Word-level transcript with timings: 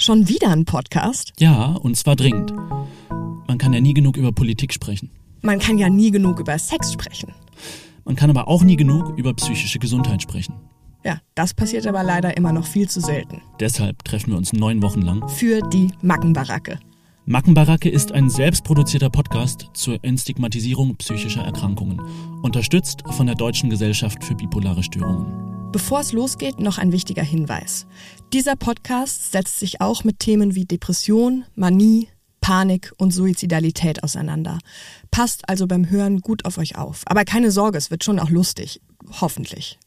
Schon 0.00 0.30
wieder 0.30 0.48
ein 0.48 0.64
Podcast? 0.64 1.34
Ja, 1.38 1.72
und 1.72 1.94
zwar 1.94 2.16
dringend. 2.16 2.54
Man 3.46 3.58
kann 3.58 3.74
ja 3.74 3.82
nie 3.82 3.92
genug 3.92 4.16
über 4.16 4.32
Politik 4.32 4.72
sprechen. 4.72 5.10
Man 5.42 5.58
kann 5.58 5.76
ja 5.76 5.90
nie 5.90 6.10
genug 6.10 6.40
über 6.40 6.58
Sex 6.58 6.94
sprechen. 6.94 7.34
Man 8.06 8.16
kann 8.16 8.30
aber 8.30 8.48
auch 8.48 8.62
nie 8.62 8.76
genug 8.76 9.18
über 9.18 9.34
psychische 9.34 9.78
Gesundheit 9.78 10.22
sprechen. 10.22 10.54
Ja, 11.04 11.18
das 11.34 11.52
passiert 11.52 11.86
aber 11.86 12.02
leider 12.02 12.34
immer 12.38 12.50
noch 12.50 12.66
viel 12.66 12.88
zu 12.88 13.02
selten. 13.02 13.42
Deshalb 13.60 14.02
treffen 14.02 14.30
wir 14.30 14.38
uns 14.38 14.54
neun 14.54 14.80
Wochen 14.80 15.02
lang. 15.02 15.28
Für 15.28 15.60
die 15.68 15.90
Mackenbaracke. 16.00 16.78
Mackenbaracke 17.26 17.90
ist 17.90 18.10
ein 18.10 18.30
selbstproduzierter 18.30 19.10
Podcast 19.10 19.68
zur 19.74 20.02
Entstigmatisierung 20.02 20.96
psychischer 20.96 21.42
Erkrankungen, 21.42 22.00
unterstützt 22.40 23.02
von 23.10 23.26
der 23.26 23.36
Deutschen 23.36 23.68
Gesellschaft 23.68 24.24
für 24.24 24.34
bipolare 24.34 24.82
Störungen. 24.82 25.59
Bevor 25.72 26.00
es 26.00 26.12
losgeht, 26.12 26.58
noch 26.58 26.78
ein 26.78 26.90
wichtiger 26.90 27.22
Hinweis. 27.22 27.86
Dieser 28.32 28.56
Podcast 28.56 29.30
setzt 29.30 29.60
sich 29.60 29.80
auch 29.80 30.02
mit 30.02 30.18
Themen 30.18 30.56
wie 30.56 30.64
Depression, 30.64 31.44
Manie, 31.54 32.08
Panik 32.40 32.92
und 32.98 33.12
Suizidalität 33.12 34.02
auseinander. 34.02 34.58
Passt 35.12 35.48
also 35.48 35.68
beim 35.68 35.88
Hören 35.88 36.22
gut 36.22 36.44
auf 36.44 36.58
euch 36.58 36.76
auf. 36.76 37.02
Aber 37.06 37.24
keine 37.24 37.52
Sorge, 37.52 37.78
es 37.78 37.92
wird 37.92 38.02
schon 38.02 38.18
auch 38.18 38.30
lustig. 38.30 38.80
Hoffentlich. 39.20 39.78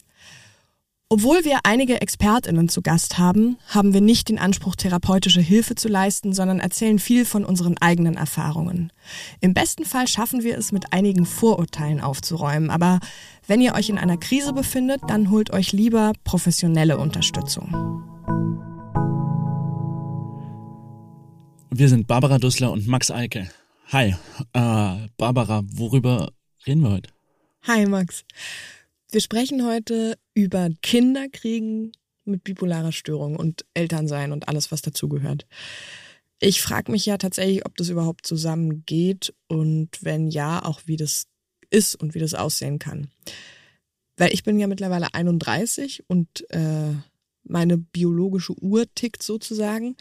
Obwohl 1.09 1.45
wir 1.45 1.59
einige 1.63 2.01
Expertinnen 2.01 2.69
zu 2.69 2.81
Gast 2.81 3.19
haben, 3.19 3.57
haben 3.67 3.93
wir 3.93 4.01
nicht 4.01 4.29
den 4.29 4.39
Anspruch, 4.39 4.75
therapeutische 4.75 5.41
Hilfe 5.41 5.75
zu 5.75 5.87
leisten, 5.87 6.33
sondern 6.33 6.59
erzählen 6.59 6.97
viel 6.97 7.25
von 7.25 7.45
unseren 7.45 7.77
eigenen 7.77 8.15
Erfahrungen. 8.15 8.91
Im 9.39 9.53
besten 9.53 9.85
Fall 9.85 10.07
schaffen 10.07 10.43
wir 10.43 10.57
es, 10.57 10.71
mit 10.71 10.91
einigen 10.91 11.27
Vorurteilen 11.27 12.01
aufzuräumen, 12.01 12.71
aber 12.71 12.99
wenn 13.47 13.61
ihr 13.61 13.73
euch 13.73 13.89
in 13.89 13.97
einer 13.97 14.17
Krise 14.17 14.53
befindet, 14.53 15.01
dann 15.07 15.29
holt 15.29 15.51
euch 15.51 15.71
lieber 15.73 16.13
professionelle 16.23 16.97
Unterstützung. 16.97 17.69
Wir 21.71 21.89
sind 21.89 22.07
Barbara 22.07 22.37
Dussler 22.37 22.71
und 22.71 22.87
Max 22.87 23.11
Eike. 23.11 23.49
Hi, 23.87 24.15
äh, 24.53 25.07
Barbara, 25.17 25.63
worüber 25.65 26.31
reden 26.65 26.81
wir 26.81 26.91
heute? 26.91 27.09
Hi 27.63 27.85
Max. 27.85 28.23
Wir 29.11 29.21
sprechen 29.21 29.65
heute 29.65 30.17
über 30.33 30.69
Kinderkriegen 30.81 31.91
mit 32.25 32.43
bipolarer 32.43 32.91
Störung 32.91 33.35
und 33.35 33.65
Elternsein 33.73 34.31
und 34.31 34.47
alles, 34.47 34.71
was 34.71 34.81
dazugehört. 34.81 35.45
Ich 36.39 36.61
frage 36.61 36.91
mich 36.91 37.05
ja 37.05 37.17
tatsächlich, 37.17 37.65
ob 37.65 37.75
das 37.77 37.89
überhaupt 37.89 38.25
zusammengeht 38.25 39.33
und 39.47 39.89
wenn 40.01 40.27
ja, 40.27 40.63
auch 40.63 40.81
wie 40.85 40.97
das 40.97 41.27
ist 41.73 41.95
und 41.95 42.13
wie 42.13 42.19
das 42.19 42.33
aussehen 42.33 42.79
kann. 42.79 43.07
Weil 44.17 44.33
ich 44.33 44.43
bin 44.43 44.59
ja 44.59 44.67
mittlerweile 44.67 45.13
31 45.13 46.03
und 46.07 46.49
äh, 46.51 46.93
meine 47.43 47.77
biologische 47.77 48.53
Uhr 48.61 48.85
tickt 48.93 49.23
sozusagen. 49.23 49.95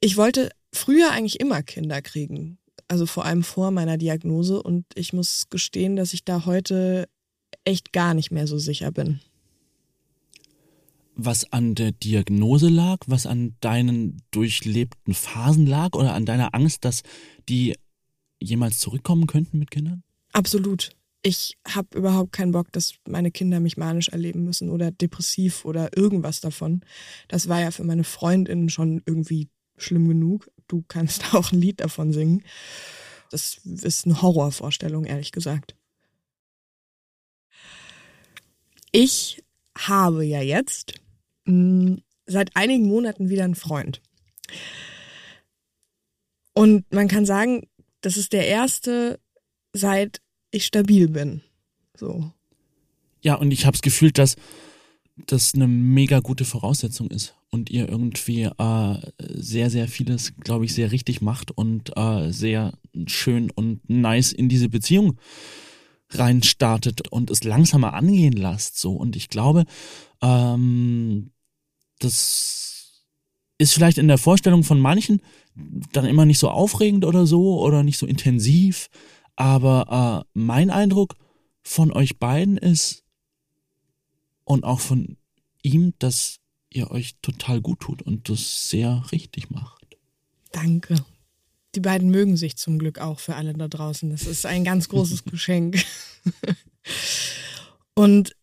Ich 0.00 0.16
wollte 0.16 0.50
früher 0.72 1.12
eigentlich 1.12 1.40
immer 1.40 1.62
Kinder 1.62 2.02
kriegen, 2.02 2.58
also 2.88 3.06
vor 3.06 3.24
allem 3.24 3.44
vor 3.44 3.70
meiner 3.70 3.96
Diagnose 3.96 4.62
und 4.62 4.84
ich 4.94 5.12
muss 5.12 5.48
gestehen, 5.50 5.96
dass 5.96 6.12
ich 6.12 6.24
da 6.24 6.44
heute 6.44 7.08
echt 7.64 7.92
gar 7.92 8.14
nicht 8.14 8.32
mehr 8.32 8.46
so 8.46 8.58
sicher 8.58 8.90
bin. 8.90 9.20
Was 11.14 11.52
an 11.52 11.74
der 11.74 11.92
Diagnose 11.92 12.68
lag, 12.68 12.98
was 13.06 13.26
an 13.26 13.54
deinen 13.60 14.22
durchlebten 14.30 15.14
Phasen 15.14 15.66
lag 15.66 15.94
oder 15.94 16.14
an 16.14 16.24
deiner 16.24 16.54
Angst, 16.54 16.84
dass 16.84 17.02
die 17.48 17.76
jemals 18.40 18.78
zurückkommen 18.78 19.26
könnten 19.26 19.58
mit 19.58 19.70
Kindern? 19.70 20.02
Absolut. 20.32 20.90
Ich 21.22 21.56
habe 21.68 21.96
überhaupt 21.96 22.32
keinen 22.32 22.50
Bock, 22.50 22.72
dass 22.72 22.94
meine 23.06 23.30
Kinder 23.30 23.60
mich 23.60 23.76
manisch 23.76 24.08
erleben 24.08 24.44
müssen 24.44 24.70
oder 24.70 24.90
depressiv 24.90 25.64
oder 25.64 25.96
irgendwas 25.96 26.40
davon. 26.40 26.80
Das 27.28 27.48
war 27.48 27.60
ja 27.60 27.70
für 27.70 27.84
meine 27.84 28.02
Freundinnen 28.02 28.68
schon 28.68 29.02
irgendwie 29.06 29.48
schlimm 29.76 30.08
genug. 30.08 30.50
Du 30.66 30.82
kannst 30.88 31.34
auch 31.34 31.52
ein 31.52 31.60
Lied 31.60 31.80
davon 31.80 32.12
singen. 32.12 32.42
Das 33.30 33.60
ist 33.64 34.04
eine 34.04 34.20
Horrorvorstellung, 34.20 35.04
ehrlich 35.04 35.32
gesagt. 35.32 35.76
Ich 38.90 39.42
habe 39.78 40.24
ja 40.24 40.42
jetzt 40.42 40.94
mh, 41.46 41.52
hm, 41.54 42.02
seit 42.26 42.54
einigen 42.56 42.86
Monaten 42.86 43.28
wieder 43.28 43.44
einen 43.44 43.54
Freund. 43.54 44.02
Und 46.54 46.92
man 46.92 47.08
kann 47.08 47.24
sagen, 47.24 47.66
das 48.02 48.16
ist 48.16 48.32
der 48.32 48.46
erste, 48.46 49.18
seit 49.72 50.20
ich 50.52 50.66
stabil 50.66 51.08
bin. 51.08 51.42
So. 51.96 52.30
Ja, 53.22 53.34
und 53.34 53.50
ich 53.50 53.66
habe 53.66 53.72
das 53.72 53.82
Gefühl, 53.82 54.12
dass 54.12 54.36
das 55.26 55.54
eine 55.54 55.68
mega 55.68 56.20
gute 56.20 56.44
Voraussetzung 56.44 57.10
ist 57.10 57.34
und 57.50 57.70
ihr 57.70 57.88
irgendwie 57.88 58.44
äh, 58.44 59.12
sehr, 59.18 59.70
sehr 59.70 59.88
vieles, 59.88 60.34
glaube 60.36 60.64
ich, 60.64 60.74
sehr 60.74 60.90
richtig 60.90 61.20
macht 61.20 61.50
und 61.50 61.96
äh, 61.96 62.32
sehr 62.32 62.72
schön 63.06 63.50
und 63.50 63.88
nice 63.88 64.32
in 64.32 64.48
diese 64.48 64.68
Beziehung 64.68 65.18
reinstartet 66.10 67.08
und 67.08 67.30
es 67.30 67.44
langsamer 67.44 67.94
angehen 67.94 68.32
lasst. 68.32 68.78
So. 68.78 68.92
Und 68.92 69.16
ich 69.16 69.28
glaube, 69.28 69.64
ähm, 70.22 71.30
das 71.98 73.02
ist 73.58 73.74
vielleicht 73.74 73.98
in 73.98 74.08
der 74.08 74.18
Vorstellung 74.18 74.64
von 74.64 74.80
manchen 74.80 75.20
dann 75.92 76.06
immer 76.06 76.24
nicht 76.24 76.38
so 76.38 76.48
aufregend 76.48 77.04
oder 77.04 77.26
so 77.26 77.60
oder 77.60 77.82
nicht 77.82 77.98
so 77.98 78.06
intensiv. 78.06 78.88
Aber 79.42 80.24
äh, 80.24 80.30
mein 80.34 80.70
Eindruck 80.70 81.16
von 81.64 81.90
euch 81.92 82.20
beiden 82.20 82.56
ist 82.56 83.02
und 84.44 84.62
auch 84.62 84.78
von 84.78 85.16
ihm, 85.64 85.94
dass 85.98 86.36
ihr 86.70 86.92
euch 86.92 87.16
total 87.22 87.60
gut 87.60 87.80
tut 87.80 88.02
und 88.02 88.28
das 88.28 88.68
sehr 88.68 89.04
richtig 89.10 89.50
macht. 89.50 89.84
Danke. 90.52 90.94
Die 91.74 91.80
beiden 91.80 92.10
mögen 92.10 92.36
sich 92.36 92.56
zum 92.56 92.78
Glück 92.78 93.00
auch 93.00 93.18
für 93.18 93.34
alle 93.34 93.52
da 93.52 93.66
draußen. 93.66 94.10
Das 94.10 94.28
ist 94.28 94.46
ein 94.46 94.62
ganz 94.62 94.88
großes 94.88 95.24
Geschenk. 95.24 95.84
Und 97.94 98.36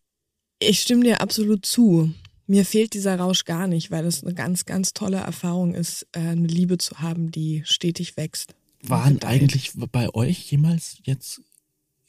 ich 0.58 0.82
stimme 0.82 1.04
dir 1.04 1.22
absolut 1.22 1.64
zu. 1.64 2.12
Mir 2.46 2.66
fehlt 2.66 2.92
dieser 2.92 3.18
Rausch 3.18 3.46
gar 3.46 3.68
nicht, 3.68 3.90
weil 3.90 4.04
es 4.04 4.22
eine 4.22 4.34
ganz, 4.34 4.66
ganz 4.66 4.92
tolle 4.92 5.16
Erfahrung 5.16 5.72
ist, 5.72 6.06
äh, 6.12 6.18
eine 6.18 6.46
Liebe 6.46 6.76
zu 6.76 6.98
haben, 6.98 7.30
die 7.30 7.62
stetig 7.64 8.18
wächst. 8.18 8.54
Waren 8.82 9.22
eigentlich 9.22 9.72
bei 9.92 10.12
euch 10.14 10.50
jemals 10.50 10.98
jetzt 11.04 11.42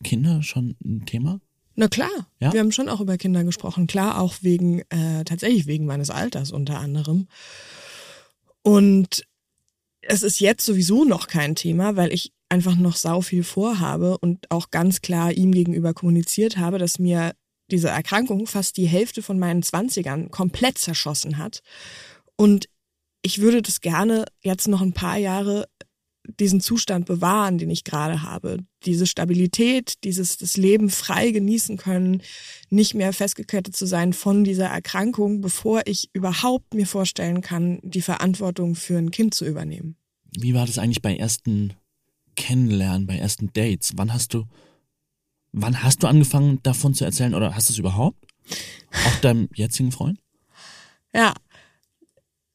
Kinder 0.03 0.41
schon 0.41 0.75
ein 0.83 1.05
Thema? 1.05 1.39
Na 1.75 1.87
klar, 1.87 2.11
ja? 2.39 2.51
wir 2.53 2.59
haben 2.59 2.71
schon 2.71 2.89
auch 2.89 3.01
über 3.01 3.17
Kinder 3.17 3.43
gesprochen. 3.43 3.87
Klar, 3.87 4.19
auch 4.19 4.35
wegen, 4.41 4.81
äh, 4.89 5.23
tatsächlich 5.25 5.67
wegen 5.67 5.85
meines 5.85 6.09
Alters 6.09 6.51
unter 6.51 6.79
anderem. 6.79 7.27
Und 8.61 9.25
es 10.01 10.23
ist 10.23 10.39
jetzt 10.39 10.65
sowieso 10.65 11.05
noch 11.05 11.27
kein 11.27 11.55
Thema, 11.55 11.95
weil 11.95 12.11
ich 12.11 12.33
einfach 12.49 12.75
noch 12.75 12.95
sau 12.95 13.21
viel 13.21 13.43
vorhabe 13.43 14.17
und 14.17 14.51
auch 14.51 14.71
ganz 14.71 15.01
klar 15.01 15.31
ihm 15.31 15.51
gegenüber 15.53 15.93
kommuniziert 15.93 16.57
habe, 16.57 16.77
dass 16.77 16.99
mir 16.99 17.33
diese 17.69 17.87
Erkrankung 17.87 18.47
fast 18.47 18.75
die 18.77 18.87
Hälfte 18.87 19.21
von 19.21 19.39
meinen 19.39 19.63
Zwanzigern 19.63 20.29
komplett 20.29 20.77
zerschossen 20.77 21.37
hat. 21.37 21.61
Und 22.35 22.67
ich 23.21 23.39
würde 23.39 23.61
das 23.61 23.79
gerne 23.81 24.25
jetzt 24.41 24.67
noch 24.67 24.81
ein 24.81 24.93
paar 24.93 25.17
Jahre 25.17 25.67
diesen 26.39 26.61
Zustand 26.61 27.05
bewahren, 27.05 27.57
den 27.57 27.69
ich 27.69 27.83
gerade 27.83 28.21
habe. 28.21 28.59
Diese 28.85 29.07
Stabilität, 29.07 30.03
dieses 30.03 30.37
das 30.37 30.57
Leben 30.57 30.89
frei 30.89 31.31
genießen 31.31 31.77
können, 31.77 32.21
nicht 32.69 32.93
mehr 32.93 33.13
festgekettet 33.13 33.75
zu 33.75 33.85
sein 33.85 34.13
von 34.13 34.43
dieser 34.43 34.67
Erkrankung, 34.67 35.41
bevor 35.41 35.81
ich 35.85 36.09
überhaupt 36.13 36.73
mir 36.73 36.87
vorstellen 36.87 37.41
kann, 37.41 37.79
die 37.83 38.01
Verantwortung 38.01 38.75
für 38.75 38.97
ein 38.97 39.11
Kind 39.11 39.34
zu 39.34 39.46
übernehmen. 39.46 39.96
Wie 40.37 40.53
war 40.53 40.66
das 40.66 40.78
eigentlich 40.78 41.01
bei 41.01 41.16
ersten 41.16 41.73
Kennenlernen, 42.35 43.07
bei 43.07 43.17
ersten 43.17 43.51
Dates? 43.53 43.93
Wann 43.96 44.13
hast 44.13 44.34
du, 44.34 44.46
wann 45.51 45.84
hast 45.84 46.03
du 46.03 46.07
angefangen 46.07 46.59
davon 46.63 46.93
zu 46.93 47.03
erzählen 47.03 47.35
oder 47.35 47.55
hast 47.55 47.69
du 47.69 47.73
es 47.73 47.79
überhaupt? 47.79 48.25
Auch 49.05 49.16
deinem 49.22 49.49
jetzigen 49.53 49.91
Freund? 49.91 50.19
Ja. 51.13 51.34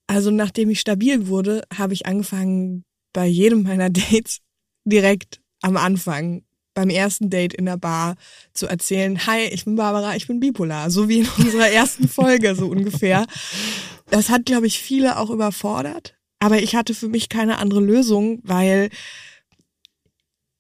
Also 0.06 0.31
nachdem 0.31 0.70
ich 0.70 0.81
stabil 0.81 1.26
wurde, 1.26 1.62
habe 1.75 1.93
ich 1.93 2.06
angefangen, 2.06 2.85
bei 3.17 3.27
jedem 3.27 3.63
meiner 3.63 3.89
Dates 3.91 4.41
direkt 4.85 5.41
am 5.63 5.79
Anfang 5.79 6.43
beim 6.75 6.91
ersten 6.91 7.31
Date 7.31 7.55
in 7.55 7.65
der 7.65 7.79
Bar 7.79 8.17
zu 8.53 8.67
erzählen, 8.67 9.27
hi, 9.27 9.41
ich 9.51 9.65
bin 9.65 9.77
Barbara, 9.77 10.15
ich 10.15 10.27
bin 10.27 10.39
bipolar, 10.39 10.91
so 10.91 11.09
wie 11.09 11.21
in 11.21 11.29
unserer 11.39 11.71
ersten 11.71 12.09
Folge 12.09 12.55
so 12.55 12.67
ungefähr. 12.67 13.27
Das 14.11 14.29
hat, 14.29 14.45
glaube 14.45 14.67
ich, 14.67 14.79
viele 14.79 15.19
auch 15.19 15.31
überfordert, 15.31 16.15
aber 16.41 16.63
ich 16.63 16.77
hatte 16.77 16.93
für 16.93 17.09
mich 17.09 17.31
keine 17.31 17.57
andere 17.57 17.81
Lösung, 17.81 18.41
weil 18.45 18.91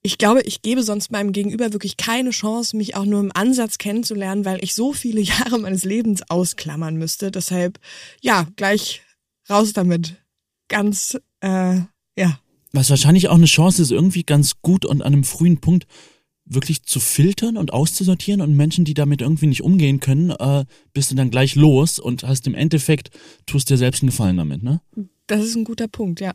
ich 0.02 0.16
glaube, 0.16 0.40
ich 0.42 0.62
gebe 0.62 0.82
sonst 0.82 1.10
meinem 1.10 1.32
Gegenüber 1.32 1.74
wirklich 1.74 1.98
keine 1.98 2.30
Chance, 2.30 2.74
mich 2.74 2.96
auch 2.96 3.04
nur 3.04 3.20
im 3.20 3.32
Ansatz 3.34 3.76
kennenzulernen, 3.76 4.46
weil 4.46 4.64
ich 4.64 4.74
so 4.74 4.94
viele 4.94 5.20
Jahre 5.32 5.58
meines 5.58 5.84
Lebens 5.84 6.22
ausklammern 6.30 6.96
müsste. 6.96 7.30
Deshalb, 7.30 7.78
ja, 8.22 8.46
gleich 8.56 9.02
raus 9.50 9.74
damit. 9.74 10.16
Ganz, 10.68 11.18
äh, 11.40 11.80
ja, 12.16 12.40
was 12.72 12.90
wahrscheinlich 12.90 13.28
auch 13.28 13.36
eine 13.36 13.46
Chance 13.46 13.82
ist, 13.82 13.90
irgendwie 13.90 14.22
ganz 14.22 14.60
gut 14.62 14.84
und 14.84 15.02
an 15.02 15.12
einem 15.12 15.24
frühen 15.24 15.58
Punkt 15.58 15.86
wirklich 16.44 16.84
zu 16.84 17.00
filtern 17.00 17.56
und 17.56 17.72
auszusortieren 17.72 18.40
und 18.40 18.54
Menschen, 18.54 18.84
die 18.84 18.94
damit 18.94 19.20
irgendwie 19.20 19.48
nicht 19.48 19.62
umgehen 19.62 20.00
können, 20.00 20.30
äh, 20.30 20.64
bist 20.92 21.10
du 21.10 21.16
dann 21.16 21.30
gleich 21.30 21.56
los 21.56 21.98
und 21.98 22.22
hast 22.22 22.46
im 22.46 22.54
Endeffekt, 22.54 23.10
tust 23.46 23.68
dir 23.68 23.76
selbst 23.76 24.02
einen 24.02 24.10
Gefallen 24.10 24.36
damit, 24.36 24.62
ne? 24.62 24.80
Das 25.26 25.44
ist 25.44 25.56
ein 25.56 25.64
guter 25.64 25.88
Punkt, 25.88 26.20
ja. 26.20 26.34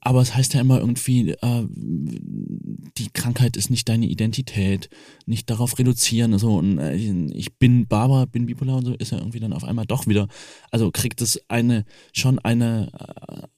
Aber 0.00 0.22
es 0.22 0.34
heißt 0.34 0.54
ja 0.54 0.60
immer 0.60 0.78
irgendwie, 0.78 1.30
äh, 1.30 1.66
die 1.70 3.10
Krankheit 3.12 3.56
ist 3.56 3.70
nicht 3.70 3.88
deine 3.88 4.06
Identität, 4.06 4.88
nicht 5.26 5.50
darauf 5.50 5.78
reduzieren. 5.78 6.38
So, 6.38 6.56
und 6.56 6.78
äh, 6.78 6.96
ich 6.96 7.58
bin 7.58 7.86
Barbara, 7.86 8.24
bin 8.24 8.46
bipolar 8.46 8.78
und 8.78 8.86
so, 8.86 8.94
ist 8.94 9.12
ja 9.12 9.18
irgendwie 9.18 9.40
dann 9.40 9.52
auf 9.52 9.64
einmal 9.64 9.86
doch 9.86 10.06
wieder. 10.06 10.28
Also 10.70 10.90
kriegt 10.90 11.20
es 11.20 11.40
eine 11.48 11.84
schon 12.12 12.38
eine, 12.38 12.90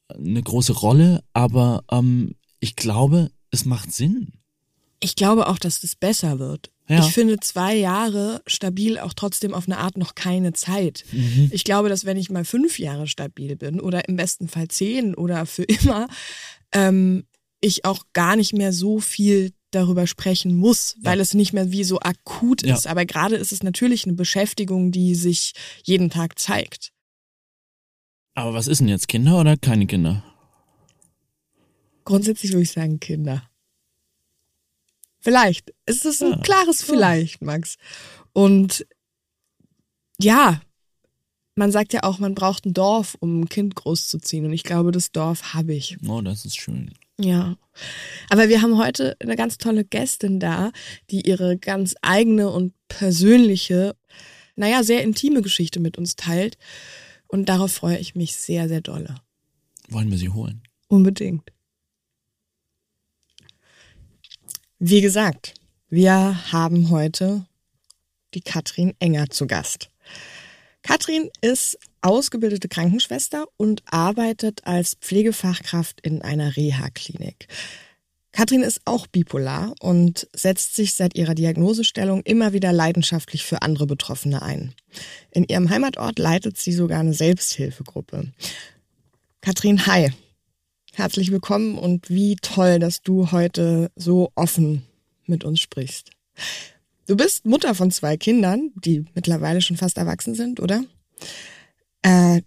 äh, 0.08 0.14
eine 0.14 0.42
große 0.42 0.72
Rolle, 0.72 1.22
aber 1.32 1.84
ähm, 1.90 2.34
ich 2.58 2.76
glaube, 2.76 3.30
es 3.50 3.64
macht 3.64 3.92
Sinn. 3.92 4.32
Ich 5.02 5.16
glaube 5.16 5.48
auch, 5.48 5.58
dass 5.58 5.80
das 5.80 5.96
besser 5.96 6.38
wird. 6.38 6.70
Ja. 6.88 7.00
Ich 7.00 7.12
finde 7.12 7.40
zwei 7.40 7.74
Jahre 7.74 8.40
stabil 8.46 8.98
auch 8.98 9.14
trotzdem 9.14 9.52
auf 9.52 9.66
eine 9.66 9.78
Art 9.78 9.96
noch 9.96 10.14
keine 10.14 10.52
Zeit. 10.52 11.04
Mhm. 11.10 11.50
Ich 11.52 11.64
glaube, 11.64 11.88
dass 11.88 12.04
wenn 12.04 12.16
ich 12.16 12.30
mal 12.30 12.44
fünf 12.44 12.78
Jahre 12.78 13.06
stabil 13.06 13.56
bin 13.56 13.80
oder 13.80 14.08
im 14.08 14.16
besten 14.16 14.46
Fall 14.48 14.68
zehn 14.68 15.14
oder 15.14 15.44
für 15.46 15.64
immer, 15.64 16.06
ähm, 16.72 17.24
ich 17.60 17.84
auch 17.84 18.04
gar 18.12 18.36
nicht 18.36 18.52
mehr 18.52 18.72
so 18.72 19.00
viel 19.00 19.52
darüber 19.70 20.06
sprechen 20.06 20.54
muss, 20.54 20.96
weil 21.00 21.18
ja. 21.18 21.22
es 21.22 21.34
nicht 21.34 21.52
mehr 21.52 21.72
wie 21.72 21.84
so 21.84 21.98
akut 22.00 22.62
ist. 22.62 22.84
Ja. 22.84 22.90
Aber 22.90 23.06
gerade 23.06 23.36
ist 23.36 23.52
es 23.52 23.62
natürlich 23.62 24.04
eine 24.04 24.14
Beschäftigung, 24.14 24.92
die 24.92 25.14
sich 25.14 25.54
jeden 25.82 26.10
Tag 26.10 26.38
zeigt. 26.38 26.92
Aber 28.34 28.54
was 28.54 28.68
ist 28.68 28.78
denn 28.78 28.88
jetzt, 28.88 29.08
Kinder 29.08 29.40
oder 29.40 29.56
keine 29.56 29.86
Kinder? 29.86 30.22
Grundsätzlich 32.04 32.52
würde 32.52 32.62
ich 32.62 32.72
sagen 32.72 33.00
Kinder. 33.00 33.48
Vielleicht. 35.22 35.72
Es 35.86 36.04
ist 36.04 36.22
ein 36.22 36.32
ja. 36.32 36.38
klares 36.38 36.82
Vielleicht, 36.82 37.42
Max. 37.42 37.76
Und 38.32 38.86
ja, 40.18 40.60
man 41.54 41.70
sagt 41.70 41.92
ja 41.92 42.02
auch, 42.02 42.18
man 42.18 42.34
braucht 42.34 42.66
ein 42.66 42.74
Dorf, 42.74 43.16
um 43.20 43.42
ein 43.42 43.48
Kind 43.48 43.74
großzuziehen. 43.76 44.44
Und 44.44 44.52
ich 44.52 44.64
glaube, 44.64 44.90
das 44.90 45.12
Dorf 45.12 45.54
habe 45.54 45.74
ich. 45.74 45.96
Oh, 46.06 46.20
das 46.20 46.44
ist 46.44 46.56
schön. 46.56 46.92
Ja. 47.20 47.56
Aber 48.30 48.48
wir 48.48 48.62
haben 48.62 48.78
heute 48.78 49.16
eine 49.20 49.36
ganz 49.36 49.58
tolle 49.58 49.84
Gästin 49.84 50.40
da, 50.40 50.72
die 51.10 51.26
ihre 51.26 51.56
ganz 51.56 51.94
eigene 52.02 52.50
und 52.50 52.74
persönliche, 52.88 53.94
naja, 54.56 54.82
sehr 54.82 55.02
intime 55.02 55.40
Geschichte 55.40 55.78
mit 55.78 55.98
uns 55.98 56.16
teilt. 56.16 56.58
Und 57.28 57.48
darauf 57.48 57.72
freue 57.72 57.98
ich 57.98 58.14
mich 58.14 58.34
sehr, 58.36 58.68
sehr 58.68 58.80
dolle. 58.80 59.16
Wollen 59.88 60.10
wir 60.10 60.18
sie 60.18 60.30
holen? 60.30 60.62
Unbedingt. 60.88 61.52
Wie 64.84 65.00
gesagt, 65.00 65.54
wir 65.90 66.50
haben 66.50 66.90
heute 66.90 67.46
die 68.34 68.40
Katrin 68.40 68.94
Enger 68.98 69.30
zu 69.30 69.46
Gast. 69.46 69.90
Katrin 70.82 71.30
ist 71.40 71.78
ausgebildete 72.00 72.66
Krankenschwester 72.66 73.46
und 73.56 73.84
arbeitet 73.86 74.66
als 74.66 74.96
Pflegefachkraft 74.96 76.00
in 76.00 76.20
einer 76.20 76.56
Reha-Klinik. 76.56 77.46
Katrin 78.32 78.62
ist 78.62 78.80
auch 78.84 79.06
bipolar 79.06 79.72
und 79.78 80.26
setzt 80.32 80.74
sich 80.74 80.94
seit 80.94 81.16
ihrer 81.16 81.36
Diagnosestellung 81.36 82.22
immer 82.24 82.52
wieder 82.52 82.72
leidenschaftlich 82.72 83.44
für 83.44 83.62
andere 83.62 83.86
Betroffene 83.86 84.42
ein. 84.42 84.74
In 85.30 85.44
ihrem 85.44 85.70
Heimatort 85.70 86.18
leitet 86.18 86.58
sie 86.58 86.72
sogar 86.72 86.98
eine 86.98 87.14
Selbsthilfegruppe. 87.14 88.32
Katrin, 89.42 89.86
hi. 89.86 90.12
Herzlich 90.94 91.32
willkommen 91.32 91.78
und 91.78 92.10
wie 92.10 92.36
toll, 92.36 92.78
dass 92.78 93.00
du 93.00 93.32
heute 93.32 93.90
so 93.96 94.30
offen 94.34 94.82
mit 95.24 95.42
uns 95.42 95.58
sprichst. 95.58 96.10
Du 97.06 97.16
bist 97.16 97.46
Mutter 97.46 97.74
von 97.74 97.90
zwei 97.90 98.18
Kindern, 98.18 98.72
die 98.74 99.06
mittlerweile 99.14 99.62
schon 99.62 99.78
fast 99.78 99.96
erwachsen 99.96 100.34
sind, 100.34 100.60
oder? 100.60 100.84
Äh, 102.02 102.42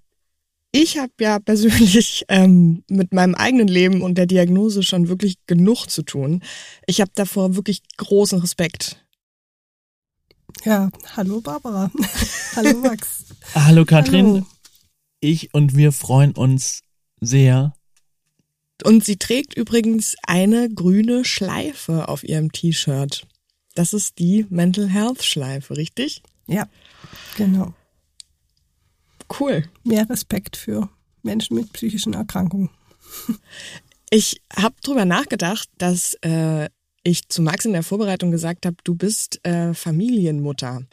ich 0.72 1.00
habe 1.00 1.12
ja 1.20 1.40
persönlich 1.46 2.26
ähm, 2.30 2.84
mit 2.88 3.16
meinem 3.16 3.34
eigenen 3.34 3.68
Leben 3.68 4.04
und 4.04 4.16
der 4.16 4.28
Diagnose 4.28 4.84
schon 4.84 5.08
wirklich 5.08 5.38
genug 5.48 5.88
zu 5.88 6.04
tun. 6.04 6.44
Ich 6.86 7.02
habe 7.02 7.12
davor 7.16 7.56
wirklich 7.56 7.82
großen 7.98 8.40
Respekt. 8.40 9.04
Ja, 10.64 10.92
hallo 11.18 11.42
Barbara. 11.42 11.90
hallo 12.56 12.78
Max. 12.78 13.26
hallo 13.56 13.86
Katrin. 13.86 14.28
Hallo. 14.28 14.46
Ich 15.20 15.52
und 15.56 15.76
wir 15.76 15.92
freuen 15.92 16.34
uns 16.34 16.82
sehr, 17.20 17.74
und 18.84 19.04
sie 19.04 19.18
trägt 19.18 19.56
übrigens 19.56 20.16
eine 20.24 20.70
grüne 20.70 21.26
Schleife 21.26 22.08
auf 22.08 22.24
ihrem 22.24 22.52
T-Shirt. 22.52 23.26
Das 23.74 23.94
ist 23.94 24.20
die 24.20 24.46
Mental 24.50 24.88
Health 24.88 25.24
Schleife, 25.24 25.78
richtig? 25.78 26.22
Ja, 26.48 26.68
genau. 27.38 27.74
Cool. 29.40 29.66
Mehr 29.84 30.10
Respekt 30.10 30.56
für 30.56 30.90
Menschen 31.24 31.56
mit 31.56 31.74
psychischen 31.74 32.14
Erkrankungen. 32.14 32.70
Ich 34.12 34.42
habe 34.56 34.76
drüber 34.84 35.04
nachgedacht, 35.04 35.68
dass 35.78 36.14
äh, 36.22 36.70
ich 37.04 37.28
zu 37.28 37.42
Max 37.42 37.66
in 37.66 37.74
der 37.74 37.84
Vorbereitung 37.84 38.32
gesagt 38.32 38.66
habe, 38.66 38.78
du 38.84 38.96
bist 38.96 39.46
äh, 39.46 39.74
Familienmutter. 39.74 40.84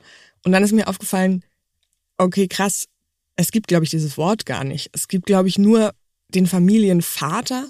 Und 0.44 0.52
dann 0.52 0.64
ist 0.64 0.72
mir 0.72 0.88
aufgefallen, 0.88 1.44
okay, 2.16 2.48
krass, 2.48 2.88
es 3.36 3.52
gibt, 3.52 3.68
glaube 3.68 3.84
ich, 3.84 3.90
dieses 3.90 4.16
Wort 4.16 4.46
gar 4.46 4.64
nicht. 4.64 4.90
Es 4.92 5.08
gibt, 5.08 5.26
glaube 5.26 5.48
ich, 5.48 5.58
nur 5.58 5.94
den 6.34 6.46
Familienvater 6.46 7.68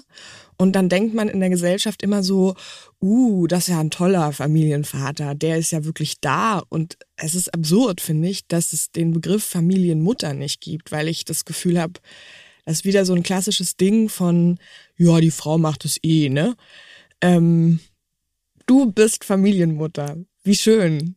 und 0.57 0.73
dann 0.73 0.89
denkt 0.89 1.13
man 1.13 1.29
in 1.29 1.39
der 1.39 1.49
Gesellschaft 1.49 2.01
immer 2.03 2.23
so, 2.23 2.55
uh, 3.01 3.47
das 3.47 3.63
ist 3.63 3.73
ja 3.73 3.79
ein 3.79 3.89
toller 3.89 4.31
Familienvater, 4.31 5.35
der 5.35 5.57
ist 5.57 5.71
ja 5.71 5.83
wirklich 5.83 6.19
da. 6.21 6.61
Und 6.69 6.97
es 7.15 7.35
ist 7.35 7.53
absurd, 7.53 8.01
finde 8.01 8.29
ich, 8.29 8.47
dass 8.47 8.73
es 8.73 8.91
den 8.91 9.11
Begriff 9.11 9.43
Familienmutter 9.43 10.33
nicht 10.33 10.61
gibt, 10.61 10.91
weil 10.91 11.07
ich 11.07 11.25
das 11.25 11.45
Gefühl 11.45 11.79
habe, 11.81 11.93
das 12.65 12.77
ist 12.77 12.85
wieder 12.85 13.05
so 13.05 13.13
ein 13.13 13.23
klassisches 13.23 13.75
Ding 13.75 14.09
von, 14.09 14.57
ja, 14.97 15.19
die 15.19 15.31
Frau 15.31 15.57
macht 15.57 15.85
es 15.85 15.99
eh, 16.01 16.29
ne? 16.29 16.55
Ähm, 17.19 17.79
du 18.65 18.91
bist 18.91 19.25
Familienmutter. 19.25 20.17
Wie 20.43 20.55
schön. 20.55 21.15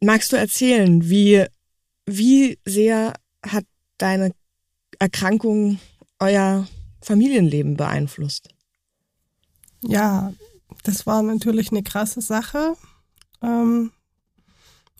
Magst 0.00 0.32
du 0.32 0.36
erzählen, 0.36 1.08
wie, 1.08 1.44
wie 2.04 2.58
sehr 2.64 3.14
hat 3.44 3.64
deine 3.98 4.30
Erkrankung 4.98 5.78
euer 6.18 6.66
Familienleben 7.02 7.76
beeinflusst? 7.76 8.48
Ja, 9.82 10.32
das 10.82 11.06
war 11.06 11.22
natürlich 11.22 11.70
eine 11.70 11.82
krasse 11.82 12.20
Sache. 12.20 12.76
Ähm, 13.42 13.92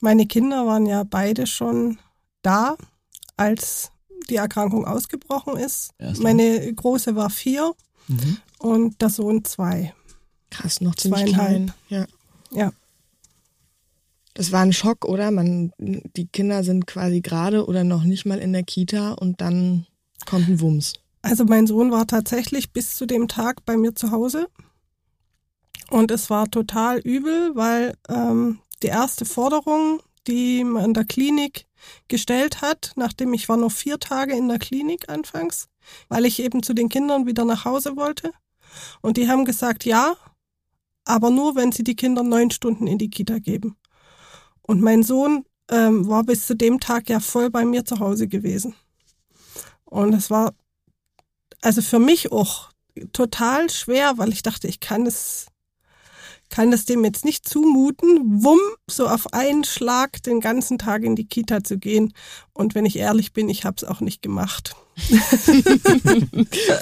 meine 0.01 0.27
Kinder 0.27 0.67
waren 0.67 0.87
ja 0.87 1.05
beide 1.05 1.47
schon 1.47 1.99
da, 2.43 2.77
als 3.37 3.91
die 4.29 4.37
Erkrankung 4.37 4.85
ausgebrochen 4.85 5.57
ist. 5.57 5.91
Erst 5.99 6.23
meine 6.23 6.73
Große 6.73 7.17
war 7.17 7.31
vier 7.31 7.75
mhm. 8.09 8.39
und 8.59 9.01
der 9.01 9.11
Sohn 9.11 9.45
zwei. 9.45 9.95
Krass, 10.51 10.81
noch 10.81 10.95
ziemlich 10.95 11.27
klein. 11.27 11.73
Ja. 11.89 12.07
Ja. 12.51 12.73
Das 14.37 14.53
war 14.53 14.61
ein 14.61 14.75
Schock, 14.75 15.07
oder? 15.07 15.31
Man, 15.31 15.73
die 15.79 16.27
Kinder 16.27 16.63
sind 16.63 16.87
quasi 16.87 17.23
gerade 17.23 17.65
oder 17.65 17.85
noch 17.85 18.05
nicht 18.05 18.27
mal 18.27 18.39
in 18.39 18.53
der 18.53 18.65
Kita 18.65 19.13
und 19.13 19.41
dann 19.41 19.87
kommt 20.27 20.47
ein 20.47 20.61
Wumms. 20.61 20.93
Also 21.23 21.47
mein 21.47 21.67
Sohn 21.67 21.91
war 21.91 22.07
tatsächlich 22.07 22.71
bis 22.71 22.97
zu 22.97 23.07
dem 23.07 23.29
Tag 23.29 23.65
bei 23.65 23.79
mir 23.79 23.95
zu 23.95 24.11
Hause 24.11 24.49
und 25.89 26.11
es 26.11 26.29
war 26.29 26.51
total 26.51 26.99
übel, 26.99 27.57
weil 27.57 27.95
ähm, 28.11 28.59
die 28.83 28.89
erste 28.89 29.25
Forderung, 29.25 30.03
die 30.27 30.65
man 30.65 30.85
in 30.85 30.95
der 30.95 31.07
Klinik 31.07 31.65
gestellt 32.09 32.61
hat, 32.61 32.93
nachdem 32.95 33.33
ich 33.33 33.49
war 33.49 33.57
noch 33.57 33.73
vier 33.73 33.99
Tage 33.99 34.37
in 34.37 34.49
der 34.49 34.59
Klinik 34.59 35.09
anfangs, 35.09 35.71
weil 36.11 36.27
ich 36.27 36.43
eben 36.43 36.63
zu 36.63 36.75
den 36.75 36.91
Kindern 36.91 37.25
wieder 37.25 37.47
nach 37.47 37.65
Hause 37.65 37.97
wollte. 37.97 38.33
Und 39.01 39.17
die 39.17 39.29
haben 39.31 39.47
gesagt, 39.47 39.87
ja, 39.87 40.15
aber 41.07 41.31
nur, 41.31 41.57
wenn 41.57 41.73
sie 41.73 41.85
die 41.85 41.97
Kinder 41.97 42.23
neun 42.23 42.51
Stunden 42.51 42.87
in 42.87 42.99
die 42.99 43.09
Kita 43.09 43.39
geben. 43.39 43.77
Und 44.67 44.83
mein 44.83 45.03
Sohn 45.03 45.45
ähm, 45.71 46.09
war 46.09 46.25
bis 46.25 46.47
zu 46.47 46.57
dem 46.57 46.81
Tag 46.81 47.09
ja 47.09 47.21
voll 47.21 47.51
bei 47.51 47.65
mir 47.65 47.85
zu 47.85 48.01
Hause 48.01 48.29
gewesen. 48.29 48.75
Und 49.85 50.13
es 50.13 50.31
war 50.31 50.55
also 51.63 51.83
für 51.83 51.99
mich 51.99 52.33
auch 52.33 52.71
total 53.13 53.71
schwer, 53.71 54.19
weil 54.19 54.33
ich 54.33 54.43
dachte, 54.43 54.69
ich 54.69 54.81
kann 54.81 55.07
es 55.07 55.47
kann 56.49 56.73
es 56.73 56.85
dem 56.85 57.05
jetzt 57.05 57.25
nicht 57.25 57.49
zumuten, 57.49 58.45
wumm, 58.45 58.61
so 58.89 59.09
auf 59.09 59.33
einen 59.33 59.65
Schlag 59.65 60.23
den 60.23 60.41
ganzen 60.41 60.79
Tag 60.79 61.03
in 61.03 61.17
die 61.17 61.27
Kita 61.27 61.65
zu 61.65 61.77
gehen. 61.77 62.13
Und 62.53 62.75
wenn 62.75 62.87
ich 62.87 62.97
ehrlich 62.97 63.33
bin, 63.33 63.49
ich 63.49 63.65
habe 63.65 63.77
es 63.79 63.85
auch 63.85 64.01
nicht 64.01 64.23
gemacht. 64.23 64.77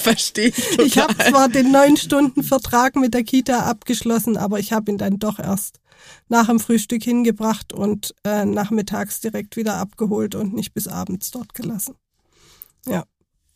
Verstehe 0.00 0.48
ich. 0.48 0.54
Total. 0.54 0.86
Ich 0.86 0.98
habe 0.98 1.16
zwar 1.16 1.48
den 1.48 1.72
neun 1.72 1.96
Stunden 1.96 2.42
Vertrag 2.42 2.94
mit 2.96 3.14
der 3.14 3.24
Kita 3.24 3.60
abgeschlossen, 3.60 4.36
aber 4.36 4.58
ich 4.58 4.72
habe 4.72 4.90
ihn 4.90 4.98
dann 4.98 5.18
doch 5.18 5.38
erst 5.38 5.80
nach 6.28 6.46
dem 6.46 6.60
Frühstück 6.60 7.02
hingebracht 7.02 7.72
und 7.72 8.14
äh, 8.24 8.44
nachmittags 8.44 9.20
direkt 9.20 9.56
wieder 9.56 9.76
abgeholt 9.76 10.34
und 10.34 10.54
nicht 10.54 10.74
bis 10.74 10.88
abends 10.88 11.30
dort 11.30 11.54
gelassen. 11.54 11.94
Ja. 12.86 13.04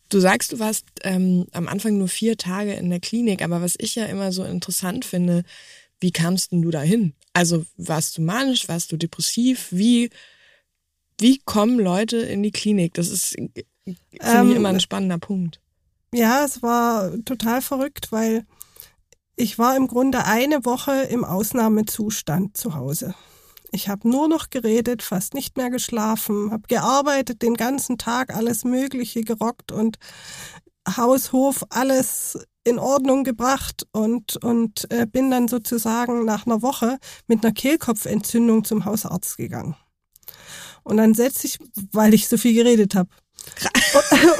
Du 0.09 0.19
sagst, 0.19 0.51
du 0.53 0.59
warst 0.59 0.85
ähm, 1.03 1.45
am 1.51 1.67
Anfang 1.67 1.97
nur 1.97 2.07
vier 2.07 2.35
Tage 2.35 2.73
in 2.73 2.89
der 2.89 2.99
Klinik, 2.99 3.43
aber 3.43 3.61
was 3.61 3.75
ich 3.77 3.93
ja 3.93 4.05
immer 4.05 4.31
so 4.31 4.43
interessant 4.43 5.05
finde, 5.05 5.43
wie 5.99 6.11
kamst 6.11 6.51
denn 6.51 6.61
du 6.61 6.71
dahin? 6.71 7.13
Also 7.33 7.65
warst 7.77 8.17
du 8.17 8.21
manisch, 8.21 8.67
warst 8.67 8.91
du 8.91 8.97
depressiv? 8.97 9.67
Wie, 9.69 10.09
wie 11.19 11.39
kommen 11.45 11.79
Leute 11.79 12.17
in 12.17 12.41
die 12.41 12.51
Klinik? 12.51 12.95
Das 12.95 13.09
ist 13.09 13.35
für 13.35 13.95
ähm, 14.19 14.47
mich 14.47 14.55
immer 14.55 14.69
ein 14.69 14.79
spannender 14.79 15.19
Punkt. 15.19 15.59
Ja, 16.13 16.43
es 16.43 16.63
war 16.63 17.11
total 17.23 17.61
verrückt, 17.61 18.11
weil 18.11 18.45
ich 19.39 19.57
war 19.57 19.77
im 19.77 19.87
Grunde 19.87 20.25
eine 20.25 20.65
Woche 20.65 21.03
im 21.03 21.23
Ausnahmezustand 21.23 22.57
zu 22.57 22.75
Hause. 22.75 23.15
Ich 23.71 23.87
habe 23.87 24.09
nur 24.09 24.27
noch 24.27 24.49
geredet, 24.49 25.01
fast 25.01 25.33
nicht 25.33 25.55
mehr 25.55 25.69
geschlafen, 25.69 26.51
habe 26.51 26.63
gearbeitet 26.67 27.41
den 27.41 27.53
ganzen 27.53 27.97
Tag, 27.97 28.35
alles 28.35 28.65
Mögliche 28.65 29.21
gerockt 29.21 29.71
und 29.71 29.97
Haus, 30.97 31.31
Hof, 31.31 31.63
alles 31.69 32.37
in 32.65 32.79
Ordnung 32.79 33.23
gebracht 33.23 33.87
und, 33.93 34.43
und 34.43 34.91
äh, 34.91 35.05
bin 35.05 35.31
dann 35.31 35.47
sozusagen 35.47 36.25
nach 36.25 36.45
einer 36.45 36.61
Woche 36.61 36.97
mit 37.27 37.45
einer 37.45 37.53
Kehlkopfentzündung 37.53 38.65
zum 38.65 38.83
Hausarzt 38.83 39.37
gegangen. 39.37 39.77
Und 40.83 40.97
dann 40.97 41.13
setze 41.13 41.47
ich, 41.47 41.59
weil 41.93 42.13
ich 42.13 42.27
so 42.27 42.37
viel 42.37 42.55
geredet 42.55 42.93
habe, 42.93 43.09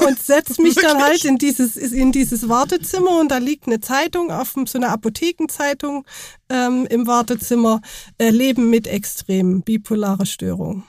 und 0.06 0.22
setz 0.22 0.58
mich 0.58 0.74
dann 0.74 1.02
halt 1.02 1.24
in 1.24 1.38
dieses, 1.38 1.76
in 1.76 2.12
dieses 2.12 2.48
Wartezimmer 2.48 3.18
und 3.18 3.30
da 3.30 3.38
liegt 3.38 3.66
eine 3.66 3.80
Zeitung 3.80 4.30
auf 4.30 4.54
so 4.66 4.78
eine 4.78 4.88
Apothekenzeitung 4.88 6.04
ähm, 6.48 6.86
im 6.88 7.06
Wartezimmer, 7.06 7.80
äh, 8.18 8.30
Leben 8.30 8.70
mit 8.70 8.86
extremen 8.86 9.62
bipolare 9.62 10.26
Störung. 10.26 10.84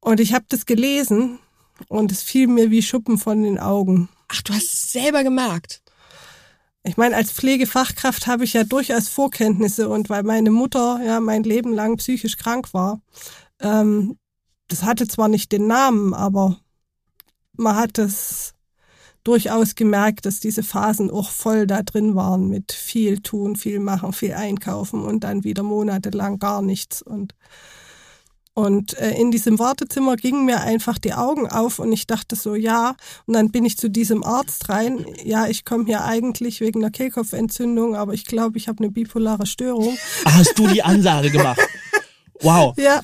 Und 0.00 0.20
ich 0.20 0.34
habe 0.34 0.44
das 0.48 0.66
gelesen 0.66 1.38
und 1.88 2.12
es 2.12 2.22
fiel 2.22 2.46
mir 2.46 2.70
wie 2.70 2.82
Schuppen 2.82 3.18
von 3.18 3.42
den 3.42 3.58
Augen. 3.58 4.08
Ach, 4.28 4.42
du 4.42 4.52
hast 4.52 4.74
es 4.74 4.92
selber 4.92 5.22
gemerkt. 5.24 5.82
Ich 6.86 6.98
meine, 6.98 7.16
als 7.16 7.32
Pflegefachkraft 7.32 8.26
habe 8.26 8.44
ich 8.44 8.52
ja 8.52 8.64
durchaus 8.64 9.08
Vorkenntnisse 9.08 9.88
und 9.88 10.10
weil 10.10 10.22
meine 10.22 10.50
Mutter 10.50 11.00
ja 11.02 11.18
mein 11.20 11.42
Leben 11.42 11.72
lang 11.72 11.96
psychisch 11.96 12.36
krank 12.36 12.74
war, 12.74 13.00
ähm, 13.60 14.18
das 14.74 14.82
hatte 14.82 15.06
zwar 15.06 15.28
nicht 15.28 15.52
den 15.52 15.68
Namen, 15.68 16.14
aber 16.14 16.56
man 17.52 17.76
hat 17.76 17.96
es 17.98 18.54
durchaus 19.22 19.76
gemerkt, 19.76 20.26
dass 20.26 20.40
diese 20.40 20.64
Phasen 20.64 21.12
auch 21.12 21.30
voll 21.30 21.68
da 21.68 21.84
drin 21.84 22.16
waren 22.16 22.48
mit 22.48 22.72
viel 22.72 23.20
tun, 23.20 23.54
viel 23.54 23.78
machen, 23.78 24.12
viel 24.12 24.32
einkaufen 24.32 25.04
und 25.04 25.22
dann 25.22 25.44
wieder 25.44 25.62
monatelang 25.62 26.40
gar 26.40 26.60
nichts 26.60 27.02
und 27.02 27.36
und 28.56 28.96
äh, 28.98 29.12
in 29.12 29.30
diesem 29.30 29.58
Wartezimmer 29.60 30.16
gingen 30.16 30.44
mir 30.44 30.60
einfach 30.60 30.98
die 30.98 31.14
Augen 31.14 31.48
auf 31.48 31.80
und 31.80 31.92
ich 31.92 32.06
dachte 32.06 32.36
so, 32.36 32.54
ja. 32.54 32.94
Und 33.26 33.34
dann 33.34 33.50
bin 33.50 33.64
ich 33.64 33.76
zu 33.76 33.90
diesem 33.90 34.22
Arzt 34.22 34.68
rein. 34.68 35.04
Ja, 35.24 35.48
ich 35.48 35.64
komme 35.64 35.86
hier 35.86 36.04
eigentlich 36.04 36.60
wegen 36.60 36.80
einer 36.80 36.92
Kehlkopfentzündung, 36.92 37.96
aber 37.96 38.14
ich 38.14 38.24
glaube, 38.24 38.56
ich 38.56 38.68
habe 38.68 38.78
eine 38.78 38.92
bipolare 38.92 39.46
Störung. 39.46 39.98
Hast 40.24 40.56
du 40.56 40.68
die 40.68 40.84
Ansage 40.84 41.32
gemacht? 41.32 41.60
Wow. 42.44 42.74
Ja. 42.76 43.02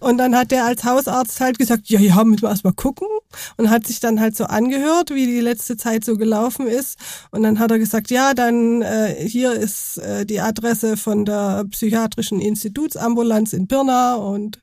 Und 0.00 0.18
dann 0.18 0.36
hat 0.36 0.50
der 0.50 0.64
als 0.64 0.84
Hausarzt 0.84 1.40
halt 1.40 1.58
gesagt, 1.58 1.88
ja, 1.88 1.98
ja, 1.98 2.22
müssen 2.24 2.42
wir 2.42 2.50
erstmal 2.50 2.74
gucken. 2.74 3.08
Und 3.56 3.70
hat 3.70 3.86
sich 3.86 4.00
dann 4.00 4.20
halt 4.20 4.36
so 4.36 4.44
angehört, 4.44 5.10
wie 5.10 5.26
die 5.26 5.40
letzte 5.40 5.76
Zeit 5.76 6.04
so 6.04 6.16
gelaufen 6.16 6.66
ist. 6.66 6.98
Und 7.30 7.42
dann 7.42 7.58
hat 7.58 7.70
er 7.70 7.78
gesagt, 7.78 8.10
ja, 8.10 8.34
dann 8.34 8.82
äh, 8.82 9.26
hier 9.26 9.52
ist 9.52 9.98
äh, 9.98 10.26
die 10.26 10.40
Adresse 10.40 10.96
von 10.96 11.24
der 11.24 11.64
psychiatrischen 11.70 12.40
Institutsambulanz 12.40 13.52
in 13.52 13.66
Pirna 13.66 14.14
und 14.16 14.60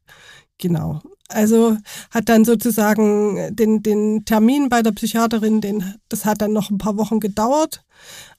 genau. 0.57 1.01
Also 1.27 1.77
hat 2.11 2.29
dann 2.29 2.45
sozusagen 2.45 3.55
den, 3.55 3.81
den 3.81 4.25
Termin 4.25 4.69
bei 4.69 4.81
der 4.81 4.91
Psychiaterin, 4.91 5.61
den, 5.61 5.95
das 6.09 6.25
hat 6.25 6.41
dann 6.41 6.53
noch 6.53 6.69
ein 6.69 6.77
paar 6.77 6.97
Wochen 6.97 7.19
gedauert. 7.19 7.83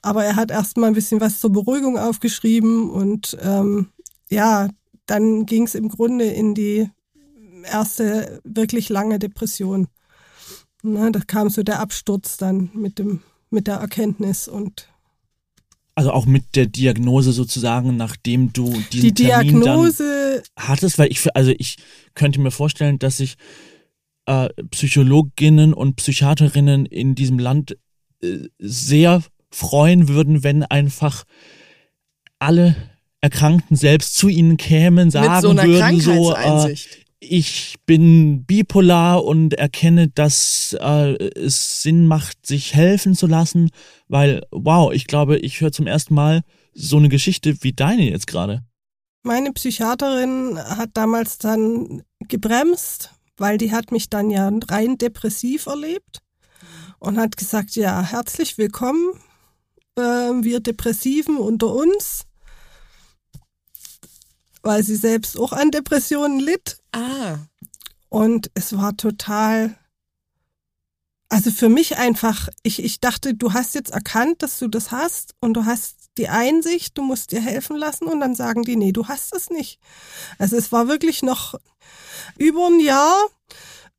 Aber 0.01 0.23
er 0.23 0.35
hat 0.35 0.51
erstmal 0.51 0.89
ein 0.89 0.95
bisschen 0.95 1.21
was 1.21 1.39
zur 1.39 1.51
Beruhigung 1.51 1.97
aufgeschrieben 1.97 2.89
und 2.89 3.37
ähm, 3.41 3.89
ja, 4.29 4.67
dann 5.05 5.45
ging 5.45 5.63
es 5.63 5.75
im 5.75 5.89
Grunde 5.89 6.25
in 6.25 6.55
die 6.55 6.89
erste 7.63 8.41
wirklich 8.43 8.89
lange 8.89 9.19
Depression. 9.19 9.87
Ne, 10.81 11.11
da 11.11 11.19
kam 11.21 11.49
so 11.49 11.63
der 11.63 11.79
Absturz 11.79 12.37
dann 12.37 12.69
mit 12.73 12.99
dem 12.99 13.21
mit 13.49 13.67
der 13.67 13.75
Erkenntnis 13.75 14.47
und 14.47 14.89
also 15.95 16.11
auch 16.11 16.25
mit 16.25 16.55
der 16.55 16.65
Diagnose 16.65 17.31
sozusagen, 17.31 17.95
nachdem 17.97 18.51
du 18.51 18.73
diesen 18.91 19.07
die 19.07 19.13
Diagnose 19.13 20.41
hattest, 20.57 20.97
weil 20.97 21.11
ich 21.11 21.23
also 21.35 21.53
ich 21.57 21.77
könnte 22.15 22.41
mir 22.41 22.51
vorstellen, 22.51 22.97
dass 22.97 23.17
sich 23.17 23.35
äh, 24.25 24.49
Psychologinnen 24.71 25.73
und 25.73 25.95
Psychiaterinnen 25.97 26.85
in 26.87 27.13
diesem 27.13 27.37
Land 27.37 27.77
äh, 28.21 28.47
sehr 28.57 29.23
freuen 29.51 30.07
würden, 30.07 30.43
wenn 30.43 30.63
einfach 30.63 31.25
alle 32.39 32.75
Erkrankten 33.23 33.77
selbst 33.77 34.17
zu 34.17 34.27
ihnen 34.27 34.57
kämen, 34.57 35.09
sagen 35.09 35.41
so 35.41 35.55
würden 35.55 36.01
so, 36.01 36.35
äh, 36.35 36.75
ich 37.21 37.75
bin 37.85 38.43
bipolar 38.43 39.23
und 39.23 39.53
erkenne, 39.53 40.09
dass 40.09 40.75
äh, 40.77 41.13
es 41.39 41.81
Sinn 41.81 42.05
macht, 42.05 42.45
sich 42.45 42.73
helfen 42.73 43.15
zu 43.15 43.25
lassen, 43.25 43.69
weil, 44.09 44.41
wow, 44.51 44.91
ich 44.91 45.07
glaube, 45.07 45.37
ich 45.37 45.61
höre 45.61 45.71
zum 45.71 45.87
ersten 45.87 46.13
Mal 46.13 46.41
so 46.73 46.97
eine 46.97 47.07
Geschichte 47.07 47.63
wie 47.63 47.71
deine 47.71 48.09
jetzt 48.09 48.27
gerade. 48.27 48.65
Meine 49.23 49.53
Psychiaterin 49.53 50.59
hat 50.59 50.89
damals 50.95 51.37
dann 51.37 52.03
gebremst, 52.27 53.11
weil 53.37 53.57
die 53.57 53.71
hat 53.71 53.93
mich 53.93 54.09
dann 54.09 54.29
ja 54.31 54.51
rein 54.67 54.97
depressiv 54.97 55.67
erlebt 55.67 56.19
und 56.99 57.17
hat 57.17 57.37
gesagt, 57.37 57.77
ja, 57.77 58.01
herzlich 58.01 58.57
willkommen, 58.57 59.13
äh, 59.95 60.01
wir 60.01 60.59
Depressiven 60.59 61.37
unter 61.37 61.73
uns 61.73 62.25
weil 64.63 64.83
sie 64.83 64.95
selbst 64.95 65.37
auch 65.37 65.51
an 65.51 65.69
Depressionen 65.69 66.39
litt. 66.39 66.77
Ah. 66.93 67.37
Und 68.09 68.49
es 68.53 68.75
war 68.75 68.97
total, 68.97 69.75
also 71.29 71.51
für 71.51 71.69
mich 71.69 71.97
einfach, 71.97 72.47
ich, 72.63 72.83
ich 72.83 72.99
dachte, 72.99 73.35
du 73.35 73.53
hast 73.53 73.75
jetzt 73.75 73.91
erkannt, 73.91 74.41
dass 74.41 74.57
du 74.59 74.67
das 74.67 74.91
hast 74.91 75.35
und 75.41 75.53
du 75.53 75.65
hast 75.65 75.97
die 76.17 76.29
Einsicht, 76.29 76.97
du 76.97 77.01
musst 77.01 77.31
dir 77.31 77.41
helfen 77.41 77.75
lassen 77.75 78.05
und 78.05 78.19
dann 78.19 78.35
sagen 78.35 78.63
die, 78.63 78.75
nee, 78.75 78.91
du 78.91 79.07
hast 79.07 79.35
es 79.35 79.49
nicht. 79.49 79.79
Also 80.37 80.55
es 80.55 80.71
war 80.71 80.87
wirklich 80.87 81.23
noch 81.23 81.55
über 82.37 82.67
ein 82.67 82.79
Jahr, 82.79 83.17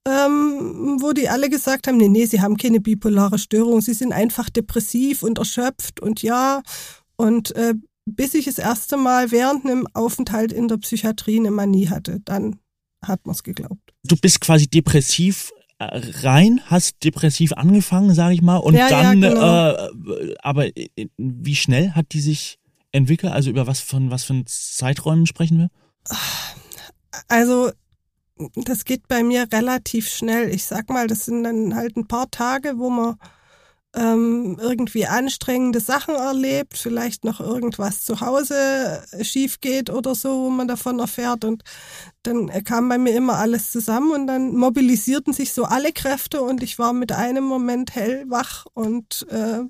ähm, 0.07 0.99
wo 1.01 1.13
die 1.13 1.29
alle 1.29 1.51
gesagt 1.51 1.89
haben, 1.89 1.97
nee, 1.97 2.09
nee, 2.09 2.27
sie 2.27 2.41
haben 2.41 2.57
keine 2.57 2.81
bipolare 2.81 3.39
Störung, 3.39 3.81
sie 3.81 3.95
sind 3.95 4.13
einfach 4.13 4.49
depressiv 4.49 5.23
und 5.23 5.39
erschöpft 5.39 6.01
und 6.01 6.23
ja, 6.23 6.63
und 7.17 7.55
äh, 7.57 7.75
bis 8.07 8.35
ich 8.35 8.47
das 8.47 8.59
erste 8.59 8.97
Mal 8.97 9.31
während 9.31 9.65
einem 9.65 9.87
Aufenthalt 9.95 10.53
in 10.53 10.69
der 10.69 10.77
Psychiatrie 10.79 11.39
eine 11.39 11.51
Manie 11.51 11.89
hatte. 11.89 12.21
Dann 12.21 12.59
hat 13.05 13.27
man 13.27 13.35
es 13.35 13.43
geglaubt. 13.43 13.95
Du 14.05 14.17
bist 14.17 14.41
quasi 14.41 14.67
depressiv 14.67 15.53
äh, 15.79 16.01
rein, 16.23 16.61
hast 16.67 17.03
depressiv 17.05 17.53
angefangen, 17.53 18.15
sage 18.15 18.35
ich 18.35 18.43
mal, 18.43 18.59
und 18.59 18.75
ja, 18.75 18.89
dann, 18.89 19.23
ja, 19.23 19.31
genau. 19.31 20.09
äh, 20.09 20.35
aber 20.43 20.69
wie 21.17 21.57
schnell 21.57 21.93
hat 21.93 22.13
die 22.13 22.21
sich 22.21 22.59
entwickelt? 22.93 23.33
Also 23.33 23.51
über 23.51 23.67
was 23.67 23.81
von 23.81 24.11
was 24.11 24.25
für 24.25 24.45
Zeiträumen 24.47 25.27
sprechen 25.27 25.59
wir? 25.59 25.71
Also 27.29 27.71
das 28.57 28.85
geht 28.85 29.09
bei 29.09 29.23
mir 29.23 29.49
relativ 29.53 30.09
schnell. 30.09 30.49
Ich 30.49 30.65
sag 30.65 30.91
mal, 30.91 31.07
das 31.07 31.25
sind 31.25 31.45
dann 31.45 31.75
halt 31.75 31.97
ein 31.97 32.09
paar 32.09 32.31
Tage, 32.31 32.75
wo 32.79 32.91
man 32.91 33.17
ähm, 33.95 34.59
irgendwie 34.61 35.07
anstrengende 35.07 35.81
Sachen 35.81 36.15
erlebt, 36.15 36.77
vielleicht 36.77 37.25
noch 37.25 37.41
irgendwas 37.41 38.03
zu 38.03 38.21
Hause 38.21 39.03
schief 39.23 39.61
geht 39.61 39.89
oder 39.89 40.15
so, 40.15 40.45
wo 40.45 40.51
man 40.51 40.69
davon 40.69 40.99
erfährt. 40.99 41.45
Und 41.45 41.63
dann 42.25 42.49
kam 42.65 42.89
bei 42.89 42.99
mir 42.99 43.15
immer 43.15 43.39
alles 43.39 43.71
zusammen 43.71 44.11
und 44.13 44.27
dann 44.27 44.55
mobilisierten 44.55 45.33
sich 45.33 45.53
so 45.53 45.65
alle 45.65 45.93
Kräfte 45.93 46.43
und 46.43 46.63
ich 46.63 46.79
war 46.79 46.93
mit 46.93 47.13
einem 47.13 47.45
Moment 47.45 47.95
hellwach 47.95 48.67
und 48.75 49.27
äh, 49.31 49.61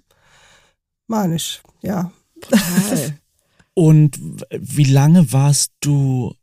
manisch, 1.07 1.63
ja. 1.83 2.11
Total. 2.41 3.19
und 3.75 4.19
wie 4.51 4.85
lange 4.85 5.33
warst 5.33 5.73
du 5.81 6.35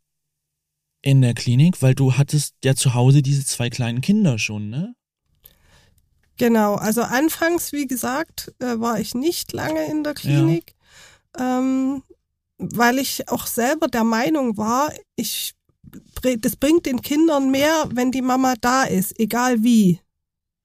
in 1.02 1.22
der 1.22 1.34
Klinik? 1.34 1.82
Weil 1.82 1.96
du 1.96 2.14
hattest 2.14 2.56
ja 2.64 2.76
zu 2.76 2.94
Hause 2.94 3.24
diese 3.24 3.44
zwei 3.44 3.70
kleinen 3.70 4.02
Kinder 4.02 4.38
schon, 4.38 4.70
ne? 4.70 4.94
Genau, 6.42 6.74
also 6.74 7.04
anfangs, 7.04 7.72
wie 7.72 7.86
gesagt, 7.86 8.52
äh, 8.58 8.80
war 8.80 9.00
ich 9.00 9.14
nicht 9.14 9.54
lange 9.54 9.86
in 9.86 10.04
der 10.04 10.16
Klinik, 10.16 10.74
ja. 11.38 11.60
ähm, 11.60 12.02
weil 12.58 12.98
ich 12.98 13.30
auch 13.30 13.46
selber 13.46 13.88
der 13.88 14.04
Meinung 14.04 14.58
war, 14.58 14.92
ich, 15.16 15.54
das 16.24 16.56
bringt 16.56 16.88
den 16.88 17.04
Kindern 17.04 17.52
mehr, 17.52 17.88
wenn 17.94 18.12
die 18.12 18.24
Mama 18.24 18.56
da 18.60 18.86
ist, 18.86 19.20
egal 19.20 19.62
wie. 19.62 20.00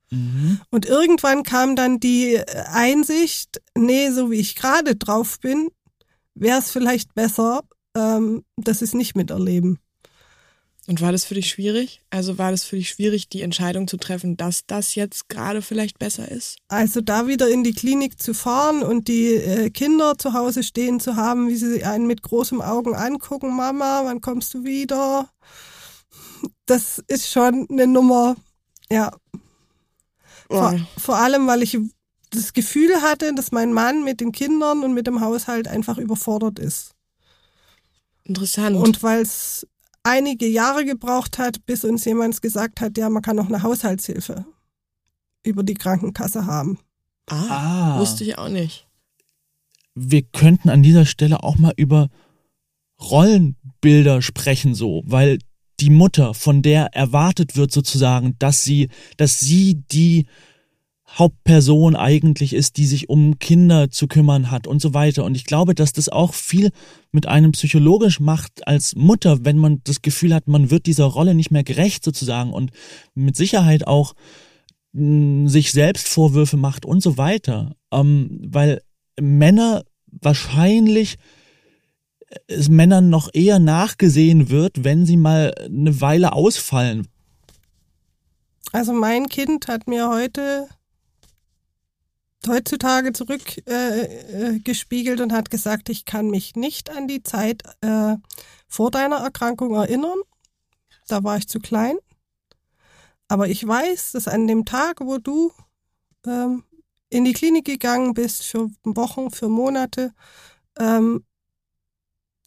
Mhm. 0.09 0.63
Und 0.71 0.87
irgendwann 0.87 1.43
kam 1.43 1.77
dann 1.77 2.01
die 2.01 2.41
Einsicht, 2.73 3.61
nee, 3.77 4.09
so 4.09 4.31
wie 4.31 4.41
ich 4.41 4.57
gerade 4.57 4.97
drauf 4.97 5.41
bin, 5.41 5.69
wäre 6.35 6.59
es 6.59 6.71
vielleicht 6.71 7.15
besser, 7.15 7.65
ähm, 7.95 8.47
dass 8.57 8.79
sie 8.79 8.87
es 8.87 8.95
nicht 8.95 9.15
miterleben. 9.15 9.79
Und 10.89 11.01
war 11.01 11.11
das 11.11 11.25
für 11.25 11.35
dich 11.35 11.49
schwierig? 11.49 12.01
Also 12.11 12.39
war 12.39 12.53
das 12.53 12.63
für 12.63 12.77
dich 12.77 12.91
schwierig, 12.91 13.29
die 13.29 13.43
Entscheidung 13.43 13.89
zu 13.89 13.97
treffen, 13.97 14.37
dass 14.37 14.67
das 14.67 14.95
jetzt 14.95 15.29
gerade 15.29 15.61
vielleicht 15.61 15.99
besser 15.99 16.31
ist? 16.31 16.59
Also 16.69 17.01
da 17.01 17.27
wieder 17.27 17.49
in 17.49 17.65
die 17.65 17.75
Klinik 17.75 18.21
zu 18.21 18.35
fahren 18.35 18.83
und 18.85 19.09
die 19.09 19.35
äh, 19.35 19.71
Kinder 19.71 20.17
zu 20.17 20.33
Hause 20.33 20.63
stehen 20.63 21.01
zu 21.01 21.17
haben, 21.17 21.49
wie 21.49 21.57
sie 21.57 21.83
einen 21.83 22.07
mit 22.07 22.23
großem 22.23 22.61
Augen 22.61 22.95
angucken, 22.95 23.57
Mama, 23.57 24.03
wann 24.05 24.21
kommst 24.21 24.55
du 24.55 24.65
wieder? 24.65 25.29
Das 26.67 27.03
ist 27.09 27.31
schon 27.31 27.67
eine 27.69 27.89
Nummer, 27.89 28.37
ja. 28.91 29.13
Vor, 30.49 30.79
vor 30.97 31.17
allem, 31.17 31.49
weil 31.49 31.65
ich 31.65 31.77
das 32.31 32.53
Gefühl 32.53 33.03
hatte, 33.03 33.35
dass 33.35 33.51
mein 33.51 33.73
Mann 33.73 34.05
mit 34.05 34.21
den 34.21 34.31
Kindern 34.31 34.85
und 34.85 34.95
mit 34.95 35.09
dem 35.09 35.21
Haushalt 35.21 35.67
einfach 35.67 35.99
überfordert 35.99 36.61
ist. 36.61 36.93
Interessant. 38.23 38.77
Und 38.77 39.03
weil 39.03 39.23
es 39.23 39.67
einige 40.07 40.47
Jahre 40.47 40.85
gebraucht 40.85 41.39
hat, 41.39 41.67
bis 41.67 41.85
uns 41.85 42.05
jemand 42.05 42.41
gesagt 42.41 42.81
hat, 42.81 42.97
ja, 42.97 43.11
man 43.11 43.23
kann 43.23 43.37
noch 43.37 43.49
eine 43.49 43.63
Haushaltshilfe 43.63 44.47
über 45.43 45.63
die 45.63 45.75
Krankenkasse 45.75 46.47
haben. 46.47 46.79
Ah, 47.27 47.97
ah, 47.97 47.99
wusste 47.99 48.25
ich 48.25 48.39
auch 48.39 48.49
nicht. 48.49 48.87
Wir 49.95 50.23
könnten 50.23 50.69
an 50.69 50.83
dieser 50.83 51.07
Stelle 51.07 51.43
auch 51.43 51.57
mal 51.59 51.73
über 51.77 52.09
Rollenbilder 53.01 54.23
sprechen, 54.23 54.75
so, 54.75 55.03
weil 55.07 55.39
die 55.81 55.91
Mutter, 55.91 56.35
von 56.35 56.63
der 56.63 56.95
erwartet 56.95 57.57
wird 57.57 57.73
sozusagen, 57.73 58.37
dass 58.39 58.63
sie, 58.63 58.89
dass 59.17 59.41
sie 59.41 59.83
die 59.91 60.27
Hauptperson 61.19 61.97
eigentlich 61.97 62.53
ist, 62.53 62.77
die 62.77 62.85
sich 62.85 63.09
um 63.09 63.39
Kinder 63.39 63.91
zu 63.91 64.07
kümmern 64.07 64.51
hat 64.51 64.67
und 64.67 64.83
so 64.83 64.93
weiter. 64.93 65.25
Und 65.25 65.35
ich 65.35 65.47
glaube, 65.47 65.75
dass 65.75 65.93
das 65.93 66.11
auch 66.11 66.35
viel 66.35 66.71
mit 67.11 67.27
einem 67.27 67.53
psychologisch 67.53 68.21
macht 68.21 68.67
als 68.69 68.95
Mutter, 68.97 69.45
wenn 69.45 69.57
man 69.57 69.81
das 69.85 70.03
Gefühl 70.03 70.35
hat, 70.35 70.47
man 70.47 70.71
wird 70.71 70.87
dieser 70.87 71.07
Rolle 71.07 71.35
nicht 71.35 71.51
mehr 71.51 71.65
gerecht 71.65 72.05
sozusagen 72.05 72.53
und 72.53 72.71
mit 73.15 73.35
Sicherheit 73.35 73.87
auch 73.87 74.13
hm, 74.95 75.49
sich 75.49 75.73
selbst 75.73 76.07
Vorwürfe 76.07 76.59
macht 76.59 76.85
und 76.85 77.03
so 77.03 77.17
weiter. 77.17 77.77
Ähm, 77.91 78.43
weil 78.47 78.83
Männer 79.19 79.85
wahrscheinlich 80.07 81.17
äh, 82.29 82.37
es 82.49 82.69
Männern 82.69 83.09
noch 83.09 83.31
eher 83.33 83.59
nachgesehen 83.59 84.51
wird, 84.51 84.85
wenn 84.85 85.07
sie 85.07 85.17
mal 85.17 85.55
eine 85.65 85.99
Weile 86.03 86.35
ausfallen. 86.35 87.09
Also 88.73 88.93
mein 88.93 89.29
Kind 89.29 89.69
hat 89.69 89.87
mir 89.87 90.11
heute 90.11 90.69
heutzutage 92.47 93.13
zurückgespiegelt 93.13 95.19
äh, 95.19 95.21
äh, 95.21 95.23
und 95.23 95.33
hat 95.33 95.51
gesagt, 95.51 95.89
ich 95.89 96.05
kann 96.05 96.31
mich 96.31 96.57
nicht 96.57 96.91
an 96.91 97.09
die 97.09 97.23
Zeit 97.23 97.63
äh, 97.81 98.17
vor 98.69 98.91
deiner 98.91 99.17
Erkrankung 99.17 99.75
erinnern. 99.75 100.19
Da 101.09 101.25
war 101.25 101.39
ich 101.39 101.49
zu 101.49 101.61
klein. 101.61 101.97
Aber 103.29 103.49
ich 103.49 103.67
weiß, 103.67 104.13
dass 104.13 104.29
an 104.29 104.47
dem 104.47 104.65
Tag, 104.65 105.01
wo 105.01 105.19
du 105.19 105.53
ähm, 106.27 106.65
in 107.09 107.25
die 107.25 107.33
Klinik 107.33 107.65
gegangen 107.65 108.15
bist, 108.15 108.45
für 108.45 108.69
Wochen, 108.85 109.31
für 109.31 109.49
Monate, 109.49 110.13
ähm, 110.79 111.25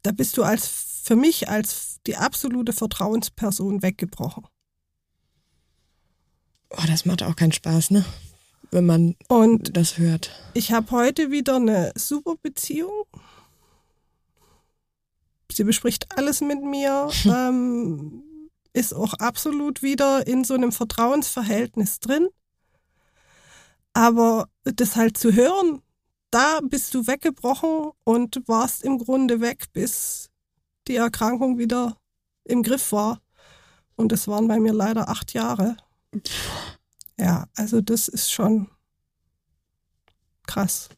da 0.04 0.12
bist 0.12 0.38
du 0.38 0.44
als 0.44 0.68
für 1.04 1.16
mich 1.16 1.50
als 1.50 1.98
die 2.06 2.16
absolute 2.16 2.72
Vertrauensperson 2.72 3.82
weggebrochen. 3.82 4.46
Oh, 6.70 6.84
das 6.88 7.06
macht 7.06 7.24
auch 7.24 7.36
keinen 7.36 7.52
Spaß, 7.52 7.92
ne? 7.92 8.06
Wenn 8.72 8.86
man 8.86 9.16
und 9.28 9.76
das 9.76 9.98
hört. 9.98 10.32
Ich 10.54 10.72
habe 10.72 10.92
heute 10.92 11.32
wieder 11.32 11.56
eine 11.56 11.92
super 11.96 12.36
Beziehung. 12.42 13.06
Sie 15.52 15.64
bespricht 15.64 16.18
alles 16.18 16.42
mit 16.42 16.64
mir, 16.64 17.10
ähm, 17.26 18.24
ist 18.74 18.94
auch 18.94 19.14
absolut 19.16 19.82
wieder 19.82 20.28
in 20.28 20.44
so 20.44 20.54
einem 20.54 20.72
Vertrauensverhältnis 20.72 22.00
drin. 22.00 22.30
Aber 23.94 24.48
das 24.64 24.96
halt 24.96 25.18
zu 25.18 25.34
hören, 25.34 25.82
da 26.32 26.60
bist 26.62 26.94
du 26.94 27.08
weggebrochen 27.08 27.92
und 28.04 28.48
warst 28.48 28.84
im 28.84 29.00
Grunde 29.00 29.42
weg, 29.42 29.66
bis 29.74 30.30
die 30.88 30.96
Erkrankung 30.96 31.58
wieder 31.58 31.98
im 32.44 32.62
Griff 32.64 32.92
war. 32.92 33.20
Und 33.96 34.12
das 34.12 34.28
waren 34.28 34.48
bei 34.48 34.60
mir 34.60 34.74
leider 34.74 35.10
acht 35.10 35.34
Jahre. 35.34 35.76
Ja, 37.20 37.48
also 37.56 37.82
das 37.82 38.08
ist 38.08 38.32
schon 38.32 38.70
krass. 40.48 40.90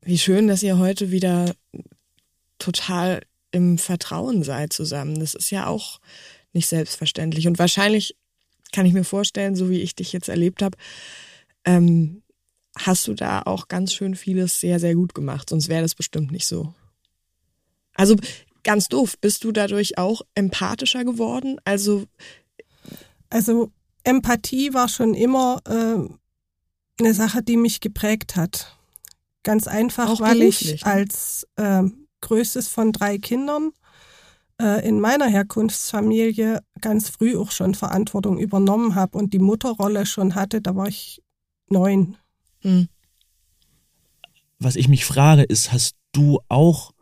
Wie 0.00 0.18
schön, 0.18 0.48
dass 0.48 0.62
ihr 0.62 0.78
heute 0.78 1.10
wieder 1.10 1.54
total 2.58 3.22
im 3.50 3.76
Vertrauen 3.76 4.42
seid 4.42 4.72
zusammen. 4.72 5.20
Das 5.20 5.34
ist 5.34 5.50
ja 5.50 5.66
auch 5.66 6.00
nicht 6.52 6.66
selbstverständlich. 6.68 7.46
Und 7.46 7.58
wahrscheinlich 7.58 8.16
kann 8.72 8.86
ich 8.86 8.94
mir 8.94 9.04
vorstellen, 9.04 9.54
so 9.54 9.68
wie 9.68 9.82
ich 9.82 9.94
dich 9.94 10.12
jetzt 10.12 10.28
erlebt 10.28 10.62
habe, 10.62 10.78
ähm, 11.64 12.22
hast 12.78 13.06
du 13.06 13.14
da 13.14 13.42
auch 13.42 13.68
ganz 13.68 13.92
schön 13.92 14.14
vieles 14.14 14.60
sehr, 14.60 14.80
sehr 14.80 14.94
gut 14.94 15.14
gemacht. 15.14 15.50
Sonst 15.50 15.68
wäre 15.68 15.82
das 15.82 15.94
bestimmt 15.94 16.32
nicht 16.32 16.46
so. 16.46 16.72
Also 17.94 18.16
ganz 18.62 18.88
doof, 18.88 19.18
bist 19.20 19.44
du 19.44 19.52
dadurch 19.52 19.98
auch 19.98 20.22
empathischer 20.34 21.04
geworden? 21.04 21.58
Also, 21.64 22.06
also 23.28 23.72
Empathie 24.06 24.72
war 24.72 24.88
schon 24.88 25.14
immer 25.14 25.60
äh, 25.66 26.08
eine 27.00 27.14
Sache, 27.14 27.42
die 27.42 27.56
mich 27.56 27.80
geprägt 27.80 28.36
hat. 28.36 28.76
Ganz 29.42 29.66
einfach, 29.66 30.08
Auch 30.08 30.20
weil 30.20 30.42
ich 30.42 30.64
ne? 30.64 30.78
als 30.82 31.46
äh, 31.56 31.82
größtes 32.20 32.68
von 32.68 32.92
drei 32.92 33.18
Kindern 33.18 33.72
äh, 34.60 34.86
in 34.86 35.00
meiner 35.00 35.26
Herkunftsfamilie 35.26 36.60
ganz 36.80 37.08
früh 37.08 37.36
auch 37.36 37.50
schon 37.50 37.74
Verantwortung 37.74 38.38
übernommen 38.38 38.94
habe 38.94 39.18
und 39.18 39.32
die 39.32 39.38
Mutterrolle 39.40 40.06
schon 40.06 40.34
hatte, 40.34 40.60
da 40.60 40.76
war 40.76 40.86
ich 40.86 41.20
neun. 41.68 42.16
Hm. 42.60 42.88
Was 44.58 44.76
ich 44.76 44.88
mich 44.88 45.04
frage, 45.04 45.42
ist, 45.42 45.72
hast 45.72 45.96
du 46.12 46.40
auch 46.48 46.92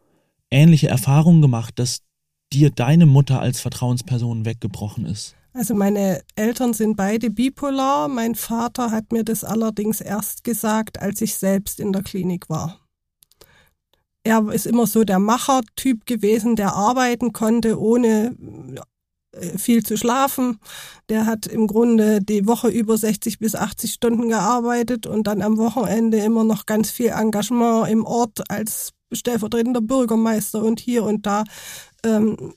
ähnliche 0.51 0.89
Erfahrungen 0.89 1.43
gemacht, 1.43 1.79
dass 1.79 2.01
dir 2.53 2.71
deine 2.71 3.07
Mutter 3.07 3.41
als 3.41 3.61
Vertrauensperson 3.61 4.45
weggebrochen 4.45 5.07
ist? 5.07 5.37
Also 5.55 5.75
meine 5.75 6.21
Eltern 6.35 6.75
sind 6.75 6.97
beide 6.97 7.31
bipolar. 7.31 8.09
Mein 8.09 8.35
Vater 8.35 8.91
hat 8.91 9.13
mir 9.13 9.23
das 9.23 9.45
allerdings 9.45 10.01
erst 10.01 10.43
gesagt, 10.43 11.01
als 11.01 11.21
ich 11.21 11.37
selbst 11.37 11.79
in 11.79 11.93
der 11.93 12.03
Klinik 12.03 12.51
war. 12.51 12.81
Er 14.25 14.51
ist 14.53 14.67
immer 14.67 14.87
so 14.87 15.05
der 15.05 15.21
Machertyp 15.21 16.07
gewesen, 16.07 16.57
der 16.57 16.75
arbeiten 16.75 17.33
konnte, 17.33 17.79
ohne 17.79 18.35
äh, 19.33 19.57
viel 19.57 19.85
zu 19.85 19.97
schlafen. 19.97 20.59
Der 21.09 21.25
hat 21.27 21.47
im 21.47 21.69
Grunde 21.69 22.21
die 22.21 22.47
Woche 22.49 22.69
über 22.69 22.99
60 22.99 23.39
bis 23.39 23.55
80 23.55 23.93
Stunden 23.93 24.31
gearbeitet 24.31 25.07
und 25.07 25.29
dann 25.29 25.41
am 25.41 25.57
Wochenende 25.57 26.19
immer 26.19 26.43
noch 26.43 26.67
ganz 26.67 26.91
viel 26.91 27.11
Engagement 27.11 27.89
im 27.89 28.05
Ort 28.05 28.51
als 28.51 28.93
stellvertretender 29.13 29.83
Bürgermeister 29.83 30.63
und 30.63 30.81
hier 30.81 31.05
und 31.05 31.27
da. 31.27 31.45
Ähm, 32.03 32.55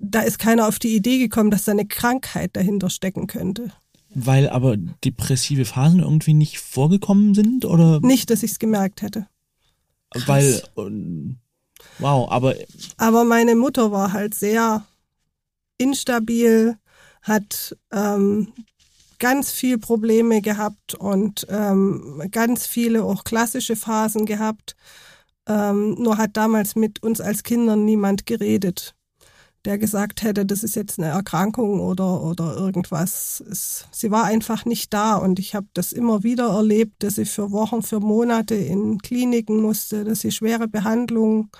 da 0.00 0.20
ist 0.20 0.38
keiner 0.38 0.66
auf 0.66 0.78
die 0.78 0.96
Idee 0.96 1.18
gekommen, 1.18 1.50
dass 1.50 1.64
da 1.64 1.72
eine 1.72 1.86
Krankheit 1.86 2.56
dahinter 2.56 2.90
stecken 2.90 3.26
könnte. 3.26 3.70
Weil 4.12 4.48
aber 4.48 4.76
depressive 4.76 5.64
Phasen 5.64 6.00
irgendwie 6.00 6.34
nicht 6.34 6.58
vorgekommen 6.58 7.34
sind, 7.34 7.64
oder? 7.64 8.00
Nicht, 8.00 8.30
dass 8.30 8.42
ich 8.42 8.52
es 8.52 8.58
gemerkt 8.58 9.02
hätte. 9.02 9.28
Krass. 10.10 10.26
Weil, 10.74 11.36
wow, 11.98 12.28
aber. 12.30 12.56
Aber 12.96 13.24
meine 13.24 13.54
Mutter 13.54 13.92
war 13.92 14.12
halt 14.12 14.34
sehr 14.34 14.84
instabil, 15.78 16.76
hat 17.22 17.76
ähm, 17.92 18.52
ganz 19.20 19.52
viel 19.52 19.78
Probleme 19.78 20.40
gehabt 20.40 20.94
und 20.94 21.46
ähm, 21.48 22.22
ganz 22.32 22.66
viele 22.66 23.04
auch 23.04 23.22
klassische 23.22 23.76
Phasen 23.76 24.26
gehabt. 24.26 24.74
Ähm, 25.46 25.94
nur 25.94 26.18
hat 26.18 26.36
damals 26.36 26.74
mit 26.74 27.02
uns 27.02 27.20
als 27.20 27.44
Kindern 27.44 27.84
niemand 27.84 28.26
geredet 28.26 28.96
der 29.64 29.78
gesagt 29.78 30.22
hätte, 30.22 30.46
das 30.46 30.62
ist 30.62 30.74
jetzt 30.74 30.98
eine 30.98 31.08
Erkrankung 31.08 31.80
oder, 31.80 32.22
oder 32.22 32.56
irgendwas. 32.56 33.42
Es, 33.50 33.86
sie 33.90 34.10
war 34.10 34.24
einfach 34.24 34.64
nicht 34.64 34.92
da 34.92 35.16
und 35.16 35.38
ich 35.38 35.54
habe 35.54 35.66
das 35.74 35.92
immer 35.92 36.22
wieder 36.22 36.48
erlebt, 36.48 37.02
dass 37.02 37.16
sie 37.16 37.26
für 37.26 37.50
Wochen, 37.50 37.82
für 37.82 38.00
Monate 38.00 38.54
in 38.54 38.98
Kliniken 38.98 39.60
musste, 39.60 40.04
dass 40.04 40.20
sie 40.20 40.30
schwere 40.30 40.66
Behandlungen 40.66 41.50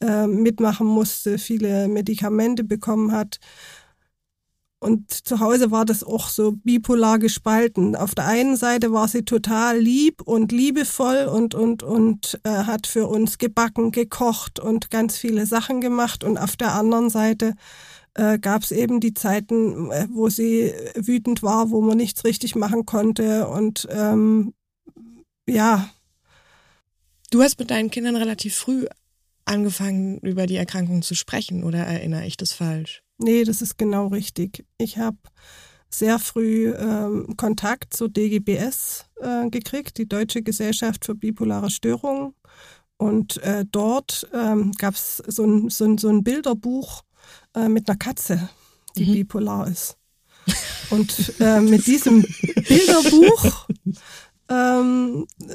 äh, 0.00 0.26
mitmachen 0.26 0.86
musste, 0.86 1.38
viele 1.38 1.88
Medikamente 1.88 2.64
bekommen 2.64 3.12
hat. 3.12 3.40
Und 4.80 5.10
zu 5.10 5.40
Hause 5.40 5.72
war 5.72 5.84
das 5.84 6.04
auch 6.04 6.28
so 6.28 6.52
bipolar 6.52 7.18
gespalten. 7.18 7.96
Auf 7.96 8.14
der 8.14 8.26
einen 8.26 8.56
Seite 8.56 8.92
war 8.92 9.08
sie 9.08 9.24
total 9.24 9.78
lieb 9.78 10.22
und 10.22 10.52
liebevoll 10.52 11.26
und, 11.26 11.54
und, 11.56 11.82
und 11.82 12.38
äh, 12.44 12.50
hat 12.50 12.86
für 12.86 13.08
uns 13.08 13.38
gebacken, 13.38 13.90
gekocht 13.90 14.60
und 14.60 14.90
ganz 14.90 15.16
viele 15.16 15.46
Sachen 15.46 15.80
gemacht. 15.80 16.22
Und 16.22 16.38
auf 16.38 16.56
der 16.56 16.74
anderen 16.74 17.10
Seite 17.10 17.54
äh, 18.14 18.38
gab 18.38 18.62
es 18.62 18.70
eben 18.70 19.00
die 19.00 19.14
Zeiten, 19.14 19.90
äh, 19.90 20.06
wo 20.12 20.28
sie 20.28 20.72
wütend 20.94 21.42
war, 21.42 21.70
wo 21.70 21.80
man 21.80 21.96
nichts 21.96 22.24
richtig 22.24 22.54
machen 22.54 22.86
konnte. 22.86 23.48
Und 23.48 23.88
ähm, 23.90 24.54
ja. 25.48 25.90
Du 27.30 27.42
hast 27.42 27.58
mit 27.58 27.72
deinen 27.72 27.90
Kindern 27.90 28.14
relativ 28.14 28.54
früh 28.54 28.86
angefangen, 29.44 30.18
über 30.18 30.46
die 30.46 30.56
Erkrankung 30.56 31.02
zu 31.02 31.16
sprechen, 31.16 31.64
oder 31.64 31.78
erinnere 31.78 32.26
ich 32.26 32.36
das 32.36 32.52
falsch? 32.52 33.02
Nee, 33.18 33.44
das 33.44 33.62
ist 33.62 33.76
genau 33.76 34.08
richtig. 34.08 34.64
Ich 34.78 34.98
habe 34.98 35.18
sehr 35.90 36.18
früh 36.18 36.72
ähm, 36.72 37.34
Kontakt 37.36 37.94
zur 37.94 38.08
DGBS 38.08 39.06
äh, 39.20 39.48
gekriegt, 39.50 39.98
die 39.98 40.08
Deutsche 40.08 40.42
Gesellschaft 40.42 41.04
für 41.04 41.14
bipolare 41.14 41.70
Störungen. 41.70 42.34
Und 42.96 43.42
äh, 43.42 43.64
dort 43.70 44.28
ähm, 44.32 44.72
gab 44.72 44.94
es 44.94 45.18
so 45.26 45.44
ein, 45.44 45.70
so, 45.70 45.84
ein, 45.84 45.98
so 45.98 46.08
ein 46.08 46.24
Bilderbuch 46.24 47.02
äh, 47.54 47.68
mit 47.68 47.88
einer 47.88 47.98
Katze, 47.98 48.48
die 48.96 49.06
mhm. 49.06 49.12
bipolar 49.12 49.68
ist. 49.68 49.96
Und 50.90 51.34
äh, 51.40 51.60
mit 51.60 51.86
diesem 51.86 52.22
Bilderbuch 52.22 53.66
ähm, 54.48 55.26
äh, 55.40 55.54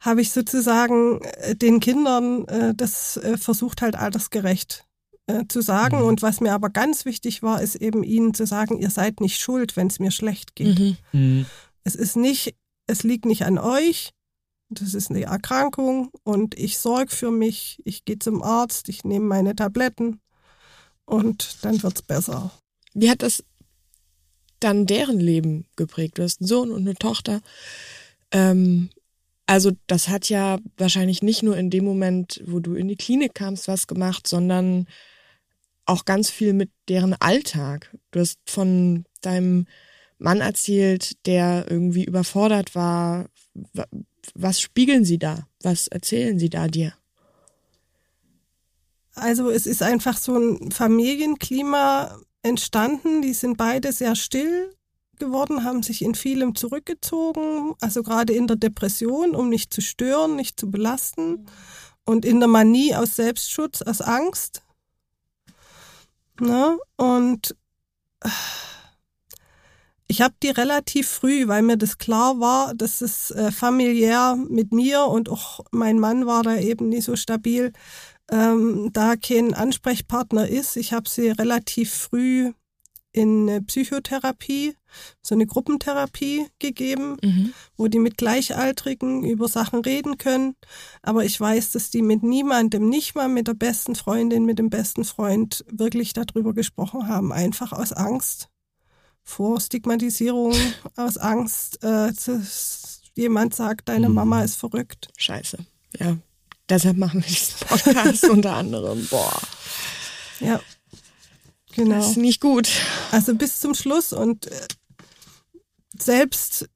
habe 0.00 0.22
ich 0.22 0.32
sozusagen 0.32 1.20
äh, 1.22 1.54
den 1.54 1.80
Kindern 1.80 2.46
äh, 2.48 2.74
das 2.74 3.16
äh, 3.18 3.36
versucht 3.36 3.82
halt 3.82 3.96
altersgerecht 3.96 4.86
äh, 5.26 5.44
zu 5.48 5.60
sagen. 5.60 5.98
Mhm. 5.98 6.04
Und 6.04 6.22
was 6.22 6.40
mir 6.40 6.52
aber 6.52 6.70
ganz 6.70 7.04
wichtig 7.04 7.42
war, 7.42 7.62
ist 7.62 7.76
eben 7.76 8.02
ihnen 8.02 8.34
zu 8.34 8.46
sagen, 8.46 8.78
ihr 8.78 8.90
seid 8.90 9.20
nicht 9.20 9.40
schuld, 9.40 9.76
wenn 9.76 9.86
es 9.86 9.98
mir 9.98 10.10
schlecht 10.10 10.54
geht. 10.54 10.78
Mhm. 10.78 10.96
Mhm. 11.12 11.46
Es 11.84 11.94
ist 11.94 12.16
nicht, 12.16 12.54
es 12.86 13.02
liegt 13.02 13.24
nicht 13.24 13.44
an 13.44 13.58
euch. 13.58 14.10
Das 14.70 14.94
ist 14.94 15.10
eine 15.10 15.22
Erkrankung 15.22 16.10
und 16.24 16.58
ich 16.58 16.78
sorge 16.78 17.14
für 17.14 17.30
mich. 17.30 17.80
Ich 17.84 18.04
gehe 18.04 18.18
zum 18.18 18.42
Arzt, 18.42 18.88
ich 18.88 19.04
nehme 19.04 19.26
meine 19.26 19.54
Tabletten 19.54 20.20
und 21.04 21.58
dann 21.62 21.82
wird's 21.82 22.02
besser. 22.02 22.50
Wie 22.94 23.10
hat 23.10 23.22
das 23.22 23.44
dann 24.60 24.86
deren 24.86 25.20
Leben 25.20 25.66
geprägt? 25.76 26.18
Du 26.18 26.22
hast 26.22 26.40
einen 26.40 26.48
Sohn 26.48 26.70
und 26.70 26.82
eine 26.82 26.94
Tochter. 26.94 27.40
Ähm, 28.30 28.88
also 29.46 29.72
das 29.86 30.08
hat 30.08 30.28
ja 30.28 30.58
wahrscheinlich 30.78 31.22
nicht 31.22 31.42
nur 31.42 31.56
in 31.56 31.70
dem 31.70 31.84
Moment, 31.84 32.42
wo 32.46 32.60
du 32.60 32.74
in 32.74 32.88
die 32.88 32.96
Klinik 32.96 33.34
kamst, 33.34 33.68
was 33.68 33.86
gemacht, 33.86 34.26
sondern 34.26 34.86
auch 35.86 36.04
ganz 36.04 36.30
viel 36.30 36.52
mit 36.52 36.70
deren 36.88 37.14
Alltag. 37.14 37.96
Du 38.10 38.20
hast 38.20 38.38
von 38.46 39.04
deinem 39.20 39.66
Mann 40.18 40.40
erzählt, 40.40 41.26
der 41.26 41.66
irgendwie 41.68 42.04
überfordert 42.04 42.74
war. 42.74 43.26
Was 44.34 44.60
spiegeln 44.60 45.04
sie 45.04 45.18
da? 45.18 45.46
Was 45.62 45.88
erzählen 45.88 46.38
sie 46.38 46.50
da 46.50 46.68
dir? 46.68 46.94
Also 49.14 49.50
es 49.50 49.66
ist 49.66 49.82
einfach 49.82 50.16
so 50.16 50.36
ein 50.36 50.72
Familienklima 50.72 52.18
entstanden. 52.42 53.22
Die 53.22 53.34
sind 53.34 53.56
beide 53.56 53.92
sehr 53.92 54.16
still 54.16 54.74
geworden, 55.18 55.64
haben 55.64 55.82
sich 55.82 56.02
in 56.02 56.14
vielem 56.14 56.54
zurückgezogen, 56.54 57.74
also 57.80 58.02
gerade 58.02 58.32
in 58.32 58.48
der 58.48 58.56
Depression, 58.56 59.34
um 59.34 59.48
nicht 59.48 59.72
zu 59.72 59.80
stören, 59.80 60.34
nicht 60.36 60.58
zu 60.58 60.70
belasten 60.70 61.46
und 62.04 62.24
in 62.24 62.40
der 62.40 62.48
Manie 62.48 62.94
aus 62.94 63.16
Selbstschutz, 63.16 63.82
aus 63.82 64.00
Angst. 64.00 64.63
Ne? 66.40 66.78
Und 66.96 67.56
ich 70.06 70.20
habe 70.20 70.34
die 70.42 70.50
relativ 70.50 71.08
früh, 71.08 71.48
weil 71.48 71.62
mir 71.62 71.76
das 71.76 71.98
klar 71.98 72.40
war, 72.40 72.74
dass 72.74 73.00
es 73.00 73.30
äh, 73.30 73.50
familiär 73.50 74.36
mit 74.36 74.72
mir 74.72 75.04
und 75.06 75.28
auch 75.28 75.60
mein 75.70 75.98
Mann 75.98 76.26
war 76.26 76.42
da 76.42 76.56
eben 76.56 76.88
nicht 76.88 77.04
so 77.04 77.16
stabil, 77.16 77.72
ähm, 78.30 78.90
da 78.92 79.16
kein 79.16 79.54
Ansprechpartner 79.54 80.48
ist. 80.48 80.76
Ich 80.76 80.92
habe 80.92 81.08
sie 81.08 81.30
relativ 81.30 81.92
früh 81.92 82.52
in 83.14 83.48
eine 83.48 83.62
Psychotherapie, 83.62 84.76
so 85.22 85.36
eine 85.36 85.46
Gruppentherapie 85.46 86.48
gegeben, 86.58 87.16
mhm. 87.22 87.54
wo 87.76 87.86
die 87.86 88.00
mit 88.00 88.18
Gleichaltrigen 88.18 89.22
über 89.22 89.46
Sachen 89.46 89.80
reden 89.80 90.18
können. 90.18 90.56
Aber 91.00 91.24
ich 91.24 91.40
weiß, 91.40 91.70
dass 91.70 91.90
die 91.90 92.02
mit 92.02 92.24
niemandem, 92.24 92.88
nicht 92.88 93.14
mal 93.14 93.28
mit 93.28 93.46
der 93.46 93.54
besten 93.54 93.94
Freundin, 93.94 94.44
mit 94.44 94.58
dem 94.58 94.68
besten 94.68 95.04
Freund 95.04 95.64
wirklich 95.70 96.12
darüber 96.12 96.54
gesprochen 96.54 97.06
haben. 97.06 97.32
Einfach 97.32 97.72
aus 97.72 97.92
Angst 97.92 98.48
vor 99.22 99.60
Stigmatisierung, 99.60 100.52
aus 100.96 101.16
Angst, 101.16 101.84
äh, 101.84 102.12
dass 102.12 103.00
jemand 103.14 103.54
sagt, 103.54 103.88
deine 103.88 104.08
mhm. 104.08 104.16
Mama 104.16 104.42
ist 104.42 104.56
verrückt. 104.56 105.08
Scheiße. 105.16 105.58
Ja. 106.00 106.16
Deshalb 106.68 106.96
machen 106.96 107.22
wir 107.22 107.28
diesen 107.28 107.64
Podcast 107.64 108.24
unter 108.28 108.56
anderem. 108.56 109.06
Boah. 109.08 109.40
Ja. 110.40 110.60
Genau. 111.74 111.96
Das 111.96 112.10
ist 112.10 112.16
nicht 112.16 112.40
gut. 112.40 112.68
Also 113.10 113.34
bis 113.34 113.60
zum 113.60 113.74
Schluss 113.74 114.12
und 114.12 114.46
äh, 114.46 114.66
selbst 115.98 116.68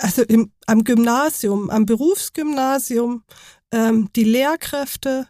also 0.00 0.22
im, 0.22 0.52
am 0.66 0.84
Gymnasium, 0.84 1.70
am 1.70 1.86
Berufsgymnasium, 1.86 3.22
ähm, 3.70 4.10
die 4.16 4.24
Lehrkräfte, 4.24 5.28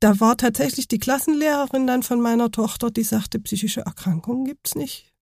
da 0.00 0.18
war 0.20 0.36
tatsächlich 0.36 0.88
die 0.88 0.98
Klassenlehrerin 0.98 1.86
dann 1.86 2.02
von 2.02 2.20
meiner 2.20 2.50
Tochter, 2.50 2.90
die 2.90 3.04
sagte, 3.04 3.40
psychische 3.40 3.82
Erkrankungen 3.82 4.44
gibt's 4.44 4.74
nicht. 4.74 5.12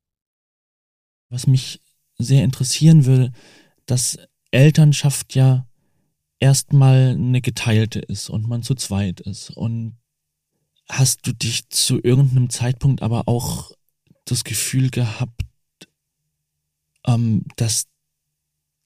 Was 1.30 1.46
mich 1.46 1.80
sehr 2.18 2.44
interessieren 2.44 3.06
würde, 3.06 3.32
dass 3.86 4.18
Elternschaft 4.50 5.34
ja 5.34 5.66
erstmal 6.38 7.10
eine 7.10 7.40
geteilte 7.40 8.00
ist 8.00 8.30
und 8.30 8.48
man 8.48 8.62
zu 8.62 8.74
zweit 8.74 9.20
ist 9.20 9.50
und 9.50 9.96
Hast 10.90 11.24
du 11.26 11.32
dich 11.32 11.68
zu 11.68 12.00
irgendeinem 12.02 12.50
Zeitpunkt 12.50 13.00
aber 13.00 13.28
auch 13.28 13.70
das 14.24 14.42
Gefühl 14.42 14.90
gehabt, 14.90 15.42
ähm, 17.06 17.44
dass 17.54 17.86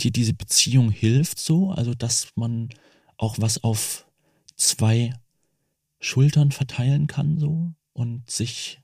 dir 0.02 0.10
diese 0.10 0.34
Beziehung 0.34 0.90
hilft 0.90 1.38
so? 1.38 1.70
Also, 1.70 1.94
dass 1.94 2.28
man 2.34 2.68
auch 3.16 3.36
was 3.38 3.64
auf 3.64 4.06
zwei 4.56 5.14
Schultern 5.98 6.52
verteilen 6.52 7.06
kann 7.06 7.38
so 7.38 7.72
und 7.94 8.30
sich 8.30 8.82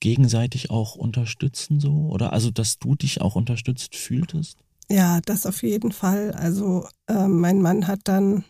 gegenseitig 0.00 0.70
auch 0.70 0.96
unterstützen 0.96 1.78
so? 1.78 2.08
Oder 2.08 2.32
also, 2.32 2.50
dass 2.50 2.78
du 2.78 2.94
dich 2.94 3.20
auch 3.20 3.36
unterstützt 3.36 3.94
fühltest? 3.94 4.58
Ja, 4.88 5.20
das 5.20 5.44
auf 5.44 5.62
jeden 5.62 5.92
Fall. 5.92 6.32
Also, 6.32 6.88
äh, 7.06 7.28
mein 7.28 7.60
Mann 7.60 7.86
hat 7.86 8.00
dann 8.04 8.44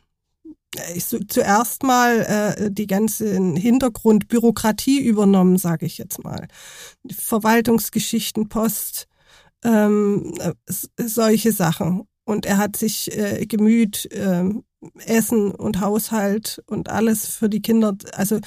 ich 0.95 1.05
so, 1.07 1.19
zuerst 1.21 1.83
mal 1.83 2.57
äh, 2.59 2.71
die 2.71 2.87
ganze 2.87 3.35
Hintergrundbürokratie 3.35 5.01
übernommen, 5.01 5.59
sage 5.59 5.87
ich 5.87 5.99
jetzt 5.99 6.23
mal. 6.23 6.49
Verwaltungsgeschichten, 7.11 8.49
Post, 8.49 9.07
ähm, 9.65 10.35
äh, 10.39 10.53
solche 11.03 11.53
Sachen. 11.53 12.07
Und 12.25 12.45
er 12.47 12.59
hat 12.59 12.77
sich 12.77 13.17
äh, 13.17 13.47
gemüht, 13.47 14.11
äh, 14.13 14.45
Essen 15.05 15.53
und 15.53 15.81
Haushalt 15.81 16.63
und 16.67 16.91
alles 16.91 17.27
für 17.27 17.49
die 17.49 17.63
Kinder. 17.63 17.97
Also 18.13 18.41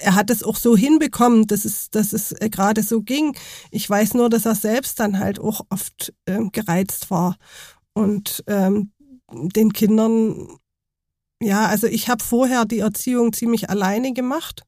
er 0.00 0.14
hat 0.14 0.30
es 0.30 0.42
auch 0.42 0.56
so 0.56 0.76
hinbekommen, 0.76 1.46
dass 1.46 1.64
es, 1.64 1.90
dass 1.90 2.12
es 2.12 2.32
äh, 2.32 2.48
gerade 2.48 2.82
so 2.82 3.02
ging. 3.02 3.36
Ich 3.70 3.88
weiß 3.88 4.14
nur, 4.14 4.30
dass 4.30 4.46
er 4.46 4.54
selbst 4.54 5.00
dann 5.00 5.18
halt 5.18 5.38
auch 5.38 5.62
oft 5.68 6.14
ähm, 6.26 6.50
gereizt 6.52 7.10
war 7.10 7.36
und 7.92 8.42
ähm, 8.46 8.92
den 9.30 9.72
Kindern 9.72 10.48
ja, 11.42 11.66
also 11.66 11.86
ich 11.86 12.08
habe 12.08 12.22
vorher 12.22 12.64
die 12.64 12.80
Erziehung 12.80 13.32
ziemlich 13.32 13.70
alleine 13.70 14.12
gemacht. 14.12 14.62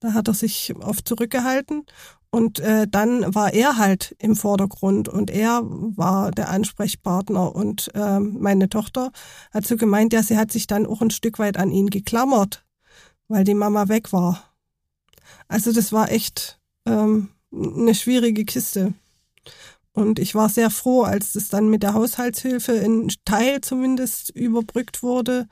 Da 0.00 0.14
hat 0.14 0.28
er 0.28 0.34
sich 0.34 0.74
oft 0.76 1.06
zurückgehalten. 1.06 1.84
Und 2.30 2.60
äh, 2.60 2.88
dann 2.88 3.34
war 3.34 3.52
er 3.52 3.76
halt 3.76 4.16
im 4.18 4.36
Vordergrund 4.36 5.06
und 5.06 5.30
er 5.30 5.60
war 5.64 6.30
der 6.30 6.48
Ansprechpartner. 6.48 7.54
Und 7.54 7.90
äh, 7.94 8.20
meine 8.20 8.70
Tochter 8.70 9.12
hat 9.52 9.66
so 9.66 9.76
gemeint, 9.76 10.14
ja, 10.14 10.22
sie 10.22 10.38
hat 10.38 10.50
sich 10.50 10.66
dann 10.66 10.86
auch 10.86 11.02
ein 11.02 11.10
Stück 11.10 11.38
weit 11.38 11.58
an 11.58 11.70
ihn 11.70 11.90
geklammert, 11.90 12.64
weil 13.28 13.44
die 13.44 13.54
Mama 13.54 13.88
weg 13.88 14.14
war. 14.14 14.42
Also 15.46 15.72
das 15.72 15.92
war 15.92 16.10
echt 16.10 16.58
ähm, 16.86 17.28
eine 17.52 17.94
schwierige 17.94 18.46
Kiste. 18.46 18.94
Und 19.92 20.18
ich 20.18 20.34
war 20.34 20.48
sehr 20.48 20.70
froh, 20.70 21.02
als 21.02 21.32
das 21.32 21.48
dann 21.48 21.68
mit 21.68 21.82
der 21.82 21.94
Haushaltshilfe 21.94 22.72
in 22.72 23.12
Teil 23.24 23.60
zumindest 23.60 24.30
überbrückt 24.30 25.02
wurde. 25.02 25.46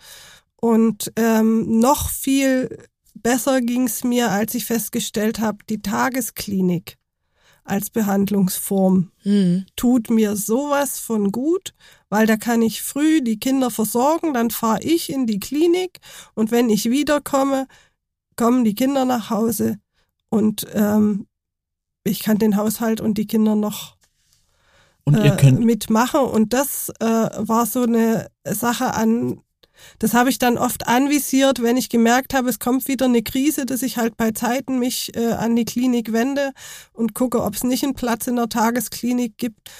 Und 0.56 1.12
ähm, 1.16 1.78
noch 1.78 2.08
viel 2.08 2.78
besser 3.14 3.60
ging 3.60 3.86
es 3.86 4.04
mir, 4.04 4.30
als 4.30 4.54
ich 4.54 4.64
festgestellt 4.64 5.40
habe, 5.40 5.58
die 5.68 5.82
Tagesklinik 5.82 6.96
als 7.64 7.90
Behandlungsform 7.90 9.12
mhm. 9.24 9.66
tut 9.76 10.10
mir 10.10 10.36
sowas 10.36 10.98
von 10.98 11.30
gut, 11.30 11.74
weil 12.08 12.26
da 12.26 12.36
kann 12.36 12.62
ich 12.62 12.82
früh 12.82 13.22
die 13.22 13.38
Kinder 13.38 13.70
versorgen, 13.70 14.34
dann 14.34 14.50
fahre 14.50 14.82
ich 14.82 15.10
in 15.10 15.26
die 15.26 15.38
Klinik 15.38 16.00
und 16.34 16.50
wenn 16.50 16.68
ich 16.68 16.90
wiederkomme, 16.90 17.66
kommen 18.36 18.64
die 18.64 18.74
Kinder 18.74 19.04
nach 19.04 19.30
Hause 19.30 19.78
und 20.30 20.66
ähm, 20.74 21.26
ich 22.02 22.20
kann 22.20 22.38
den 22.38 22.56
Haushalt 22.56 23.00
und 23.00 23.18
die 23.18 23.26
Kinder 23.26 23.54
noch 23.54 23.96
und 25.16 25.24
ihr 25.24 25.34
äh, 25.34 25.36
könnt 25.36 25.60
mitmachen. 25.60 26.20
Und 26.20 26.52
das 26.52 26.90
äh, 27.00 27.04
war 27.04 27.66
so 27.66 27.82
eine 27.82 28.28
Sache 28.44 28.94
an 28.94 29.40
Das 29.98 30.14
habe 30.14 30.30
ich 30.30 30.38
dann 30.38 30.58
oft 30.58 30.86
anvisiert, 30.86 31.62
wenn 31.62 31.76
ich 31.76 31.88
gemerkt 31.88 32.34
habe, 32.34 32.48
es 32.48 32.58
kommt 32.58 32.88
wieder 32.88 33.06
eine 33.06 33.22
Krise, 33.22 33.66
dass 33.66 33.82
ich 33.82 33.96
halt 33.96 34.16
bei 34.16 34.32
Zeiten 34.32 34.78
mich 34.78 35.14
äh, 35.16 35.32
an 35.32 35.56
die 35.56 35.64
Klinik 35.64 36.12
wende 36.12 36.52
und 36.92 37.14
gucke, 37.14 37.42
ob 37.42 37.54
es 37.54 37.64
nicht 37.64 37.84
einen 37.84 37.94
Platz 37.94 38.26
in 38.26 38.36
der 38.36 38.48
Tagesklinik 38.48 39.36
gibt. 39.38 39.70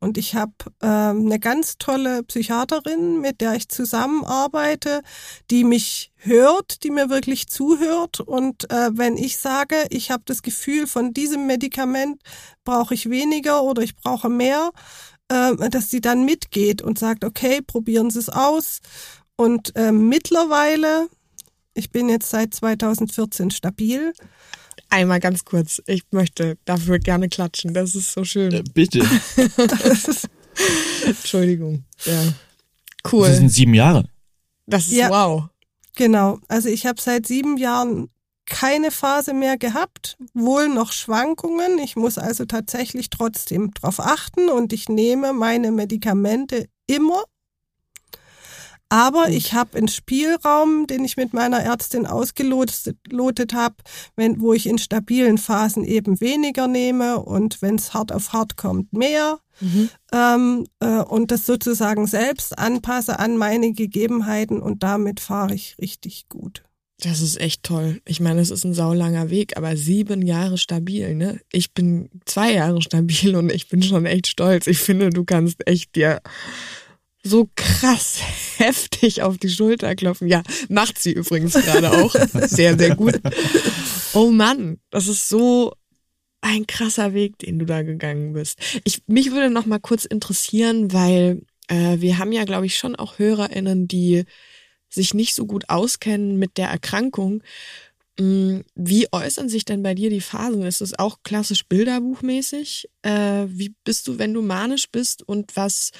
Und 0.00 0.18
ich 0.18 0.34
habe 0.34 0.52
äh, 0.80 0.86
eine 0.86 1.38
ganz 1.38 1.78
tolle 1.78 2.22
Psychiaterin, 2.22 3.20
mit 3.20 3.40
der 3.40 3.54
ich 3.54 3.68
zusammenarbeite, 3.68 5.02
die 5.50 5.64
mich 5.64 6.12
hört, 6.16 6.82
die 6.82 6.90
mir 6.90 7.10
wirklich 7.10 7.48
zuhört. 7.48 8.20
Und 8.20 8.70
äh, 8.70 8.90
wenn 8.92 9.16
ich 9.16 9.38
sage, 9.38 9.86
ich 9.90 10.10
habe 10.10 10.22
das 10.26 10.42
Gefühl, 10.42 10.86
von 10.86 11.12
diesem 11.12 11.46
Medikament 11.46 12.20
brauche 12.64 12.94
ich 12.94 13.08
weniger 13.10 13.62
oder 13.62 13.82
ich 13.82 13.96
brauche 13.96 14.28
mehr, 14.28 14.70
äh, 15.28 15.68
dass 15.70 15.90
sie 15.90 16.00
dann 16.00 16.24
mitgeht 16.24 16.82
und 16.82 16.98
sagt, 16.98 17.24
okay, 17.24 17.60
probieren 17.62 18.10
Sie 18.10 18.18
es 18.18 18.28
aus. 18.28 18.80
Und 19.38 19.74
äh, 19.76 19.92
mittlerweile, 19.92 21.08
ich 21.72 21.92
bin 21.92 22.08
jetzt 22.08 22.28
seit 22.28 22.54
2014 22.54 23.52
stabil. 23.52 24.12
Einmal 24.90 25.20
ganz 25.20 25.44
kurz, 25.44 25.80
ich 25.86 26.02
möchte 26.10 26.58
dafür 26.64 26.98
gerne 26.98 27.28
klatschen, 27.28 27.72
das 27.72 27.94
ist 27.94 28.12
so 28.12 28.24
schön. 28.24 28.52
Äh, 28.52 28.64
bitte. 28.74 28.98
Entschuldigung. 31.06 31.84
Ja. 32.04 32.34
Cool. 33.10 33.28
Das 33.28 33.36
sind 33.36 33.50
sieben 33.50 33.74
Jahre. 33.74 34.08
Das 34.66 34.88
ist 34.88 34.94
ja, 34.94 35.08
wow. 35.08 35.44
Genau. 35.94 36.40
Also 36.48 36.68
ich 36.68 36.84
habe 36.84 37.00
seit 37.00 37.26
sieben 37.26 37.58
Jahren 37.58 38.10
keine 38.44 38.90
Phase 38.90 39.34
mehr 39.34 39.56
gehabt, 39.56 40.16
wohl 40.34 40.68
noch 40.68 40.90
Schwankungen. 40.90 41.78
Ich 41.78 41.94
muss 41.94 42.18
also 42.18 42.44
tatsächlich 42.44 43.10
trotzdem 43.10 43.72
drauf 43.72 44.00
achten 44.00 44.48
und 44.48 44.72
ich 44.72 44.88
nehme 44.88 45.32
meine 45.32 45.70
Medikamente 45.70 46.68
immer. 46.88 47.22
Aber 48.90 49.28
ich 49.28 49.52
habe 49.52 49.76
einen 49.76 49.88
Spielraum, 49.88 50.86
den 50.86 51.04
ich 51.04 51.16
mit 51.16 51.34
meiner 51.34 51.58
Ärztin 51.58 52.06
ausgelotet 52.06 53.52
habe, 53.52 53.76
wenn, 54.16 54.40
wo 54.40 54.54
ich 54.54 54.66
in 54.66 54.78
stabilen 54.78 55.36
Phasen 55.36 55.84
eben 55.84 56.20
weniger 56.20 56.68
nehme 56.68 57.20
und 57.20 57.60
wenn 57.60 57.74
es 57.74 57.92
hart 57.92 58.12
auf 58.12 58.32
hart 58.32 58.56
kommt, 58.56 58.92
mehr. 58.92 59.38
Mhm. 59.60 59.90
Ähm, 60.12 60.66
äh, 60.80 61.00
und 61.00 61.30
das 61.30 61.44
sozusagen 61.44 62.06
selbst 62.06 62.58
anpasse 62.58 63.18
an 63.18 63.36
meine 63.36 63.72
Gegebenheiten 63.72 64.62
und 64.62 64.82
damit 64.82 65.20
fahre 65.20 65.54
ich 65.54 65.76
richtig 65.78 66.28
gut. 66.28 66.62
Das 67.00 67.20
ist 67.20 67.40
echt 67.40 67.62
toll. 67.62 68.00
Ich 68.06 68.18
meine, 68.18 68.40
es 68.40 68.50
ist 68.50 68.64
ein 68.64 68.74
saulanger 68.74 69.30
Weg, 69.30 69.56
aber 69.56 69.76
sieben 69.76 70.22
Jahre 70.22 70.58
stabil, 70.58 71.14
ne? 71.14 71.40
Ich 71.52 71.72
bin 71.72 72.10
zwei 72.24 72.54
Jahre 72.54 72.82
stabil 72.82 73.36
und 73.36 73.52
ich 73.52 73.68
bin 73.68 73.82
schon 73.82 74.04
echt 74.04 74.26
stolz. 74.26 74.66
Ich 74.66 74.78
finde, 74.78 75.10
du 75.10 75.24
kannst 75.24 75.64
echt 75.68 75.94
dir 75.94 76.20
so 77.22 77.48
krass 77.56 78.20
heftig 78.58 79.22
auf 79.22 79.38
die 79.38 79.50
Schulter 79.50 79.94
klopfen. 79.94 80.28
Ja, 80.28 80.42
macht 80.68 81.00
sie 81.00 81.12
übrigens 81.12 81.54
gerade 81.54 81.92
auch. 81.92 82.14
Sehr, 82.48 82.78
sehr 82.78 82.96
gut. 82.96 83.20
Oh 84.14 84.30
Mann, 84.30 84.78
das 84.90 85.08
ist 85.08 85.28
so 85.28 85.72
ein 86.40 86.66
krasser 86.66 87.14
Weg, 87.14 87.38
den 87.38 87.58
du 87.58 87.66
da 87.66 87.82
gegangen 87.82 88.32
bist. 88.32 88.58
Ich, 88.84 89.02
mich 89.06 89.32
würde 89.32 89.50
noch 89.50 89.66
mal 89.66 89.80
kurz 89.80 90.04
interessieren, 90.04 90.92
weil 90.92 91.42
äh, 91.68 92.00
wir 92.00 92.18
haben 92.18 92.32
ja, 92.32 92.44
glaube 92.44 92.66
ich, 92.66 92.78
schon 92.78 92.96
auch 92.96 93.18
HörerInnen, 93.18 93.88
die 93.88 94.24
sich 94.88 95.14
nicht 95.14 95.34
so 95.34 95.46
gut 95.46 95.68
auskennen 95.68 96.38
mit 96.38 96.56
der 96.56 96.68
Erkrankung. 96.68 97.42
Mm, 98.18 98.60
wie 98.74 99.12
äußern 99.12 99.48
sich 99.48 99.64
denn 99.64 99.82
bei 99.82 99.94
dir 99.94 100.10
die 100.10 100.20
Phasen? 100.20 100.62
Ist 100.62 100.80
es 100.80 100.98
auch 100.98 101.18
klassisch 101.22 101.66
bilderbuchmäßig? 101.66 102.88
Äh, 103.02 103.46
wie 103.48 103.74
bist 103.84 104.08
du, 104.08 104.18
wenn 104.18 104.32
du 104.32 104.42
manisch 104.42 104.90
bist 104.90 105.22
und 105.22 105.56
was 105.56 105.92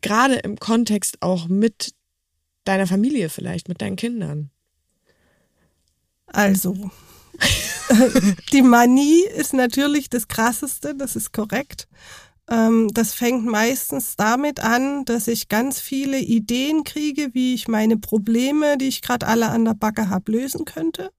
gerade 0.00 0.36
im 0.36 0.58
Kontext 0.58 1.22
auch 1.22 1.48
mit 1.48 1.94
deiner 2.64 2.86
Familie 2.86 3.28
vielleicht, 3.28 3.68
mit 3.68 3.80
deinen 3.80 3.96
Kindern? 3.96 4.50
Also, 6.26 6.90
die 8.52 8.62
Manie 8.62 9.24
ist 9.36 9.52
natürlich 9.52 10.08
das 10.08 10.28
Krasseste, 10.28 10.94
das 10.94 11.16
ist 11.16 11.32
korrekt. 11.32 11.88
Ähm, 12.48 12.88
das 12.92 13.14
fängt 13.14 13.44
meistens 13.46 14.16
damit 14.16 14.60
an, 14.60 15.04
dass 15.04 15.28
ich 15.28 15.48
ganz 15.48 15.80
viele 15.80 16.18
Ideen 16.18 16.84
kriege, 16.84 17.30
wie 17.32 17.54
ich 17.54 17.68
meine 17.68 17.96
Probleme, 17.96 18.76
die 18.76 18.88
ich 18.88 19.02
gerade 19.02 19.26
alle 19.26 19.48
an 19.48 19.64
der 19.64 19.74
Backe 19.74 20.08
habe, 20.08 20.32
lösen 20.32 20.64
könnte. 20.64 21.10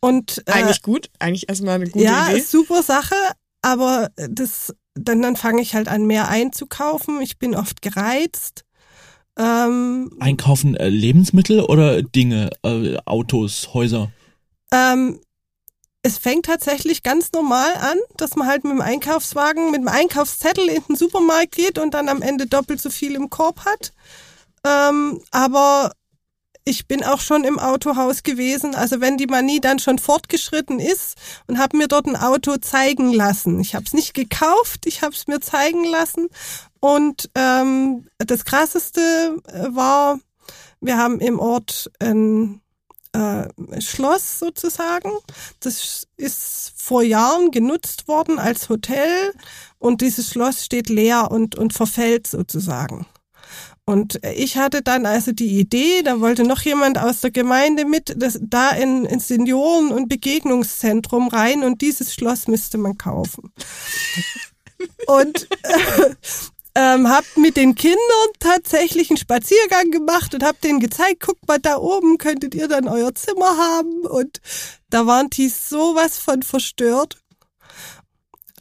Und 0.00 0.42
äh, 0.46 0.52
eigentlich 0.52 0.82
gut, 0.82 1.10
eigentlich 1.18 1.48
erstmal 1.48 1.76
eine 1.76 1.88
gute 1.90 2.04
ja, 2.04 2.28
Idee. 2.28 2.38
Ja, 2.38 2.44
super 2.44 2.82
Sache, 2.82 3.16
aber 3.62 4.10
das 4.16 4.74
dann 4.96 5.22
dann 5.22 5.36
fange 5.36 5.62
ich 5.62 5.74
halt 5.74 5.88
an 5.88 6.06
mehr 6.06 6.28
einzukaufen. 6.28 7.20
Ich 7.20 7.38
bin 7.38 7.54
oft 7.54 7.82
gereizt. 7.82 8.64
Ähm, 9.38 10.10
Einkaufen 10.18 10.74
äh, 10.76 10.88
Lebensmittel 10.88 11.60
oder 11.60 12.02
Dinge, 12.02 12.50
äh, 12.62 12.96
Autos, 13.04 13.74
Häuser? 13.74 14.10
Ähm, 14.72 15.20
es 16.02 16.18
fängt 16.18 16.46
tatsächlich 16.46 17.02
ganz 17.02 17.32
normal 17.32 17.74
an, 17.74 17.98
dass 18.16 18.36
man 18.36 18.46
halt 18.46 18.64
mit 18.64 18.72
dem 18.72 18.80
Einkaufswagen, 18.80 19.72
mit 19.72 19.80
dem 19.80 19.88
Einkaufszettel 19.88 20.68
in 20.68 20.82
den 20.88 20.96
Supermarkt 20.96 21.52
geht 21.52 21.78
und 21.78 21.94
dann 21.94 22.08
am 22.08 22.22
Ende 22.22 22.46
doppelt 22.46 22.80
so 22.80 22.90
viel 22.90 23.14
im 23.14 23.28
Korb 23.28 23.64
hat. 23.64 23.92
Ähm, 24.64 25.20
aber 25.32 25.92
ich 26.66 26.88
bin 26.88 27.04
auch 27.04 27.20
schon 27.20 27.44
im 27.44 27.60
Autohaus 27.60 28.24
gewesen. 28.24 28.74
Also 28.74 29.00
wenn 29.00 29.16
die 29.16 29.28
Manie 29.28 29.60
dann 29.60 29.78
schon 29.78 29.98
fortgeschritten 29.98 30.80
ist 30.80 31.14
und 31.46 31.58
habe 31.58 31.76
mir 31.76 31.86
dort 31.86 32.06
ein 32.06 32.16
Auto 32.16 32.56
zeigen 32.56 33.12
lassen. 33.12 33.60
Ich 33.60 33.76
habe 33.76 33.84
es 33.86 33.94
nicht 33.94 34.14
gekauft, 34.14 34.84
ich 34.84 35.02
habe 35.02 35.14
es 35.14 35.28
mir 35.28 35.40
zeigen 35.40 35.84
lassen. 35.84 36.28
Und 36.80 37.30
ähm, 37.36 38.08
das 38.18 38.44
Krasseste 38.44 39.40
äh, 39.46 39.74
war, 39.74 40.18
wir 40.80 40.98
haben 40.98 41.20
im 41.20 41.38
Ort 41.38 41.88
ein 42.00 42.60
äh, 43.12 43.48
Schloss 43.80 44.40
sozusagen. 44.40 45.12
Das 45.60 46.08
ist 46.16 46.72
vor 46.76 47.04
Jahren 47.04 47.52
genutzt 47.52 48.08
worden 48.08 48.40
als 48.40 48.68
Hotel 48.68 49.32
und 49.78 50.00
dieses 50.00 50.30
Schloss 50.30 50.64
steht 50.64 50.88
leer 50.88 51.30
und, 51.30 51.54
und 51.54 51.74
verfällt 51.74 52.26
sozusagen. 52.26 53.06
Und 53.88 54.18
ich 54.34 54.56
hatte 54.56 54.82
dann 54.82 55.06
also 55.06 55.30
die 55.30 55.60
Idee, 55.60 56.02
da 56.02 56.20
wollte 56.20 56.42
noch 56.42 56.60
jemand 56.62 56.98
aus 56.98 57.20
der 57.20 57.30
Gemeinde 57.30 57.84
mit, 57.84 58.14
das, 58.16 58.36
da 58.42 58.70
in, 58.70 59.04
in 59.04 59.20
Senioren- 59.20 59.92
und 59.92 60.08
Begegnungszentrum 60.08 61.28
rein 61.28 61.62
und 61.62 61.82
dieses 61.82 62.12
Schloss 62.12 62.48
müsste 62.48 62.78
man 62.78 62.98
kaufen. 62.98 63.52
und 65.06 65.48
äh, 65.62 66.14
ähm, 66.74 67.08
hab 67.08 67.24
mit 67.36 67.56
den 67.56 67.76
Kindern 67.76 67.98
tatsächlich 68.40 69.08
einen 69.08 69.18
Spaziergang 69.18 69.92
gemacht 69.92 70.34
und 70.34 70.42
hab 70.42 70.60
denen 70.60 70.80
gezeigt, 70.80 71.22
guck 71.24 71.38
mal, 71.46 71.58
da 71.58 71.76
oben 71.76 72.18
könntet 72.18 72.56
ihr 72.56 72.66
dann 72.66 72.88
euer 72.88 73.14
Zimmer 73.14 73.56
haben. 73.56 74.00
Und 74.00 74.40
da 74.90 75.06
waren 75.06 75.30
die 75.30 75.48
sowas 75.48 76.18
von 76.18 76.42
verstört. 76.42 77.18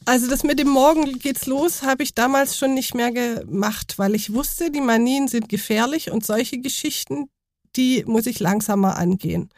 Also 0.05 0.29
das 0.29 0.43
mit 0.43 0.59
dem 0.59 0.69
Morgen 0.69 1.17
geht's 1.17 1.47
los, 1.47 1.81
habe 1.81 2.03
ich 2.03 2.13
damals 2.13 2.57
schon 2.57 2.75
nicht 2.75 2.93
mehr 2.93 3.11
gemacht, 3.11 3.97
weil 3.97 4.13
ich 4.13 4.33
wusste, 4.33 4.69
die 4.69 4.81
Manien 4.81 5.27
sind 5.27 5.49
gefährlich 5.49 6.11
und 6.11 6.23
solche 6.23 6.59
Geschichten, 6.59 7.27
die 7.75 8.03
muss 8.05 8.27
ich 8.27 8.39
langsamer 8.39 8.97
angehen. 8.97 9.49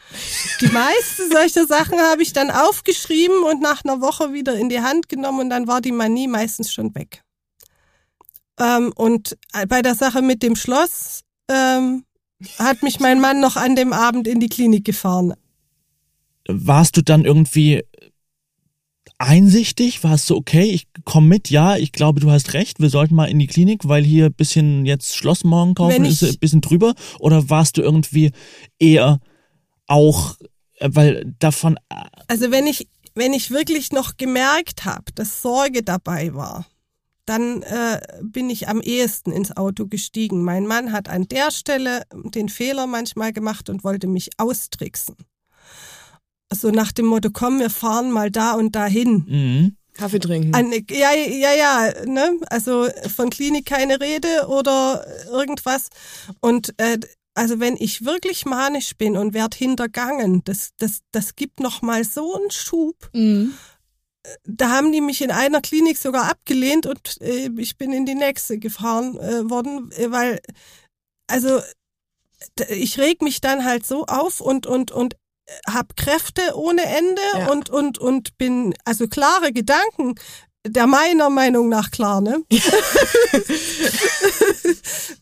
Die 0.61 0.67
meisten 0.67 1.29
solcher 1.31 1.67
Sachen 1.67 1.99
habe 1.99 2.23
ich 2.23 2.33
dann 2.33 2.49
aufgeschrieben 2.49 3.43
und 3.43 3.61
nach 3.61 3.83
einer 3.83 4.01
Woche 4.01 4.33
wieder 4.33 4.55
in 4.55 4.69
die 4.69 4.81
Hand 4.81 5.09
genommen 5.09 5.41
und 5.41 5.49
dann 5.49 5.67
war 5.67 5.81
die 5.81 5.91
Manie 5.91 6.27
meistens 6.27 6.71
schon 6.71 6.95
weg. 6.95 7.23
Ähm, 8.59 8.91
und 8.95 9.37
bei 9.67 9.81
der 9.81 9.95
Sache 9.95 10.21
mit 10.21 10.41
dem 10.43 10.55
Schloss 10.55 11.21
ähm, 11.49 12.05
hat 12.57 12.83
mich 12.83 12.99
mein 12.99 13.19
Mann 13.19 13.39
noch 13.39 13.55
an 13.55 13.75
dem 13.75 13.93
Abend 13.93 14.27
in 14.27 14.39
die 14.39 14.49
Klinik 14.49 14.85
gefahren. 14.85 15.33
Warst 16.47 16.95
du 16.95 17.01
dann 17.03 17.25
irgendwie 17.25 17.83
einsichtig? 19.17 20.03
Warst 20.03 20.29
du 20.29 20.35
okay, 20.35 20.63
ich 20.63 20.87
komme 21.05 21.27
mit, 21.27 21.49
ja, 21.49 21.77
ich 21.77 21.91
glaube, 21.91 22.19
du 22.19 22.31
hast 22.31 22.53
recht, 22.53 22.79
wir 22.79 22.89
sollten 22.89 23.15
mal 23.15 23.25
in 23.25 23.39
die 23.39 23.47
Klinik, 23.47 23.87
weil 23.87 24.03
hier 24.03 24.29
bisschen 24.29 24.85
jetzt 24.85 25.15
Schloss 25.15 25.43
morgen 25.43 25.75
kaufen 25.75 26.05
ist 26.05 26.23
ein 26.23 26.37
bisschen 26.39 26.61
drüber? 26.61 26.93
Oder 27.19 27.49
warst 27.49 27.77
du 27.77 27.81
irgendwie 27.81 28.31
eher 28.79 29.19
auch, 29.87 30.35
äh, 30.79 30.89
weil 30.91 31.33
davon... 31.39 31.77
Äh, 31.89 32.03
also 32.27 32.51
wenn 32.51 32.67
ich, 32.67 32.87
wenn 33.15 33.33
ich 33.33 33.51
wirklich 33.51 33.91
noch 33.91 34.17
gemerkt 34.17 34.85
habe, 34.85 35.11
dass 35.15 35.41
Sorge 35.41 35.83
dabei 35.83 36.33
war, 36.33 36.67
dann 37.25 37.61
äh, 37.63 37.99
bin 38.21 38.49
ich 38.49 38.69
am 38.69 38.79
ehesten 38.79 39.31
ins 39.31 39.55
Auto 39.55 39.85
gestiegen. 39.87 40.43
Mein 40.43 40.65
Mann 40.65 40.93
hat 40.93 41.09
an 41.09 41.27
der 41.27 41.51
Stelle 41.51 42.03
den 42.13 42.47
Fehler 42.47 42.87
manchmal 42.87 43.33
gemacht 43.33 43.69
und 43.69 43.83
wollte 43.83 44.07
mich 44.07 44.29
austricksen. 44.37 45.15
Also 46.49 46.71
nach 46.71 46.91
dem 46.91 47.05
Motto, 47.07 47.29
komm, 47.31 47.59
wir 47.59 47.69
fahren 47.69 48.11
mal 48.11 48.31
da 48.31 48.53
und 48.53 48.75
dahin. 48.75 49.25
Mhm. 49.27 49.77
Kaffee 49.93 50.19
trinken. 50.19 50.53
An, 50.53 50.71
ja, 50.71 51.13
ja, 51.13 51.53
ja, 51.53 52.05
ne? 52.05 52.37
Also 52.49 52.87
von 53.13 53.29
Klinik 53.29 53.65
keine 53.65 53.99
Rede 53.99 54.47
oder 54.47 55.05
irgendwas. 55.31 55.89
Und 56.39 56.73
äh, 56.77 56.99
also 57.33 57.59
wenn 57.59 57.75
ich 57.77 58.05
wirklich 58.05 58.45
manisch 58.45 58.95
bin 58.95 59.17
und 59.17 59.33
werd 59.33 59.55
hintergangen, 59.55 60.43
das, 60.45 60.71
das, 60.77 60.99
das 61.11 61.35
gibt 61.35 61.59
noch 61.59 61.81
mal 61.81 62.03
so 62.03 62.35
einen 62.35 62.51
Schub. 62.51 63.09
Mhm 63.13 63.53
da 64.43 64.69
haben 64.69 64.91
die 64.91 65.01
mich 65.01 65.21
in 65.21 65.31
einer 65.31 65.61
Klinik 65.61 65.97
sogar 65.97 66.29
abgelehnt 66.29 66.85
und 66.85 67.21
äh, 67.21 67.49
ich 67.57 67.77
bin 67.77 67.93
in 67.93 68.05
die 68.05 68.15
nächste 68.15 68.57
gefahren 68.57 69.17
äh, 69.17 69.49
worden, 69.49 69.91
äh, 69.91 70.11
weil, 70.11 70.39
also 71.27 71.61
ich 72.69 72.99
reg 72.99 73.21
mich 73.21 73.41
dann 73.41 73.65
halt 73.65 73.85
so 73.85 74.05
auf 74.05 74.41
und 74.41 74.67
und 74.67 74.91
und 74.91 75.15
hab 75.69 75.95
Kräfte 75.95 76.41
ohne 76.55 76.83
Ende 76.83 77.21
ja. 77.33 77.51
und 77.51 77.69
und 77.69 77.97
und 77.97 78.37
bin 78.37 78.73
also 78.85 79.07
klare 79.07 79.51
Gedanken 79.53 80.15
der 80.69 80.87
meiner 80.87 81.29
Meinung 81.29 81.69
nach 81.69 81.91
klar, 81.91 82.21
ne? 82.21 82.43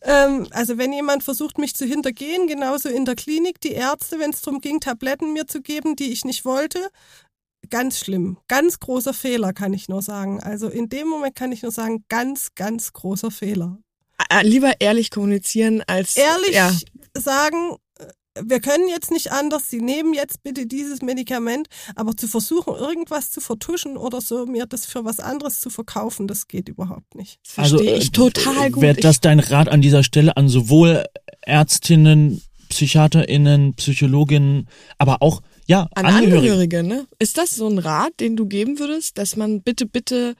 ähm, 0.02 0.46
also 0.50 0.78
wenn 0.78 0.92
jemand 0.92 1.22
versucht, 1.22 1.58
mich 1.58 1.74
zu 1.74 1.84
hintergehen, 1.84 2.46
genauso 2.46 2.88
in 2.88 3.04
der 3.04 3.14
Klinik, 3.14 3.60
die 3.60 3.72
Ärzte, 3.72 4.18
wenn 4.18 4.30
es 4.30 4.42
darum 4.42 4.60
ging, 4.60 4.80
Tabletten 4.80 5.32
mir 5.32 5.46
zu 5.46 5.62
geben, 5.62 5.94
die 5.96 6.10
ich 6.12 6.24
nicht 6.24 6.44
wollte, 6.44 6.90
ganz 7.70 7.98
schlimm. 7.98 8.38
Ganz 8.48 8.80
großer 8.80 9.14
Fehler, 9.14 9.52
kann 9.52 9.72
ich 9.72 9.88
nur 9.88 10.02
sagen. 10.02 10.40
Also 10.42 10.68
in 10.68 10.88
dem 10.88 11.08
Moment 11.08 11.36
kann 11.36 11.52
ich 11.52 11.62
nur 11.62 11.72
sagen, 11.72 12.04
ganz, 12.08 12.48
ganz 12.54 12.92
großer 12.92 13.30
Fehler. 13.30 13.78
Lieber 14.42 14.80
ehrlich 14.80 15.10
kommunizieren 15.10 15.82
als 15.86 16.16
ehrlich 16.16 16.54
ja. 16.54 16.72
sagen, 17.16 17.76
wir 18.42 18.60
können 18.60 18.88
jetzt 18.88 19.10
nicht 19.10 19.32
anders, 19.32 19.70
Sie 19.70 19.80
nehmen 19.80 20.14
jetzt 20.14 20.42
bitte 20.42 20.66
dieses 20.66 21.02
Medikament, 21.02 21.68
aber 21.94 22.16
zu 22.16 22.28
versuchen, 22.28 22.74
irgendwas 22.74 23.30
zu 23.30 23.40
vertuschen 23.40 23.96
oder 23.96 24.20
so, 24.20 24.46
mir 24.46 24.66
das 24.66 24.86
für 24.86 25.04
was 25.04 25.20
anderes 25.20 25.60
zu 25.60 25.70
verkaufen, 25.70 26.26
das 26.26 26.48
geht 26.48 26.68
überhaupt 26.68 27.14
nicht. 27.14 27.38
Das 27.44 27.58
also 27.58 27.80
ich 27.80 28.08
äh, 28.08 28.10
total 28.10 28.70
gut. 28.70 28.82
Wäre 28.82 28.96
das 28.96 29.20
dein 29.20 29.40
Rat 29.40 29.68
an 29.68 29.82
dieser 29.82 30.02
Stelle 30.02 30.36
an 30.36 30.48
sowohl 30.48 31.04
Ärztinnen, 31.42 32.42
PsychiaterInnen, 32.68 33.74
Psychologinnen, 33.74 34.68
aber 34.98 35.22
auch 35.22 35.42
ja, 35.66 35.88
an 35.94 36.06
Angehörige. 36.06 36.36
Angehörige, 36.36 36.82
ne? 36.82 37.06
Ist 37.18 37.38
das 37.38 37.50
so 37.50 37.68
ein 37.68 37.78
Rat, 37.78 38.12
den 38.20 38.36
du 38.36 38.46
geben 38.46 38.78
würdest, 38.78 39.18
dass 39.18 39.36
man 39.36 39.62
bitte, 39.62 39.86
bitte 39.86 40.34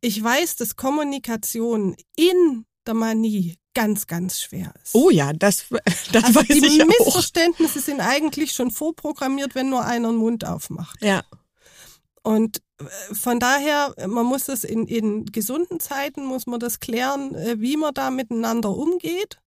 ich 0.00 0.22
weiß, 0.22 0.56
dass 0.56 0.76
Kommunikation 0.76 1.96
in 2.16 2.66
der 2.86 2.94
Manie 2.94 3.56
ganz, 3.74 4.06
ganz 4.06 4.40
schwer 4.40 4.72
ist. 4.82 4.94
Oh 4.94 5.10
ja, 5.10 5.32
das, 5.32 5.66
das 6.12 6.24
also 6.24 6.40
weiß 6.40 6.50
ich 6.50 6.78
Die 6.78 6.84
Missverständnisse 6.84 7.80
sind 7.80 8.00
eigentlich 8.00 8.52
schon 8.52 8.70
vorprogrammiert, 8.70 9.54
wenn 9.54 9.68
nur 9.68 9.84
einer 9.84 10.08
den 10.08 10.16
Mund 10.16 10.46
aufmacht. 10.46 11.02
Ja. 11.02 11.22
Und 12.22 12.62
äh, 12.78 13.14
von 13.14 13.40
daher, 13.40 13.94
man 14.06 14.26
muss 14.26 14.46
das 14.46 14.64
in, 14.64 14.86
in 14.86 15.26
gesunden 15.26 15.80
Zeiten, 15.80 16.24
muss 16.24 16.46
man 16.46 16.60
das 16.60 16.80
klären, 16.80 17.34
äh, 17.34 17.60
wie 17.60 17.76
man 17.76 17.92
da 17.92 18.10
miteinander 18.10 18.70
umgeht 18.70 19.38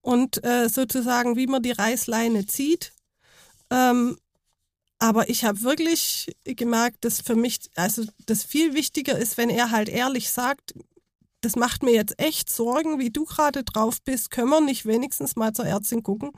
und 0.00 0.44
äh, 0.44 0.68
sozusagen, 0.68 1.36
wie 1.36 1.48
man 1.48 1.62
die 1.62 1.72
Reißleine 1.72 2.46
zieht. 2.46 2.92
Ähm, 3.70 4.18
aber 4.98 5.28
ich 5.28 5.44
habe 5.44 5.60
wirklich 5.62 6.34
gemerkt, 6.44 7.04
dass 7.04 7.20
für 7.20 7.34
mich, 7.34 7.58
also 7.74 8.04
das 8.24 8.44
viel 8.44 8.74
wichtiger 8.74 9.18
ist, 9.18 9.36
wenn 9.36 9.50
er 9.50 9.70
halt 9.70 9.88
ehrlich 9.88 10.30
sagt, 10.30 10.74
das 11.46 11.54
macht 11.54 11.84
mir 11.84 11.92
jetzt 11.92 12.20
echt 12.20 12.50
Sorgen, 12.50 12.98
wie 12.98 13.10
du 13.10 13.24
gerade 13.24 13.62
drauf 13.62 14.02
bist. 14.02 14.32
Können 14.32 14.50
wir 14.50 14.60
nicht 14.60 14.84
wenigstens 14.84 15.36
mal 15.36 15.52
zur 15.52 15.64
Ärztin 15.64 16.02
gucken? 16.02 16.32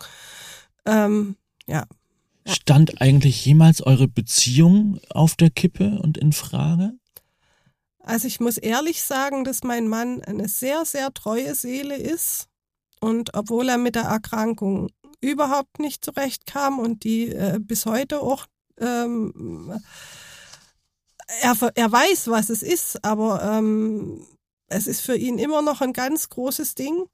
Ähm, 0.84 1.36
ja. 1.66 1.86
Stand 2.46 3.00
eigentlich 3.00 3.46
jemals 3.46 3.80
eure 3.80 4.06
Beziehung 4.06 5.00
auf 5.08 5.34
der 5.34 5.48
Kippe 5.48 5.98
und 6.02 6.18
in 6.18 6.34
Frage? 6.34 6.92
Also 8.00 8.26
ich 8.26 8.38
muss 8.38 8.58
ehrlich 8.58 9.02
sagen, 9.02 9.44
dass 9.44 9.64
mein 9.64 9.88
Mann 9.88 10.20
eine 10.20 10.46
sehr, 10.46 10.84
sehr 10.84 11.10
treue 11.14 11.54
Seele 11.54 11.96
ist. 11.96 12.48
Und 13.00 13.32
obwohl 13.32 13.70
er 13.70 13.78
mit 13.78 13.94
der 13.94 14.02
Erkrankung 14.02 14.90
überhaupt 15.22 15.78
nicht 15.78 16.04
zurechtkam 16.04 16.78
und 16.78 17.02
die 17.02 17.28
äh, 17.28 17.58
bis 17.58 17.86
heute 17.86 18.20
auch 18.20 18.44
ähm, 18.78 19.72
er, 21.40 21.56
er 21.74 21.92
weiß, 21.92 22.28
was 22.28 22.50
es 22.50 22.62
ist, 22.62 23.02
aber 23.04 23.42
ähm, 23.42 24.26
es 24.68 24.86
ist 24.86 25.00
für 25.00 25.16
ihn 25.16 25.38
immer 25.38 25.62
noch 25.62 25.80
ein 25.80 25.92
ganz 25.92 26.28
großes 26.28 26.74
Ding. 26.74 27.06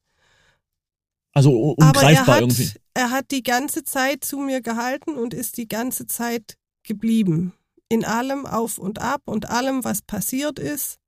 Also 1.33 1.51
ungreifbar 1.73 2.03
Aber 2.03 2.11
er 2.11 2.27
hat, 2.27 2.41
irgendwie. 2.41 2.71
Er 2.95 3.11
hat 3.11 3.31
die 3.31 3.43
ganze 3.43 3.85
Zeit 3.85 4.25
zu 4.25 4.39
mir 4.39 4.61
gehalten 4.61 5.17
und 5.17 5.35
ist 5.35 5.57
die 5.57 5.69
ganze 5.69 6.07
Zeit 6.07 6.57
geblieben. 6.83 7.53
In 7.89 8.05
allem 8.05 8.47
auf 8.47 8.79
und 8.79 9.01
ab 9.01 9.23
und 9.25 9.51
allem, 9.51 9.85
was 9.85 10.03
passiert 10.03 10.59
ist, 10.59 10.99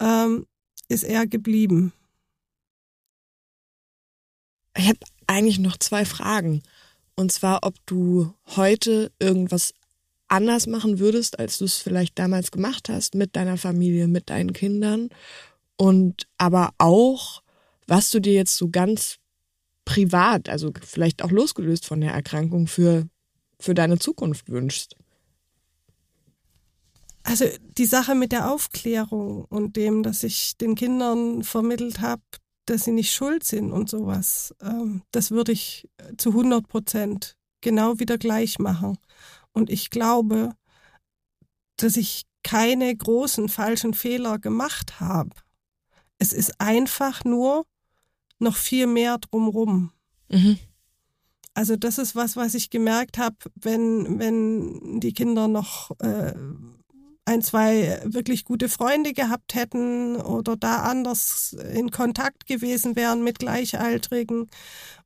ähm, 0.00 0.46
ist 0.88 1.04
er 1.04 1.26
geblieben. 1.26 1.92
Ich 4.76 4.88
habe 4.88 5.00
eigentlich 5.26 5.58
noch 5.58 5.76
zwei 5.76 6.04
Fragen. 6.04 6.62
Und 7.16 7.32
zwar, 7.32 7.60
ob 7.62 7.74
du 7.86 8.32
heute 8.56 9.10
irgendwas 9.18 9.74
anders 10.28 10.66
machen 10.66 10.98
würdest, 10.98 11.38
als 11.38 11.58
du 11.58 11.64
es 11.64 11.78
vielleicht 11.78 12.18
damals 12.18 12.50
gemacht 12.50 12.88
hast 12.88 13.14
mit 13.14 13.34
deiner 13.34 13.56
Familie, 13.56 14.06
mit 14.06 14.30
deinen 14.30 14.52
Kindern 14.52 15.08
und 15.78 16.28
aber 16.36 16.74
auch, 16.76 17.42
was 17.86 18.10
du 18.10 18.20
dir 18.20 18.34
jetzt 18.34 18.56
so 18.56 18.68
ganz 18.68 19.16
privat, 19.86 20.50
also 20.50 20.72
vielleicht 20.82 21.22
auch 21.22 21.30
losgelöst 21.30 21.86
von 21.86 22.02
der 22.02 22.12
Erkrankung 22.12 22.66
für, 22.66 23.08
für 23.58 23.72
deine 23.72 23.98
Zukunft 23.98 24.50
wünschst. 24.50 24.96
Also 27.22 27.46
die 27.76 27.86
Sache 27.86 28.14
mit 28.14 28.32
der 28.32 28.50
Aufklärung 28.50 29.44
und 29.46 29.76
dem, 29.76 30.02
dass 30.02 30.24
ich 30.24 30.56
den 30.56 30.74
Kindern 30.74 31.42
vermittelt 31.42 32.00
habe, 32.00 32.22
dass 32.66 32.84
sie 32.84 32.92
nicht 32.92 33.14
schuld 33.14 33.44
sind 33.44 33.72
und 33.72 33.88
sowas, 33.88 34.54
ähm, 34.60 35.02
das 35.10 35.30
würde 35.30 35.52
ich 35.52 35.88
zu 36.18 36.30
100 36.30 36.68
Prozent 36.68 37.36
genau 37.60 37.98
wieder 37.98 38.18
gleich 38.18 38.58
machen. 38.58 38.98
Und 39.52 39.70
ich 39.70 39.90
glaube, 39.90 40.54
dass 41.76 41.96
ich 41.96 42.24
keine 42.42 42.94
großen 42.94 43.48
falschen 43.48 43.94
Fehler 43.94 44.38
gemacht 44.38 45.00
habe. 45.00 45.30
Es 46.18 46.32
ist 46.32 46.60
einfach 46.60 47.24
nur 47.24 47.66
noch 48.38 48.56
viel 48.56 48.86
mehr 48.86 49.18
drumrum. 49.18 49.92
Mhm. 50.28 50.58
Also 51.54 51.76
das 51.76 51.98
ist 51.98 52.14
was, 52.14 52.36
was 52.36 52.54
ich 52.54 52.70
gemerkt 52.70 53.18
habe, 53.18 53.36
wenn, 53.56 54.18
wenn 54.18 55.00
die 55.00 55.12
Kinder 55.12 55.48
noch 55.48 55.90
äh, 56.00 56.32
ein, 57.24 57.42
zwei 57.42 58.00
wirklich 58.04 58.44
gute 58.44 58.68
Freunde 58.68 59.12
gehabt 59.12 59.54
hätten 59.54 60.16
oder 60.16 60.56
da 60.56 60.82
anders 60.82 61.56
in 61.74 61.90
Kontakt 61.90 62.46
gewesen 62.46 62.96
wären 62.96 63.22
mit 63.22 63.38
Gleichaltrigen 63.38 64.48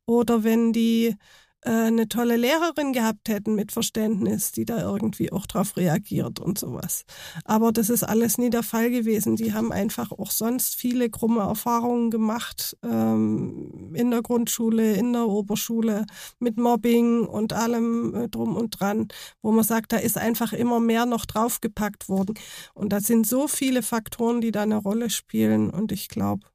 oder 0.06 0.44
wenn 0.44 0.72
die 0.72 1.16
eine 1.64 2.08
tolle 2.08 2.36
Lehrerin 2.36 2.92
gehabt 2.92 3.28
hätten 3.28 3.54
mit 3.54 3.70
Verständnis, 3.70 4.50
die 4.50 4.64
da 4.64 4.80
irgendwie 4.82 5.30
auch 5.30 5.46
drauf 5.46 5.76
reagiert 5.76 6.40
und 6.40 6.58
sowas. 6.58 7.04
Aber 7.44 7.70
das 7.70 7.88
ist 7.88 8.02
alles 8.02 8.36
nie 8.36 8.50
der 8.50 8.64
Fall 8.64 8.90
gewesen. 8.90 9.36
Die 9.36 9.52
haben 9.54 9.72
einfach 9.72 10.10
auch 10.10 10.32
sonst 10.32 10.74
viele 10.74 11.08
krumme 11.08 11.42
Erfahrungen 11.42 12.10
gemacht 12.10 12.76
ähm, 12.82 13.92
in 13.94 14.10
der 14.10 14.22
Grundschule, 14.22 14.94
in 14.94 15.12
der 15.12 15.28
Oberschule, 15.28 16.06
mit 16.40 16.58
Mobbing 16.58 17.26
und 17.26 17.52
allem 17.52 18.14
äh, 18.14 18.28
drum 18.28 18.56
und 18.56 18.80
dran, 18.80 19.08
wo 19.40 19.52
man 19.52 19.64
sagt, 19.64 19.92
da 19.92 19.98
ist 19.98 20.18
einfach 20.18 20.52
immer 20.52 20.80
mehr 20.80 21.06
noch 21.06 21.26
draufgepackt 21.26 22.08
worden. 22.08 22.34
Und 22.74 22.92
da 22.92 23.00
sind 23.00 23.26
so 23.26 23.46
viele 23.46 23.82
Faktoren, 23.82 24.40
die 24.40 24.50
da 24.50 24.62
eine 24.62 24.76
Rolle 24.78 25.10
spielen. 25.10 25.70
Und 25.70 25.92
ich 25.92 26.08
glaube, 26.08 26.46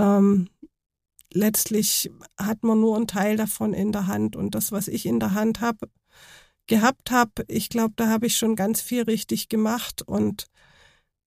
ähm, 0.00 0.48
letztlich 1.32 2.10
hat 2.38 2.62
man 2.62 2.80
nur 2.80 2.96
einen 2.96 3.06
Teil 3.06 3.36
davon 3.36 3.74
in 3.74 3.92
der 3.92 4.06
Hand. 4.06 4.36
Und 4.36 4.54
das, 4.54 4.72
was 4.72 4.88
ich 4.88 5.06
in 5.06 5.20
der 5.20 5.34
Hand 5.34 5.60
habe, 5.60 5.88
gehabt 6.66 7.10
habe, 7.10 7.44
ich 7.48 7.68
glaube, 7.68 7.94
da 7.96 8.08
habe 8.08 8.26
ich 8.26 8.36
schon 8.36 8.56
ganz 8.56 8.80
viel 8.80 9.02
richtig 9.02 9.48
gemacht. 9.48 10.02
Und 10.02 10.46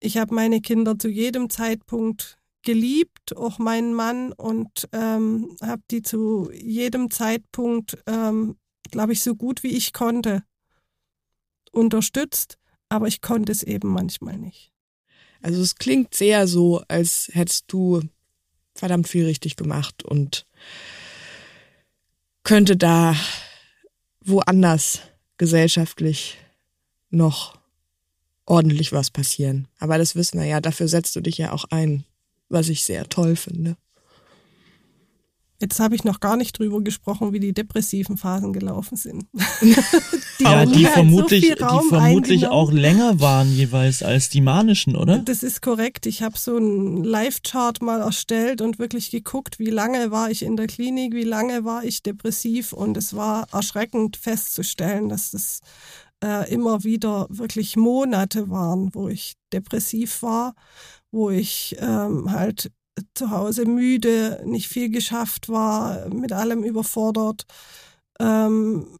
ich 0.00 0.16
habe 0.18 0.34
meine 0.34 0.60
Kinder 0.60 0.98
zu 0.98 1.08
jedem 1.08 1.50
Zeitpunkt 1.50 2.38
geliebt, 2.62 3.36
auch 3.36 3.58
meinen 3.58 3.92
Mann, 3.92 4.32
und 4.32 4.88
ähm, 4.92 5.56
habe 5.60 5.82
die 5.90 6.02
zu 6.02 6.50
jedem 6.52 7.10
Zeitpunkt, 7.10 7.98
ähm, 8.06 8.56
glaube 8.90 9.12
ich, 9.12 9.22
so 9.22 9.34
gut 9.34 9.62
wie 9.62 9.76
ich 9.76 9.92
konnte, 9.92 10.44
unterstützt. 11.72 12.58
Aber 12.88 13.08
ich 13.08 13.20
konnte 13.20 13.50
es 13.50 13.62
eben 13.62 13.88
manchmal 13.88 14.38
nicht. 14.38 14.70
Also 15.40 15.60
es 15.60 15.74
klingt 15.74 16.14
sehr 16.14 16.46
so, 16.46 16.82
als 16.86 17.28
hättest 17.32 17.64
du 17.72 18.02
verdammt 18.74 19.08
viel 19.08 19.26
richtig 19.26 19.56
gemacht 19.56 20.02
und 20.02 20.46
könnte 22.44 22.76
da 22.76 23.14
woanders 24.24 25.00
gesellschaftlich 25.38 26.38
noch 27.10 27.58
ordentlich 28.46 28.92
was 28.92 29.10
passieren. 29.10 29.68
Aber 29.78 29.98
das 29.98 30.16
wissen 30.16 30.40
wir 30.40 30.46
ja, 30.46 30.60
dafür 30.60 30.88
setzt 30.88 31.14
du 31.16 31.20
dich 31.20 31.38
ja 31.38 31.52
auch 31.52 31.64
ein, 31.70 32.04
was 32.48 32.68
ich 32.68 32.84
sehr 32.84 33.08
toll 33.08 33.36
finde. 33.36 33.76
Jetzt 35.62 35.78
habe 35.78 35.94
ich 35.94 36.02
noch 36.02 36.18
gar 36.18 36.36
nicht 36.36 36.58
drüber 36.58 36.82
gesprochen, 36.82 37.32
wie 37.32 37.38
die 37.38 37.52
depressiven 37.52 38.16
Phasen 38.16 38.52
gelaufen 38.52 38.96
sind. 38.96 39.26
die 39.62 40.42
ja, 40.42 40.66
die 40.66 40.86
halt 40.86 40.94
vermutlich, 40.94 41.46
so 41.46 41.54
die 41.54 41.88
vermutlich 41.88 42.48
auch 42.48 42.72
länger 42.72 43.20
waren 43.20 43.48
jeweils 43.48 44.02
als 44.02 44.28
die 44.28 44.40
manischen, 44.40 44.96
oder? 44.96 45.20
Das 45.20 45.44
ist 45.44 45.62
korrekt. 45.62 46.06
Ich 46.06 46.20
habe 46.22 46.36
so 46.36 46.56
einen 46.56 47.04
Live-Chart 47.04 47.80
mal 47.80 48.00
erstellt 48.00 48.60
und 48.60 48.80
wirklich 48.80 49.12
geguckt, 49.12 49.60
wie 49.60 49.70
lange 49.70 50.10
war 50.10 50.32
ich 50.32 50.42
in 50.42 50.56
der 50.56 50.66
Klinik, 50.66 51.14
wie 51.14 51.22
lange 51.22 51.64
war 51.64 51.84
ich 51.84 52.02
depressiv 52.02 52.72
und 52.72 52.96
es 52.96 53.14
war 53.14 53.46
erschreckend 53.52 54.16
festzustellen, 54.16 55.08
dass 55.08 55.30
das 55.30 55.60
äh, 56.24 56.52
immer 56.52 56.82
wieder 56.82 57.28
wirklich 57.30 57.76
Monate 57.76 58.50
waren, 58.50 58.92
wo 58.94 59.08
ich 59.08 59.34
depressiv 59.52 60.22
war, 60.22 60.54
wo 61.12 61.30
ich 61.30 61.76
ähm, 61.78 62.32
halt 62.32 62.72
zu 63.14 63.30
Hause 63.30 63.66
müde, 63.66 64.42
nicht 64.44 64.68
viel 64.68 64.90
geschafft 64.90 65.48
war, 65.48 66.08
mit 66.08 66.32
allem 66.32 66.64
überfordert. 66.64 67.44
Ähm, 68.20 68.98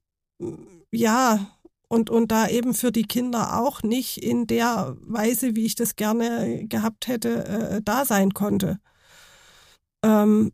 ja, 0.90 1.58
und, 1.88 2.10
und 2.10 2.32
da 2.32 2.48
eben 2.48 2.74
für 2.74 2.92
die 2.92 3.04
Kinder 3.04 3.58
auch 3.60 3.82
nicht 3.82 4.18
in 4.18 4.46
der 4.46 4.96
Weise, 5.00 5.54
wie 5.56 5.66
ich 5.66 5.74
das 5.74 5.96
gerne 5.96 6.66
gehabt 6.66 7.06
hätte, 7.08 7.44
äh, 7.44 7.82
da 7.82 8.04
sein 8.04 8.32
konnte. 8.34 8.78
Ähm, 10.02 10.52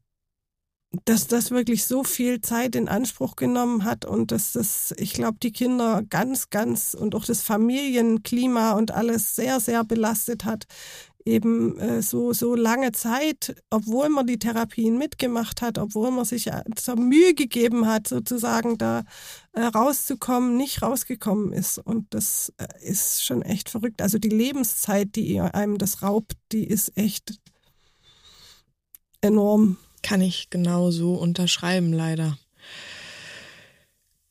dass 1.05 1.27
das 1.27 1.51
wirklich 1.51 1.85
so 1.85 2.03
viel 2.03 2.41
Zeit 2.41 2.75
in 2.75 2.89
Anspruch 2.89 3.37
genommen 3.37 3.85
hat 3.85 4.05
und 4.05 4.33
dass 4.33 4.53
das, 4.53 4.95
ich 4.97 5.13
glaube, 5.13 5.39
die 5.43 5.53
Kinder 5.53 6.03
ganz, 6.09 6.49
ganz 6.51 6.95
und 6.95 7.15
auch 7.15 7.25
das 7.25 7.43
Familienklima 7.43 8.73
und 8.73 8.91
alles 8.93 9.37
sehr, 9.37 9.61
sehr 9.61 9.85
belastet 9.85 10.45
hat. 10.45 10.65
Eben 11.29 11.79
äh, 11.79 12.01
so, 12.01 12.33
so 12.33 12.55
lange 12.55 12.93
Zeit, 12.93 13.55
obwohl 13.69 14.09
man 14.09 14.27
die 14.27 14.39
Therapien 14.39 14.97
mitgemacht 14.97 15.61
hat, 15.61 15.77
obwohl 15.77 16.11
man 16.11 16.25
sich 16.25 16.47
äh, 16.47 16.63
zur 16.75 16.97
Mühe 16.97 17.35
gegeben 17.35 17.87
hat, 17.87 18.09
sozusagen 18.09 18.79
da 18.79 19.05
äh, 19.53 19.61
rauszukommen, 19.61 20.57
nicht 20.57 20.81
rausgekommen 20.81 21.53
ist. 21.53 21.77
Und 21.77 22.07
das 22.15 22.55
äh, 22.57 22.67
ist 22.83 23.23
schon 23.23 23.43
echt 23.43 23.69
verrückt. 23.69 24.01
Also 24.01 24.19
die 24.19 24.31
Lebenszeit, 24.31 25.17
die 25.17 25.39
einem 25.39 25.77
das 25.77 26.03
raubt, 26.03 26.33
die 26.51 26.65
ist 26.65 26.97
echt 26.97 27.39
enorm. 29.21 29.77
Kann 30.03 30.23
ich 30.23 30.49
genauso 30.49 31.15
unterschreiben, 31.15 31.93
leider. 31.93 32.39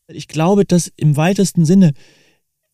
Ich 0.08 0.28
glaube, 0.28 0.66
dass 0.66 0.92
im 0.96 1.16
weitesten 1.16 1.66
Sinne 1.66 1.94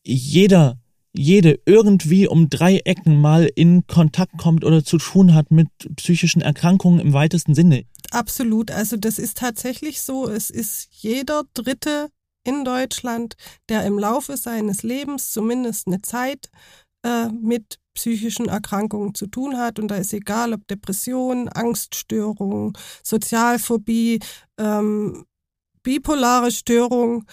jeder, 0.04 0.80
jede 1.14 1.60
irgendwie 1.66 2.28
um 2.28 2.50
drei 2.50 2.78
Ecken 2.80 3.22
mal 3.22 3.50
in 3.56 3.86
Kontakt 3.88 4.38
kommt 4.38 4.66
oder 4.66 4.84
zu 4.84 4.98
tun 4.98 5.34
hat 5.34 5.52
mit 5.52 5.70
psychischen 5.96 6.42
Erkrankungen 6.42 7.00
im 7.00 7.14
weitesten 7.14 7.54
Sinne. 7.54 7.86
Absolut. 8.12 8.72
Also 8.72 8.98
das 8.98 9.20
ist 9.20 9.38
tatsächlich 9.38 10.02
so. 10.02 10.28
Es 10.28 10.50
ist 10.50 10.88
jeder 10.92 11.44
Dritte 11.54 12.10
in 12.44 12.66
Deutschland, 12.66 13.36
der 13.70 13.86
im 13.86 13.98
Laufe 13.98 14.38
seines 14.38 14.84
Lebens 14.84 15.32
zumindest 15.32 15.88
eine 15.88 16.02
Zeit 16.02 16.50
äh, 17.06 17.30
mit 17.30 17.80
psychischen 17.94 18.50
Erkrankungen 18.50 19.14
zu 19.14 19.28
tun 19.28 19.58
hat. 19.58 19.80
Und 19.80 19.90
da 19.90 19.96
ist 19.96 20.14
egal, 20.14 20.54
ob 20.54 20.68
Depression, 20.68 21.48
Angststörung, 21.48 22.78
Sozialphobie, 23.04 24.20
ähm, 24.58 25.26
bipolare 25.84 26.52
Störung. 26.52 27.26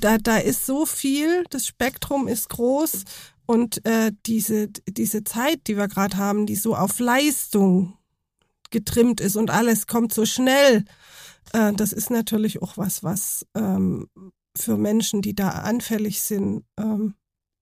Da, 0.00 0.18
da 0.18 0.38
ist 0.38 0.66
so 0.66 0.86
viel, 0.86 1.44
das 1.50 1.66
Spektrum 1.66 2.28
ist 2.28 2.48
groß. 2.48 3.04
Und 3.46 3.84
äh, 3.86 4.12
diese, 4.26 4.68
diese 4.68 5.22
Zeit, 5.22 5.68
die 5.68 5.76
wir 5.76 5.88
gerade 5.88 6.16
haben, 6.16 6.46
die 6.46 6.56
so 6.56 6.74
auf 6.74 6.98
Leistung 6.98 7.96
getrimmt 8.70 9.20
ist 9.20 9.36
und 9.36 9.50
alles 9.50 9.86
kommt 9.86 10.12
so 10.12 10.26
schnell, 10.26 10.84
äh, 11.52 11.72
das 11.72 11.92
ist 11.92 12.10
natürlich 12.10 12.60
auch 12.60 12.76
was, 12.76 13.04
was 13.04 13.46
ähm, 13.54 14.08
für 14.56 14.76
Menschen, 14.76 15.22
die 15.22 15.34
da 15.34 15.50
anfällig 15.50 16.22
sind, 16.22 16.64
ähm, 16.76 17.14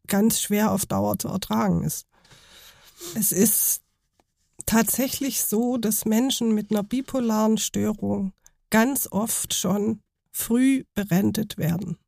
ganz 0.07 0.41
schwer 0.41 0.72
auf 0.72 0.87
Dauer 0.87 1.18
zu 1.18 1.29
ertragen 1.29 1.83
ist. 1.85 2.07
Es 3.14 3.33
ist 3.33 3.83
tatsächlich 4.66 5.43
so, 5.43 5.77
dass 5.77 6.05
Menschen 6.05 6.55
mit 6.55 6.70
einer 6.70 6.83
bipolaren 6.83 7.59
Störung 7.59 8.33
ganz 8.70 9.09
oft 9.11 9.55
schon 9.55 10.01
früh 10.33 10.85
berentet 10.95 11.59
werden. 11.59 11.99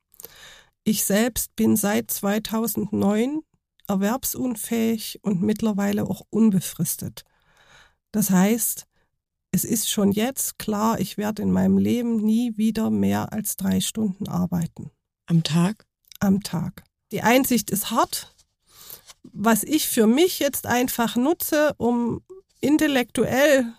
Ich 0.84 1.04
selbst 1.04 1.54
bin 1.56 1.76
seit 1.76 2.10
2009 2.10 3.40
erwerbsunfähig 3.88 5.20
und 5.22 5.42
mittlerweile 5.42 6.04
auch 6.04 6.22
unbefristet. 6.30 7.24
Das 8.12 8.30
heißt, 8.30 8.86
es 9.50 9.64
ist 9.64 9.90
schon 9.90 10.12
jetzt 10.12 10.58
klar, 10.58 11.00
ich 11.00 11.16
werde 11.16 11.42
in 11.42 11.50
meinem 11.50 11.78
Leben 11.78 12.16
nie 12.16 12.56
wieder 12.56 12.90
mehr 12.90 13.32
als 13.32 13.56
drei 13.56 13.80
Stunden 13.80 14.28
arbeiten. 14.28 14.90
Am 15.26 15.42
Tag? 15.42 15.86
Am 16.20 16.42
Tag. 16.42 16.84
Die 17.12 17.22
Einsicht 17.22 17.70
ist 17.70 17.90
hart, 17.90 18.34
was 19.22 19.62
ich 19.62 19.88
für 19.88 20.06
mich 20.06 20.38
jetzt 20.38 20.66
einfach 20.66 21.16
nutze, 21.16 21.74
um 21.78 22.22
intellektuell 22.60 23.72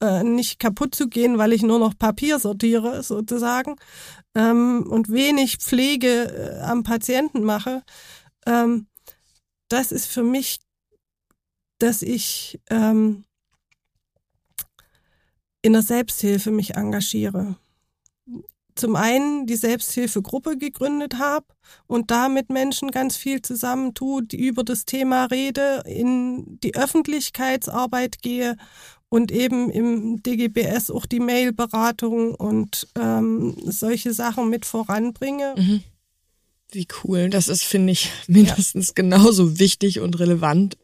äh, 0.00 0.22
nicht 0.22 0.58
kaputt 0.58 0.94
zu 0.94 1.08
gehen, 1.08 1.38
weil 1.38 1.52
ich 1.52 1.62
nur 1.62 1.78
noch 1.78 1.98
Papier 1.98 2.38
sortiere, 2.38 3.02
sozusagen, 3.02 3.76
ähm, 4.34 4.86
und 4.88 5.10
wenig 5.10 5.58
Pflege 5.58 6.58
äh, 6.58 6.60
am 6.60 6.82
Patienten 6.82 7.42
mache, 7.42 7.82
ähm, 8.46 8.86
das 9.68 9.92
ist 9.92 10.06
für 10.06 10.22
mich, 10.22 10.58
dass 11.78 12.02
ich 12.02 12.60
ähm, 12.70 13.24
in 15.62 15.72
der 15.72 15.82
Selbsthilfe 15.82 16.50
mich 16.50 16.74
engagiere. 16.74 17.56
Zum 18.76 18.94
einen 18.94 19.46
die 19.46 19.56
Selbsthilfegruppe 19.56 20.58
gegründet 20.58 21.18
habe 21.18 21.46
und 21.86 22.10
da 22.10 22.28
mit 22.28 22.50
Menschen 22.50 22.90
ganz 22.90 23.16
viel 23.16 23.40
zusammentue, 23.40 24.22
die 24.22 24.46
über 24.46 24.64
das 24.64 24.84
Thema 24.84 25.24
rede, 25.24 25.82
in 25.86 26.60
die 26.60 26.76
Öffentlichkeitsarbeit 26.76 28.20
gehe 28.20 28.56
und 29.08 29.30
eben 29.30 29.70
im 29.70 30.22
DGBS 30.22 30.90
auch 30.90 31.06
die 31.06 31.20
Mailberatung 31.20 32.34
und 32.34 32.88
ähm, 32.96 33.56
solche 33.64 34.12
Sachen 34.12 34.50
mit 34.50 34.64
voranbringe. 34.64 35.54
Mhm. 35.56 35.82
Wie 36.72 36.88
cool. 37.04 37.30
Das 37.30 37.48
ist, 37.48 37.64
finde 37.64 37.92
ich, 37.92 38.10
mindestens 38.26 38.88
ja. 38.88 38.92
genauso 38.96 39.58
wichtig 39.58 40.00
und 40.00 40.18
relevant. 40.18 40.76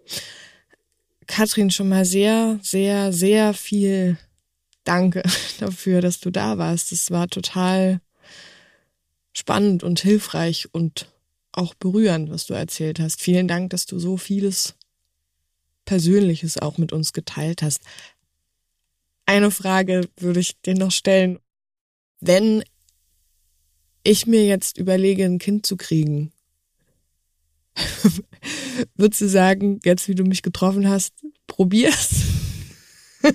Katrin, 1.26 1.70
schon 1.70 1.88
mal 1.88 2.04
sehr, 2.04 2.58
sehr, 2.62 3.12
sehr 3.12 3.54
viel 3.54 4.18
danke 4.84 5.22
dafür, 5.60 6.00
dass 6.00 6.20
du 6.20 6.30
da 6.30 6.58
warst. 6.58 6.92
Es 6.92 7.10
war 7.10 7.28
total 7.28 8.00
spannend 9.32 9.82
und 9.82 10.00
hilfreich 10.00 10.68
und 10.72 11.06
auch 11.52 11.74
berührend, 11.74 12.30
was 12.30 12.46
du 12.46 12.54
erzählt 12.54 13.00
hast. 13.00 13.20
Vielen 13.20 13.48
Dank, 13.48 13.70
dass 13.70 13.86
du 13.86 13.98
so 13.98 14.16
vieles 14.16 14.74
Persönliches 15.84 16.58
auch 16.58 16.78
mit 16.78 16.92
uns 16.92 17.12
geteilt 17.12 17.62
hast. 17.62 17.82
Eine 19.26 19.50
Frage 19.50 20.08
würde 20.16 20.40
ich 20.40 20.60
dir 20.60 20.74
noch 20.74 20.90
stellen. 20.90 21.38
Wenn 22.20 22.64
ich 24.02 24.26
mir 24.26 24.44
jetzt 24.46 24.78
überlege, 24.78 25.24
ein 25.24 25.38
Kind 25.38 25.64
zu 25.66 25.76
kriegen, 25.76 26.32
würdest 28.96 29.20
du 29.20 29.28
sagen, 29.28 29.80
jetzt 29.84 30.08
wie 30.08 30.14
du 30.14 30.24
mich 30.24 30.42
getroffen 30.42 30.88
hast, 30.88 31.14
probier's? 31.46 32.10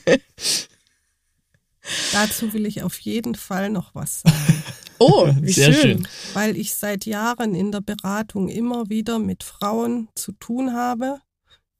Dazu 2.11 2.51
will 2.53 2.65
ich 2.65 2.83
auf 2.83 2.99
jeden 2.99 3.35
Fall 3.35 3.69
noch 3.69 3.95
was 3.95 4.21
sagen. 4.21 4.63
Oh, 4.99 5.31
wie 5.41 5.51
Sehr 5.51 5.73
schön. 5.73 5.81
schön. 5.81 6.07
Weil 6.33 6.57
ich 6.57 6.73
seit 6.73 7.05
Jahren 7.05 7.53
in 7.53 7.71
der 7.71 7.81
Beratung 7.81 8.49
immer 8.49 8.89
wieder 8.89 9.19
mit 9.19 9.43
Frauen 9.43 10.09
zu 10.15 10.31
tun 10.31 10.73
habe, 10.73 11.21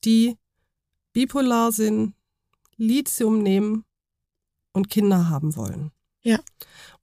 die 0.06 0.36
bipolar 1.14 1.72
sind, 1.72 2.14
Lithium 2.76 3.42
nehmen 3.42 3.87
und 4.78 4.90
Kinder 4.90 5.30
haben 5.30 5.56
wollen. 5.58 5.92
Ja. 6.22 6.40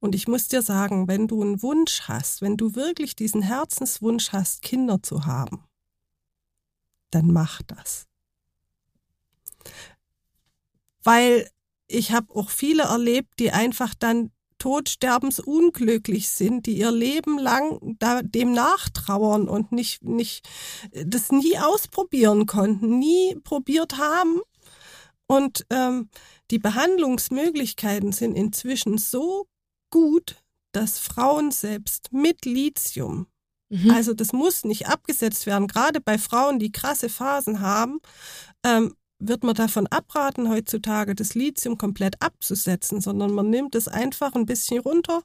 Und 0.01 0.14
ich 0.14 0.29
muss 0.29 0.49
dir 0.49 0.62
sagen, 0.62 1.09
wenn 1.09 1.29
du 1.29 1.43
einen 1.43 1.62
Wunsch 1.62 2.03
hast, 2.03 2.43
wenn 2.43 2.57
du 2.57 2.75
wirklich 2.75 3.16
diesen 3.16 3.43
Herzenswunsch 3.43 4.33
hast, 4.33 4.62
Kinder 4.62 5.03
zu 5.03 5.27
haben, 5.27 5.64
dann 7.11 7.31
mach 7.31 7.62
das. 7.62 8.07
Weil 11.03 11.49
ich 11.87 12.12
habe 12.12 12.35
auch 12.35 12.51
viele 12.51 12.85
erlebt, 12.85 13.39
die 13.39 13.51
einfach 13.51 13.95
dann 13.95 14.31
todsterbensunglücklich 14.59 16.29
sind, 16.29 16.66
die 16.66 16.79
ihr 16.79 16.91
Leben 16.91 17.39
lang 17.39 17.97
da, 17.99 18.22
dem 18.22 18.53
nachtrauern 18.53 19.49
und 19.49 19.72
nicht, 19.72 20.03
nicht, 20.03 20.49
das 20.93 21.31
nie 21.31 21.59
ausprobieren 21.59 22.47
konnten, 22.47 22.99
nie 22.99 23.37
probiert 23.45 23.99
haben. 23.99 24.41
Und 25.27 25.64
ähm, 25.70 26.09
die 26.51 26.59
Behandlungsmöglichkeiten 26.59 28.12
sind 28.12 28.35
inzwischen 28.35 28.99
so 28.99 29.47
gut, 29.91 30.37
dass 30.72 30.99
Frauen 30.99 31.51
selbst 31.51 32.12
mit 32.12 32.45
Lithium, 32.45 33.27
mhm. 33.68 33.91
also 33.91 34.12
das 34.12 34.33
muss 34.33 34.64
nicht 34.64 34.89
abgesetzt 34.89 35.47
werden, 35.47 35.68
gerade 35.68 36.01
bei 36.01 36.18
Frauen, 36.18 36.59
die 36.59 36.72
krasse 36.72 37.09
Phasen 37.09 37.61
haben, 37.61 38.01
ähm, 38.64 38.95
wird 39.18 39.45
man 39.45 39.55
davon 39.55 39.87
abraten, 39.87 40.51
heutzutage 40.51 41.14
das 41.14 41.35
Lithium 41.35 41.79
komplett 41.79 42.20
abzusetzen, 42.20 43.01
sondern 43.01 43.33
man 43.33 43.49
nimmt 43.49 43.75
es 43.75 43.89
einfach 43.89 44.35
ein 44.35 44.47
bisschen 44.47 44.81
runter. 44.81 45.22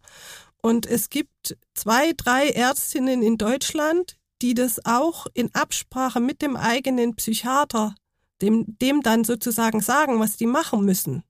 Und 0.61 0.85
es 0.85 1.09
gibt 1.09 1.57
zwei, 1.73 2.13
drei 2.15 2.49
Ärztinnen 2.49 3.23
in 3.23 3.37
Deutschland, 3.37 4.17
die 4.41 4.53
das 4.53 4.85
auch 4.85 5.27
in 5.33 5.53
Absprache 5.53 6.19
mit 6.19 6.41
dem 6.41 6.55
eigenen 6.55 7.15
Psychiater, 7.15 7.95
dem, 8.41 8.77
dem 8.79 9.01
dann 9.01 9.23
sozusagen 9.23 9.81
sagen, 9.81 10.19
was 10.19 10.37
die 10.37 10.45
machen 10.45 10.85
müssen. 10.85 11.23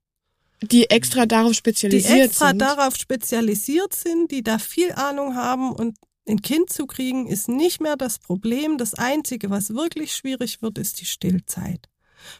Die 0.62 0.90
extra 0.90 1.26
darauf 1.26 1.54
spezialisiert 1.54 2.06
sind. 2.06 2.16
Die 2.16 2.22
extra 2.22 2.48
sind. 2.50 2.58
darauf 2.60 2.96
spezialisiert 2.96 3.94
sind, 3.94 4.30
die 4.30 4.42
da 4.42 4.58
viel 4.58 4.92
Ahnung 4.92 5.34
haben 5.34 5.72
und 5.72 5.96
ein 6.28 6.42
Kind 6.42 6.70
zu 6.70 6.86
kriegen 6.86 7.26
ist 7.26 7.48
nicht 7.48 7.80
mehr 7.80 7.96
das 7.96 8.18
Problem. 8.18 8.78
Das 8.78 8.94
Einzige, 8.94 9.50
was 9.50 9.74
wirklich 9.74 10.14
schwierig 10.14 10.62
wird, 10.62 10.78
ist 10.78 11.00
die 11.00 11.06
Stillzeit. 11.06 11.88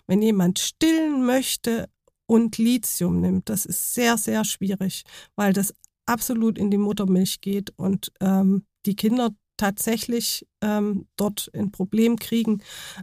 Wenn 0.07 0.23
jemand 0.23 0.59
stillen 0.59 1.25
möchte 1.25 1.89
und 2.27 2.59
Lithium 2.59 3.21
nimmt, 3.21 3.49
das 3.49 3.65
ist 3.65 3.95
sehr, 3.95 4.17
sehr 4.19 4.45
schwierig, 4.45 5.03
weil 5.35 5.53
das 5.53 5.75
absolut 6.07 6.59
in 6.59 6.71
die 6.71 6.79
Muttermilch 6.79 7.41
geht 7.41 7.73
und 7.77 8.13
ähm, 8.21 8.65
die 8.87 8.95
Kinder 8.95 9.31
tatsächlich 9.57 10.47
ähm, 10.63 11.07
dort 11.17 11.51
ein 11.55 11.71
Problem 11.71 12.17
kriegen. 12.19 12.63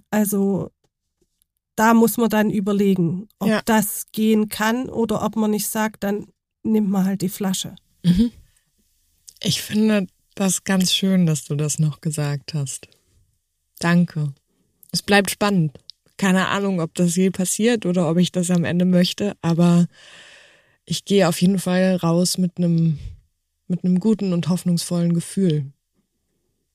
Also 0.10 0.72
da 1.78 1.94
muss 1.94 2.18
man 2.18 2.30
dann 2.30 2.50
überlegen, 2.50 3.30
ob 3.40 3.50
ja. 3.50 3.62
das 3.64 4.08
gehen 4.12 4.50
kann 4.50 4.90
oder 4.90 5.24
ob 5.24 5.36
man 5.36 5.52
nicht 5.52 5.68
sagt, 5.68 6.04
dann 6.04 6.28
nimmt 6.64 6.90
man 6.90 7.06
halt 7.06 7.22
die 7.22 7.30
Flasche. 7.30 7.76
Mhm. 8.04 8.32
Ich 9.42 9.62
finde 9.62 10.08
das 10.36 10.64
ganz 10.64 10.92
schön, 10.92 11.26
dass 11.26 11.46
du 11.46 11.56
das 11.56 11.80
noch 11.80 12.02
gesagt 12.02 12.54
hast. 12.54 12.88
Danke. 13.80 14.34
Es 14.92 15.04
bleibt 15.04 15.30
spannend. 15.30 15.78
Keine 16.18 16.48
Ahnung, 16.48 16.82
ob 16.82 16.96
das 16.96 17.16
je 17.16 17.30
passiert 17.30 17.86
oder 17.86 18.10
ob 18.10 18.18
ich 18.18 18.32
das 18.32 18.50
am 18.50 18.64
Ende 18.64 18.86
möchte, 18.86 19.38
aber 19.42 19.86
ich 20.86 21.06
gehe 21.06 21.28
auf 21.28 21.40
jeden 21.40 21.60
Fall 21.60 21.96
raus 21.98 22.40
mit 22.40 22.58
einem 22.58 22.98
mit 23.68 23.84
einem 23.84 24.00
guten 24.00 24.34
und 24.34 24.48
hoffnungsvollen 24.48 25.14
Gefühl, 25.14 25.72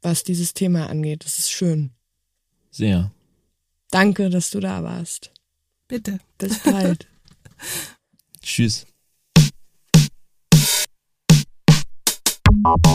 was 0.02 0.24
dieses 0.24 0.54
Thema 0.54 0.88
angeht. 0.88 1.24
Das 1.24 1.38
ist 1.38 1.50
schön. 1.50 1.90
Sehr. 2.70 3.10
Danke, 3.92 4.30
dass 4.30 4.50
du 4.50 4.58
da 4.58 4.82
warst. 4.82 5.30
Bitte. 5.86 6.18
Bis 6.38 6.58
bald. 6.60 7.06
Tschüss. 8.42 8.86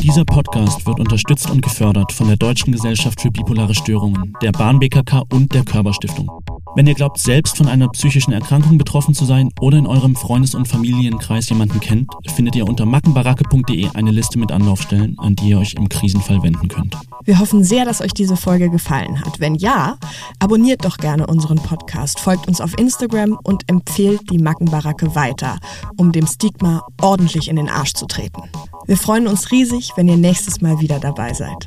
Dieser 0.01 0.23
Podcast 0.23 0.85
wird 0.85 0.99
unterstützt 0.99 1.49
und 1.49 1.61
gefördert 1.61 2.13
von 2.13 2.27
der 2.27 2.37
Deutschen 2.37 2.71
Gesellschaft 2.71 3.19
für 3.19 3.31
bipolare 3.31 3.75
Störungen, 3.75 4.33
der 4.41 4.51
Bahn 4.53 4.79
BKK 4.79 5.23
und 5.33 5.53
der 5.53 5.65
Körperstiftung. 5.65 6.29
Wenn 6.75 6.87
ihr 6.87 6.93
glaubt, 6.93 7.17
selbst 7.17 7.57
von 7.57 7.67
einer 7.67 7.89
psychischen 7.89 8.33
Erkrankung 8.33 8.77
betroffen 8.77 9.13
zu 9.13 9.25
sein 9.25 9.49
oder 9.59 9.77
in 9.77 9.87
eurem 9.87 10.15
Freundes- 10.15 10.53
und 10.53 10.67
Familienkreis 10.67 11.49
jemanden 11.49 11.79
kennt, 11.79 12.11
findet 12.35 12.55
ihr 12.55 12.67
unter 12.67 12.85
mackenbaracke.de 12.85 13.89
eine 13.93 14.11
Liste 14.11 14.37
mit 14.37 14.51
Anlaufstellen, 14.51 15.17
an 15.17 15.35
die 15.35 15.49
ihr 15.49 15.59
euch 15.59 15.73
im 15.73 15.89
Krisenfall 15.89 16.43
wenden 16.43 16.67
könnt. 16.67 16.95
Wir 17.23 17.39
hoffen 17.39 17.63
sehr, 17.63 17.83
dass 17.83 17.99
euch 17.99 18.13
diese 18.13 18.37
Folge 18.37 18.69
gefallen 18.69 19.19
hat. 19.25 19.39
Wenn 19.39 19.55
ja, 19.55 19.97
abonniert 20.39 20.85
doch 20.85 20.97
gerne 20.97 21.27
unseren 21.27 21.57
Podcast, 21.57 22.19
folgt 22.19 22.47
uns 22.47 22.61
auf 22.61 22.77
Instagram 22.77 23.37
und 23.43 23.69
empfehlt 23.69 24.21
die 24.29 24.37
Mackenbaracke 24.37 25.15
weiter, 25.15 25.57
um 25.97 26.11
dem 26.11 26.27
Stigma 26.27 26.85
ordentlich 27.01 27.49
in 27.49 27.55
den 27.55 27.69
Arsch 27.69 27.93
zu 27.93 28.05
treten. 28.05 28.43
Wir 28.85 28.97
freuen 28.97 29.27
uns 29.27 29.51
riesig, 29.57 29.91
wenn 29.95 30.07
ihr 30.07 30.17
nächstes 30.17 30.61
Mal 30.61 30.79
wieder 30.79 30.99
dabei 30.99 31.33
seid. 31.33 31.65